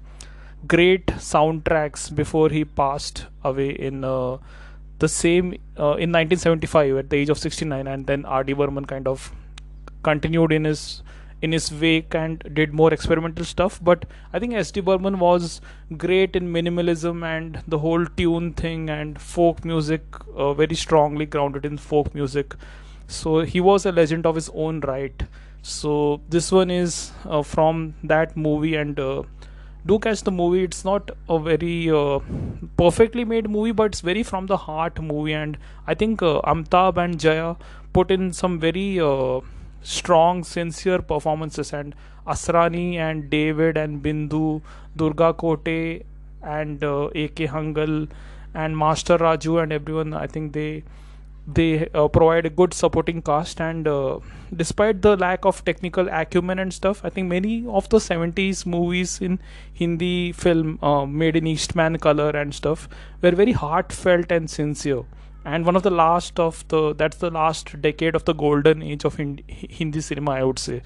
great 0.66 1.06
soundtracks 1.06 2.14
before 2.14 2.48
he 2.50 2.64
passed 2.64 3.26
away 3.42 3.70
in 3.70 4.04
uh, 4.04 4.38
the 4.98 5.08
same 5.08 5.54
uh, 5.78 5.96
in 6.04 6.12
1975 6.12 6.96
at 6.96 7.10
the 7.10 7.16
age 7.16 7.30
of 7.30 7.38
69 7.38 7.86
and 7.86 8.06
then 8.06 8.24
rd 8.26 8.56
burman 8.56 8.84
kind 8.84 9.08
of 9.08 9.32
continued 10.02 10.52
in 10.52 10.64
his 10.64 11.02
in 11.40 11.50
his 11.50 11.72
wake 11.72 12.14
and 12.14 12.44
did 12.54 12.72
more 12.72 12.92
experimental 12.94 13.44
stuff. 13.44 13.80
But 13.82 14.04
i 14.32 14.38
think 14.38 14.52
sd 14.52 14.84
burman 14.84 15.18
was 15.18 15.60
great 15.96 16.36
in 16.36 16.52
minimalism 16.52 17.24
and 17.24 17.62
the 17.66 17.78
whole 17.78 18.06
tune 18.06 18.52
thing 18.52 18.88
and 18.90 19.20
folk 19.20 19.64
music 19.64 20.02
uh, 20.36 20.52
very 20.52 20.76
strongly 20.76 21.26
grounded 21.26 21.64
in 21.64 21.78
folk 21.78 22.14
music. 22.14 22.54
So 23.08 23.40
he 23.40 23.60
was 23.60 23.84
a 23.84 23.92
legend 23.92 24.26
of 24.26 24.36
his 24.36 24.50
own 24.54 24.80
right 24.80 25.24
so 25.62 26.20
this 26.28 26.50
one 26.50 26.70
is 26.70 27.12
uh, 27.24 27.42
from 27.42 27.94
that 28.02 28.36
movie 28.36 28.74
and 28.74 28.98
uh, 28.98 29.22
do 29.86 29.98
catch 29.98 30.22
the 30.22 30.30
movie. 30.30 30.64
It's 30.64 30.84
not 30.84 31.10
a 31.28 31.38
very 31.38 31.90
uh, 31.90 32.20
perfectly 32.76 33.24
made 33.24 33.48
movie 33.48 33.72
but 33.72 33.86
it's 33.86 34.00
very 34.00 34.22
from 34.22 34.46
the 34.46 34.56
heart 34.56 35.00
movie. 35.00 35.32
And 35.32 35.56
i 35.86 35.94
think 35.94 36.22
uh, 36.22 36.40
amitabh 36.42 36.96
and 36.96 37.18
jaya 37.18 37.56
put 37.92 38.10
in 38.10 38.32
some 38.32 38.58
very 38.58 39.00
uh, 39.00 39.40
strong 39.82 40.44
sincere 40.44 41.00
performances. 41.00 41.72
And 41.72 41.94
asrani 42.26 42.96
and 42.96 43.28
david 43.30 43.76
and 43.76 44.02
bindu 44.02 44.62
durga 44.96 45.34
khote 45.34 46.04
and 46.42 46.84
uh, 46.84 47.06
ak 47.06 47.40
hangal 47.54 48.08
and 48.54 48.78
master 48.78 49.18
raju 49.18 49.62
and 49.62 49.72
everyone 49.72 50.14
i 50.14 50.26
think 50.26 50.52
they 50.52 50.84
they 51.46 51.88
uh, 51.88 52.06
provide 52.08 52.46
a 52.46 52.50
good 52.50 52.72
supporting 52.72 53.20
cast 53.20 53.60
and 53.60 53.88
uh, 53.88 54.18
despite 54.54 55.02
the 55.02 55.16
lack 55.16 55.44
of 55.44 55.64
technical 55.64 56.08
acumen 56.08 56.58
and 56.58 56.72
stuff 56.72 57.04
i 57.04 57.10
think 57.10 57.28
many 57.28 57.66
of 57.66 57.88
the 57.88 57.98
70s 57.98 58.64
movies 58.64 59.20
in 59.20 59.40
hindi 59.72 60.32
film 60.32 60.78
uh, 60.82 61.04
made 61.04 61.34
in 61.34 61.46
eastman 61.46 61.98
color 61.98 62.30
and 62.30 62.54
stuff 62.54 62.88
were 63.22 63.32
very 63.32 63.52
heartfelt 63.52 64.30
and 64.30 64.50
sincere. 64.50 65.04
And 65.44 65.66
one 65.66 65.74
of 65.74 65.82
the 65.82 65.90
last 65.90 66.38
of 66.38 66.66
the 66.68 66.94
that's 66.94 67.16
the 67.16 67.30
last 67.30 67.80
decade 67.82 68.14
of 68.14 68.24
the 68.26 68.32
golden 68.32 68.82
age 68.82 69.04
of 69.04 69.16
Hindi, 69.16 69.44
hindi 69.48 70.00
cinema 70.00 70.32
i 70.32 70.44
would 70.44 70.58
say 70.58 70.82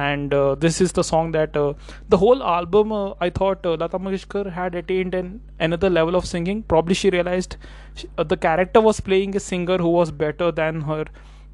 and 0.00 0.34
uh, 0.34 0.54
this 0.64 0.80
is 0.80 0.92
the 0.98 1.04
song 1.04 1.32
that 1.32 1.56
uh, 1.56 1.72
the 2.08 2.18
whole 2.22 2.42
album 2.42 2.92
uh, 2.98 3.12
i 3.26 3.30
thought 3.38 3.66
uh, 3.70 3.76
lata 3.82 3.98
mangeshkar 4.04 4.44
had 4.58 4.78
attained 4.82 5.14
an 5.20 5.28
another 5.58 5.90
level 5.90 6.16
of 6.20 6.26
singing. 6.26 6.62
Probably 6.74 6.94
she 6.94 7.10
realized 7.10 7.56
she, 7.94 8.08
uh, 8.18 8.24
the 8.24 8.36
character 8.36 8.80
was 8.80 9.00
playing 9.08 9.36
a 9.36 9.40
singer 9.40 9.78
who 9.78 9.90
was 9.96 10.10
better 10.10 10.50
than 10.60 10.82
her 10.82 11.04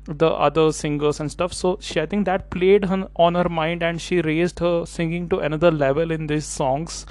the 0.09 0.29
other 0.49 0.71
singers 0.73 1.19
and 1.21 1.33
stuff. 1.37 1.53
So 1.53 1.79
she 1.81 2.01
i 2.01 2.07
think 2.07 2.27
that 2.27 2.51
played 2.51 2.85
her, 2.85 3.09
on 3.17 3.35
her 3.35 3.49
mind 3.61 3.83
and 3.83 4.01
she 4.09 4.21
raised 4.21 4.61
her 4.67 4.75
singing 4.97 5.29
to 5.31 5.41
another 5.51 5.71
level 5.71 6.13
in 6.19 6.27
these 6.27 6.47
songs 6.47 7.07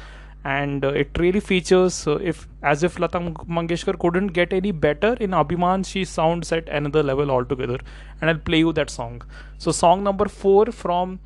and 0.45 0.85
uh, 0.85 0.89
it 0.89 1.17
really 1.17 1.39
features 1.39 1.95
uh, 2.07 2.17
if 2.31 2.47
as 2.61 2.83
if 2.83 2.99
Lata 2.99 3.19
Mangeshkar 3.19 3.97
couldn't 3.97 4.27
get 4.27 4.53
any 4.53 4.71
better 4.71 5.13
in 5.27 5.31
Abhiman 5.31 5.85
she 5.93 6.05
sounds 6.05 6.51
at 6.51 6.69
another 6.69 7.01
level 7.01 7.31
altogether. 7.31 7.79
And 8.21 8.29
I'll 8.29 8.43
play 8.51 8.59
you 8.59 8.73
that 8.73 8.91
song. 8.91 9.23
So 9.57 9.71
song 9.71 10.03
number 10.03 10.27
4 10.27 10.67
from 10.67 11.19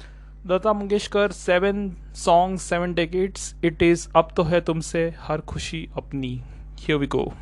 Lata 0.45 0.73
Mangeshkar 0.73 1.33
7 1.33 1.97
songs 2.13 2.61
7 2.61 2.93
decades. 2.93 3.53
It 3.61 3.81
is 3.81 4.07
Ab 4.15 4.33
to 4.35 4.49
hai 4.55 4.61
tumse 4.71 5.13
har 5.27 5.39
khushi 5.53 5.83
apni. 6.03 6.33
Here 6.87 6.97
we 6.97 7.07
go 7.07 7.33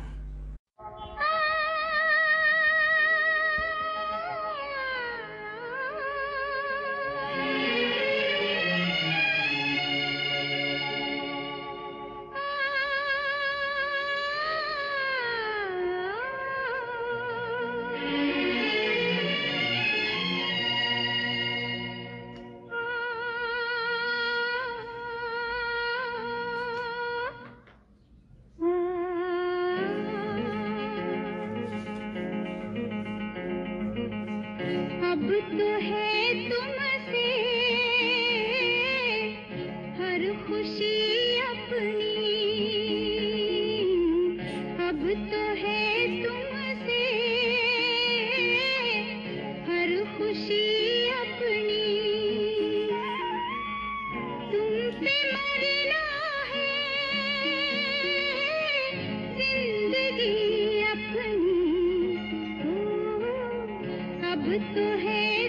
अब 64.38 64.44
तो 64.74 64.82
है 64.98 65.47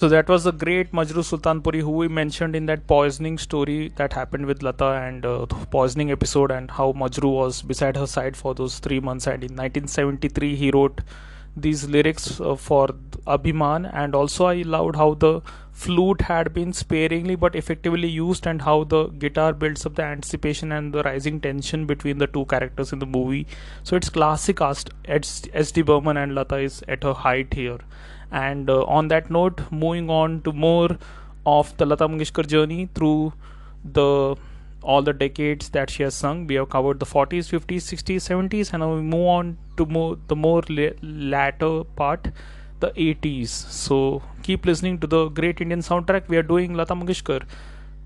So 0.00 0.08
that 0.08 0.30
was 0.30 0.44
the 0.44 0.52
great 0.52 0.92
Majrooh 0.92 1.24
Sultanpuri 1.30 1.80
who 1.82 1.90
we 1.90 2.08
mentioned 2.08 2.56
in 2.56 2.64
that 2.64 2.86
poisoning 2.86 3.36
story 3.36 3.92
that 3.96 4.14
happened 4.14 4.46
with 4.46 4.62
Lata 4.62 4.92
and 4.92 5.26
uh, 5.26 5.44
poisoning 5.44 6.10
episode 6.10 6.50
and 6.50 6.70
how 6.70 6.94
Majrooh 6.94 7.34
was 7.34 7.60
beside 7.60 7.98
her 7.98 8.06
side 8.06 8.34
for 8.34 8.54
those 8.54 8.78
three 8.78 8.98
months. 8.98 9.26
And 9.26 9.44
in 9.44 9.50
1973 9.50 10.56
he 10.56 10.70
wrote 10.70 11.02
these 11.54 11.86
lyrics 11.86 12.40
uh, 12.40 12.56
for 12.56 12.88
Abhiman 13.26 13.90
and 13.92 14.14
also 14.14 14.46
I 14.46 14.62
loved 14.62 14.96
how 14.96 15.14
the 15.14 15.40
flute 15.72 16.22
had 16.22 16.52
been 16.52 16.72
sparingly 16.72 17.34
but 17.34 17.54
effectively 17.54 18.08
used 18.08 18.46
and 18.46 18.62
how 18.62 18.84
the 18.84 19.06
guitar 19.06 19.52
builds 19.52 19.86
up 19.86 19.94
the 19.94 20.02
anticipation 20.02 20.72
and 20.72 20.92
the 20.92 21.02
rising 21.02 21.40
tension 21.40 21.86
between 21.86 22.18
the 22.18 22.26
two 22.26 22.44
characters 22.46 22.92
in 22.92 22.98
the 22.98 23.06
movie. 23.06 23.46
So 23.82 23.96
it's 23.96 24.10
classic 24.10 24.60
as 24.60 24.84
S.D. 25.06 25.82
Burman 25.82 26.16
and 26.16 26.34
Lata 26.34 26.56
is 26.56 26.82
at 26.88 27.02
her 27.02 27.14
height 27.14 27.54
here. 27.54 27.78
And 28.30 28.68
uh, 28.68 28.84
on 28.84 29.08
that 29.08 29.30
note 29.30 29.60
moving 29.70 30.10
on 30.10 30.42
to 30.42 30.52
more 30.52 30.98
of 31.46 31.76
the 31.78 31.86
Lata 31.86 32.08
Mangeshkar 32.08 32.46
journey 32.46 32.88
through 32.94 33.32
the 33.84 34.36
all 34.82 35.02
the 35.02 35.12
decades 35.12 35.70
that 35.70 35.90
she 35.90 36.02
has 36.02 36.14
sung. 36.14 36.46
We 36.46 36.54
have 36.54 36.70
covered 36.70 37.00
the 37.00 37.06
40s 37.06 37.50
50s 37.58 37.88
60s 37.94 38.28
70s 38.28 38.72
and 38.72 38.80
now 38.80 38.94
we 38.94 39.02
move 39.02 39.26
on 39.26 39.58
to 39.76 39.86
more 39.86 40.16
the 40.28 40.36
more 40.36 40.62
la- 40.68 40.96
latter 41.02 41.84
part 41.84 42.28
the 42.80 42.90
80s 42.90 43.48
so 43.48 44.22
keep 44.42 44.66
listening 44.70 44.98
to 44.98 45.06
the 45.06 45.28
great 45.28 45.60
indian 45.60 45.80
soundtrack. 45.80 46.28
We 46.28 46.36
are 46.36 46.42
doing 46.42 46.74
lata 46.74 46.94
mangeshkar. 46.94 47.42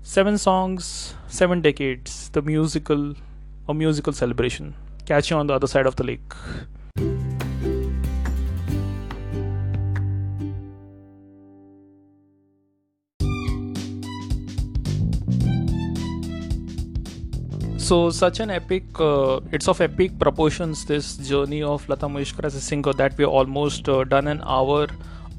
Seven 0.01 0.37
songs 0.37 1.15
seven 1.27 1.61
decades. 1.61 2.29
The 2.29 2.41
musical 2.41 3.15
a 3.67 3.73
musical 3.73 4.13
celebration. 4.13 4.75
Catch 5.05 5.31
you 5.31 5.37
on 5.37 5.47
the 5.47 5.53
other 5.53 5.67
side 5.67 5.87
of 5.87 5.95
the 5.95 6.03
lake 6.03 6.33
So, 17.85 18.09
such 18.09 18.39
an 18.39 18.49
epic, 18.49 18.99
uh, 18.99 19.41
it's 19.51 19.67
of 19.67 19.79
epic 19.79 20.17
proportions. 20.17 20.85
This 20.85 21.17
journey 21.17 21.61
of 21.61 21.87
Lata 21.87 22.07
Mangeshkar 22.07 22.45
as 22.45 22.55
a 22.55 22.59
singer 22.59 22.93
that 22.93 23.15
we 23.15 23.25
almost 23.25 23.87
uh, 23.87 24.03
done 24.03 24.27
an 24.27 24.41
hour 24.43 24.87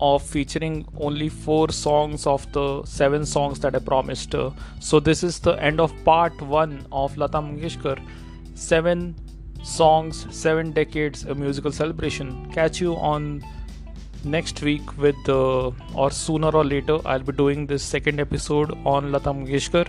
of 0.00 0.22
featuring 0.22 0.86
only 1.00 1.28
four 1.28 1.70
songs 1.70 2.24
of 2.24 2.46
the 2.52 2.84
seven 2.84 3.26
songs 3.26 3.58
that 3.58 3.74
I 3.74 3.80
promised. 3.80 4.32
Uh, 4.32 4.50
so, 4.78 5.00
this 5.00 5.24
is 5.24 5.40
the 5.40 5.54
end 5.60 5.80
of 5.80 5.92
part 6.04 6.40
one 6.40 6.86
of 6.92 7.16
Lata 7.16 7.38
Mangeshkar. 7.38 7.98
Seven 8.54 9.16
songs, 9.64 10.24
seven 10.30 10.70
decades, 10.70 11.24
a 11.24 11.34
musical 11.34 11.72
celebration. 11.72 12.48
Catch 12.52 12.80
you 12.80 12.94
on 12.94 13.42
next 14.22 14.62
week 14.62 14.96
with 14.98 15.28
uh, 15.28 15.72
or 15.94 16.10
sooner 16.10 16.48
or 16.48 16.64
later 16.64 16.98
i'll 17.06 17.20
be 17.20 17.32
doing 17.32 17.64
this 17.66 17.82
second 17.84 18.18
episode 18.18 18.72
on 18.84 19.12
lata 19.12 19.32
mangeshkar 19.32 19.86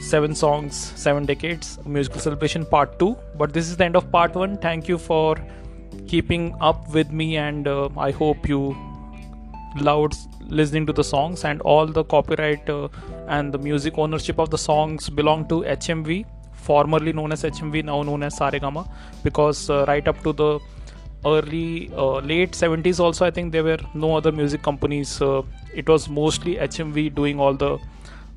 seven 0.00 0.34
songs 0.34 0.76
seven 0.94 1.26
decades 1.26 1.78
musical 1.84 2.20
celebration 2.20 2.64
part 2.64 2.98
2 2.98 3.16
but 3.36 3.52
this 3.52 3.68
is 3.68 3.76
the 3.76 3.84
end 3.84 3.96
of 3.96 4.10
part 4.12 4.34
1 4.34 4.56
thank 4.58 4.86
you 4.88 4.96
for 4.96 5.36
keeping 6.06 6.54
up 6.60 6.88
with 6.90 7.10
me 7.10 7.36
and 7.36 7.66
uh, 7.66 7.88
i 7.96 8.10
hope 8.10 8.48
you 8.48 8.76
loved 9.80 10.14
listening 10.48 10.86
to 10.86 10.92
the 10.92 11.02
songs 11.02 11.44
and 11.44 11.60
all 11.62 11.86
the 11.86 12.04
copyright 12.04 12.68
uh, 12.70 12.88
and 13.26 13.52
the 13.52 13.58
music 13.58 13.98
ownership 13.98 14.38
of 14.38 14.50
the 14.50 14.58
songs 14.58 15.10
belong 15.10 15.46
to 15.48 15.62
hmv 15.62 16.24
formerly 16.52 17.12
known 17.12 17.32
as 17.32 17.42
hmv 17.42 17.84
now 17.84 18.02
known 18.02 18.22
as 18.22 18.38
saregama 18.38 18.88
because 19.24 19.68
uh, 19.68 19.84
right 19.88 20.06
up 20.06 20.22
to 20.22 20.32
the 20.32 20.58
early 21.26 21.90
uh, 21.96 22.18
late 22.20 22.52
70s 22.52 23.00
also 23.00 23.26
i 23.26 23.30
think 23.30 23.52
there 23.52 23.64
were 23.64 23.80
no 23.94 24.16
other 24.16 24.30
music 24.30 24.62
companies 24.62 25.20
uh, 25.20 25.42
it 25.74 25.88
was 25.88 26.08
mostly 26.08 26.54
hmv 26.56 27.14
doing 27.14 27.40
all 27.40 27.54
the 27.54 27.78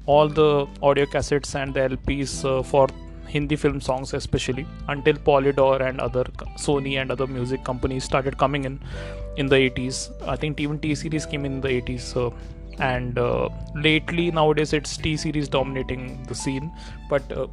all 0.06 0.28
the 0.28 0.68
audio 0.82 1.06
cassettes 1.06 1.56
and 1.56 1.74
the 1.74 1.82
lps 1.96 2.46
uh, 2.46 2.62
for 2.64 2.88
hindi 3.28 3.56
film 3.56 3.80
songs 3.80 4.14
especially 4.14 4.66
until 4.90 5.14
polydor 5.28 5.76
and 5.88 6.02
other 6.02 6.24
sony 6.58 7.02
and 7.02 7.12
other 7.12 7.28
music 7.28 7.64
companies 7.64 8.04
started 8.04 8.38
coming 8.38 8.66
in 8.66 8.80
in 9.38 9.48
the 9.48 9.56
80s 9.56 10.00
i 10.28 10.36
think 10.36 10.60
even 10.60 10.80
t 10.80 10.96
series 10.96 11.26
came 11.26 11.46
in 11.46 11.62
the 11.62 11.70
80s 11.70 12.08
uh, 12.24 12.30
and 12.80 13.18
uh, 13.18 13.50
lately 13.76 14.32
nowadays 14.32 14.74
it's 14.74 14.98
t 14.98 15.16
series 15.16 15.48
dominating 15.48 16.24
the 16.24 16.36
scene. 16.36 16.72
But 17.10 17.32
uh, 17.32 17.48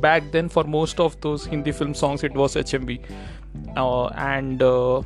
back 0.00 0.30
then 0.32 0.48
for 0.48 0.64
most 0.64 1.00
of 1.00 1.20
those 1.20 1.44
hindi 1.44 1.72
film 1.72 1.94
songs 1.94 2.24
it 2.24 2.32
was 2.34 2.54
hmv 2.54 2.98
uh, 3.76 4.06
and 4.06 4.62
uh, 4.62 5.02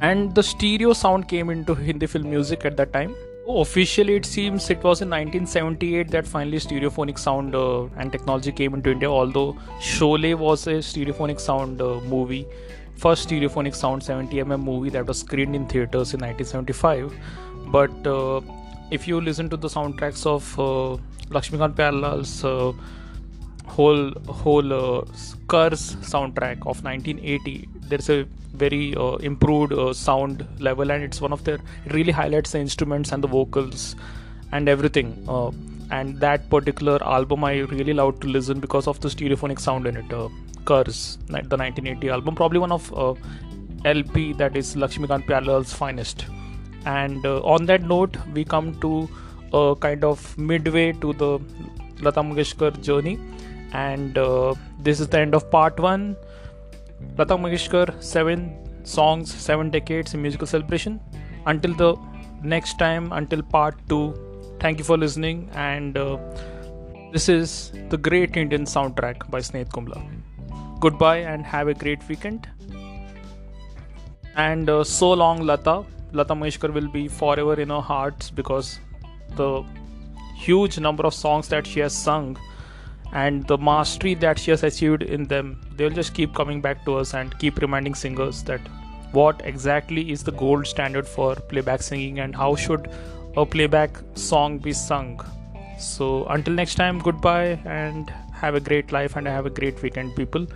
and 0.00 0.34
the 0.34 0.42
stereo 0.42 0.92
sound 0.92 1.28
came 1.28 1.50
into 1.50 1.74
Hindi 1.74 2.06
film 2.06 2.30
music 2.30 2.64
at 2.64 2.76
that 2.78 2.92
time. 2.92 3.14
Oh, 3.52 3.62
officially, 3.62 4.14
it 4.14 4.24
seems 4.24 4.70
it 4.70 4.84
was 4.84 5.00
in 5.02 5.10
1978 5.10 6.08
that 6.12 6.24
finally 6.24 6.58
stereophonic 6.58 7.18
sound 7.18 7.56
uh, 7.56 7.86
and 7.96 8.12
technology 8.12 8.52
came 8.52 8.74
into 8.74 8.92
India. 8.92 9.10
Although 9.10 9.54
Sholay 9.80 10.36
was 10.38 10.68
a 10.68 10.74
stereophonic 10.90 11.40
sound 11.40 11.82
uh, 11.82 11.98
movie, 12.02 12.46
first 12.94 13.28
stereophonic 13.28 13.74
sound 13.74 14.02
70mm 14.02 14.62
movie 14.62 14.90
that 14.90 15.04
was 15.04 15.18
screened 15.18 15.56
in 15.56 15.66
theaters 15.66 16.14
in 16.14 16.20
1975. 16.20 17.12
But 17.72 18.06
uh, 18.06 18.40
if 18.92 19.08
you 19.08 19.20
listen 19.20 19.50
to 19.50 19.56
the 19.56 19.66
soundtracks 19.66 20.24
of 20.26 20.56
uh, 20.56 21.02
Lakshmikant 21.34 21.74
Pyarelal's 21.74 22.44
uh, 22.44 22.72
whole 23.76 24.10
whole 24.42 24.72
uh, 24.72 25.00
Karz 25.52 25.82
soundtrack 26.12 26.58
of 26.72 26.84
1980. 26.84 27.68
There's 27.88 28.10
a 28.10 28.24
very 28.62 28.94
uh, 28.96 29.16
improved 29.30 29.72
uh, 29.72 29.92
sound 29.92 30.46
level, 30.58 30.90
and 30.90 31.02
it's 31.02 31.20
one 31.20 31.32
of 31.32 31.44
their 31.44 31.58
it 31.86 31.92
really 31.98 32.12
highlights 32.12 32.52
the 32.52 32.60
instruments 32.60 33.12
and 33.12 33.24
the 33.24 33.28
vocals 33.28 33.96
and 34.52 34.68
everything. 34.68 35.12
Uh, 35.28 35.50
and 35.90 36.20
that 36.20 36.48
particular 36.50 37.02
album 37.02 37.44
I 37.44 37.58
really 37.74 37.92
loved 37.92 38.22
to 38.22 38.28
listen 38.28 38.60
because 38.60 38.86
of 38.86 39.00
the 39.00 39.08
stereophonic 39.08 39.60
sound 39.60 39.86
in 39.86 39.96
it. 39.96 40.12
Uh, 40.12 40.28
Karz, 40.64 41.18
the 41.26 41.56
1980 41.56 42.10
album, 42.10 42.34
probably 42.34 42.58
one 42.58 42.72
of 42.72 42.92
uh, 42.92 43.14
LP 43.84 44.32
that 44.34 44.56
is 44.56 44.76
Lakshmikant 44.76 45.26
Pyarelal's 45.26 45.72
finest. 45.72 46.26
And 46.84 47.24
uh, 47.26 47.40
on 47.40 47.66
that 47.66 47.82
note, 47.82 48.16
we 48.34 48.44
come 48.44 48.78
to 48.80 49.08
a 49.52 49.74
kind 49.80 50.04
of 50.04 50.36
midway 50.38 50.92
to 50.92 51.12
the 51.12 51.30
Lata 52.00 52.22
Mangeshkar 52.22 52.80
journey 52.82 53.18
and 53.72 54.18
uh, 54.18 54.54
this 54.80 55.00
is 55.00 55.08
the 55.08 55.18
end 55.18 55.34
of 55.34 55.50
part 55.50 55.78
one. 55.78 56.16
Lata 57.16 57.36
mangeshkar 57.36 58.02
seven 58.02 58.56
songs 58.84 59.32
seven 59.32 59.70
decades 59.70 60.14
in 60.14 60.22
musical 60.22 60.46
celebration. 60.46 61.00
Until 61.46 61.74
the 61.74 61.96
next 62.42 62.78
time 62.78 63.12
until 63.12 63.42
part 63.42 63.76
two. 63.88 64.14
Thank 64.60 64.78
you 64.78 64.84
for 64.84 64.98
listening 64.98 65.48
and 65.54 65.96
uh, 65.96 66.18
this 67.12 67.28
is 67.28 67.72
the 67.88 67.96
great 67.96 68.36
indian 68.36 68.64
soundtrack 68.64 69.30
by 69.30 69.40
snehat 69.40 69.70
kumla. 69.70 70.02
Goodbye 70.80 71.18
and 71.18 71.44
have 71.44 71.68
a 71.68 71.74
great 71.74 72.06
weekend. 72.08 72.48
And 74.36 74.68
uh, 74.68 74.84
so 74.84 75.12
long 75.12 75.42
lata. 75.42 75.84
Lata 76.12 76.34
mangeshkar 76.34 76.72
will 76.72 76.88
be 76.88 77.08
forever 77.08 77.60
in 77.60 77.70
our 77.70 77.82
hearts 77.82 78.30
because 78.30 78.80
the 79.36 79.64
huge 80.36 80.78
number 80.78 81.04
of 81.06 81.14
songs 81.14 81.48
that 81.48 81.66
she 81.66 81.80
has 81.80 81.92
sung 81.92 82.36
and 83.12 83.46
the 83.46 83.58
mastery 83.58 84.14
that 84.14 84.38
she 84.38 84.50
has 84.50 84.62
achieved 84.62 85.02
in 85.02 85.24
them 85.24 85.60
they'll 85.76 85.90
just 85.90 86.14
keep 86.14 86.34
coming 86.34 86.60
back 86.60 86.84
to 86.84 86.96
us 86.96 87.14
and 87.14 87.36
keep 87.38 87.58
reminding 87.58 87.94
singers 87.94 88.42
that 88.44 88.60
what 89.12 89.40
exactly 89.44 90.10
is 90.12 90.22
the 90.22 90.32
gold 90.32 90.66
standard 90.66 91.06
for 91.06 91.34
playback 91.34 91.82
singing 91.82 92.20
and 92.20 92.34
how 92.34 92.54
should 92.54 92.88
a 93.36 93.46
playback 93.46 93.90
song 94.14 94.58
be 94.58 94.72
sung. 94.72 95.20
So 95.78 96.26
until 96.26 96.54
next 96.54 96.74
time 96.76 96.98
goodbye 96.98 97.60
and 97.64 98.10
have 98.32 98.54
a 98.54 98.60
great 98.60 98.92
life 98.92 99.16
and 99.16 99.26
have 99.26 99.46
a 99.46 99.50
great 99.50 99.82
weekend 99.82 100.14
people. 100.16 100.46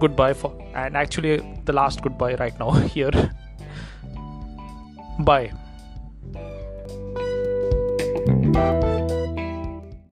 Goodbye 0.00 0.34
for 0.34 0.52
and 0.74 0.96
actually 0.96 1.38
the 1.64 1.72
last 1.72 2.02
goodbye 2.02 2.34
right 2.36 2.58
now 2.58 2.70
here. 2.94 3.10
Bye 5.18 5.52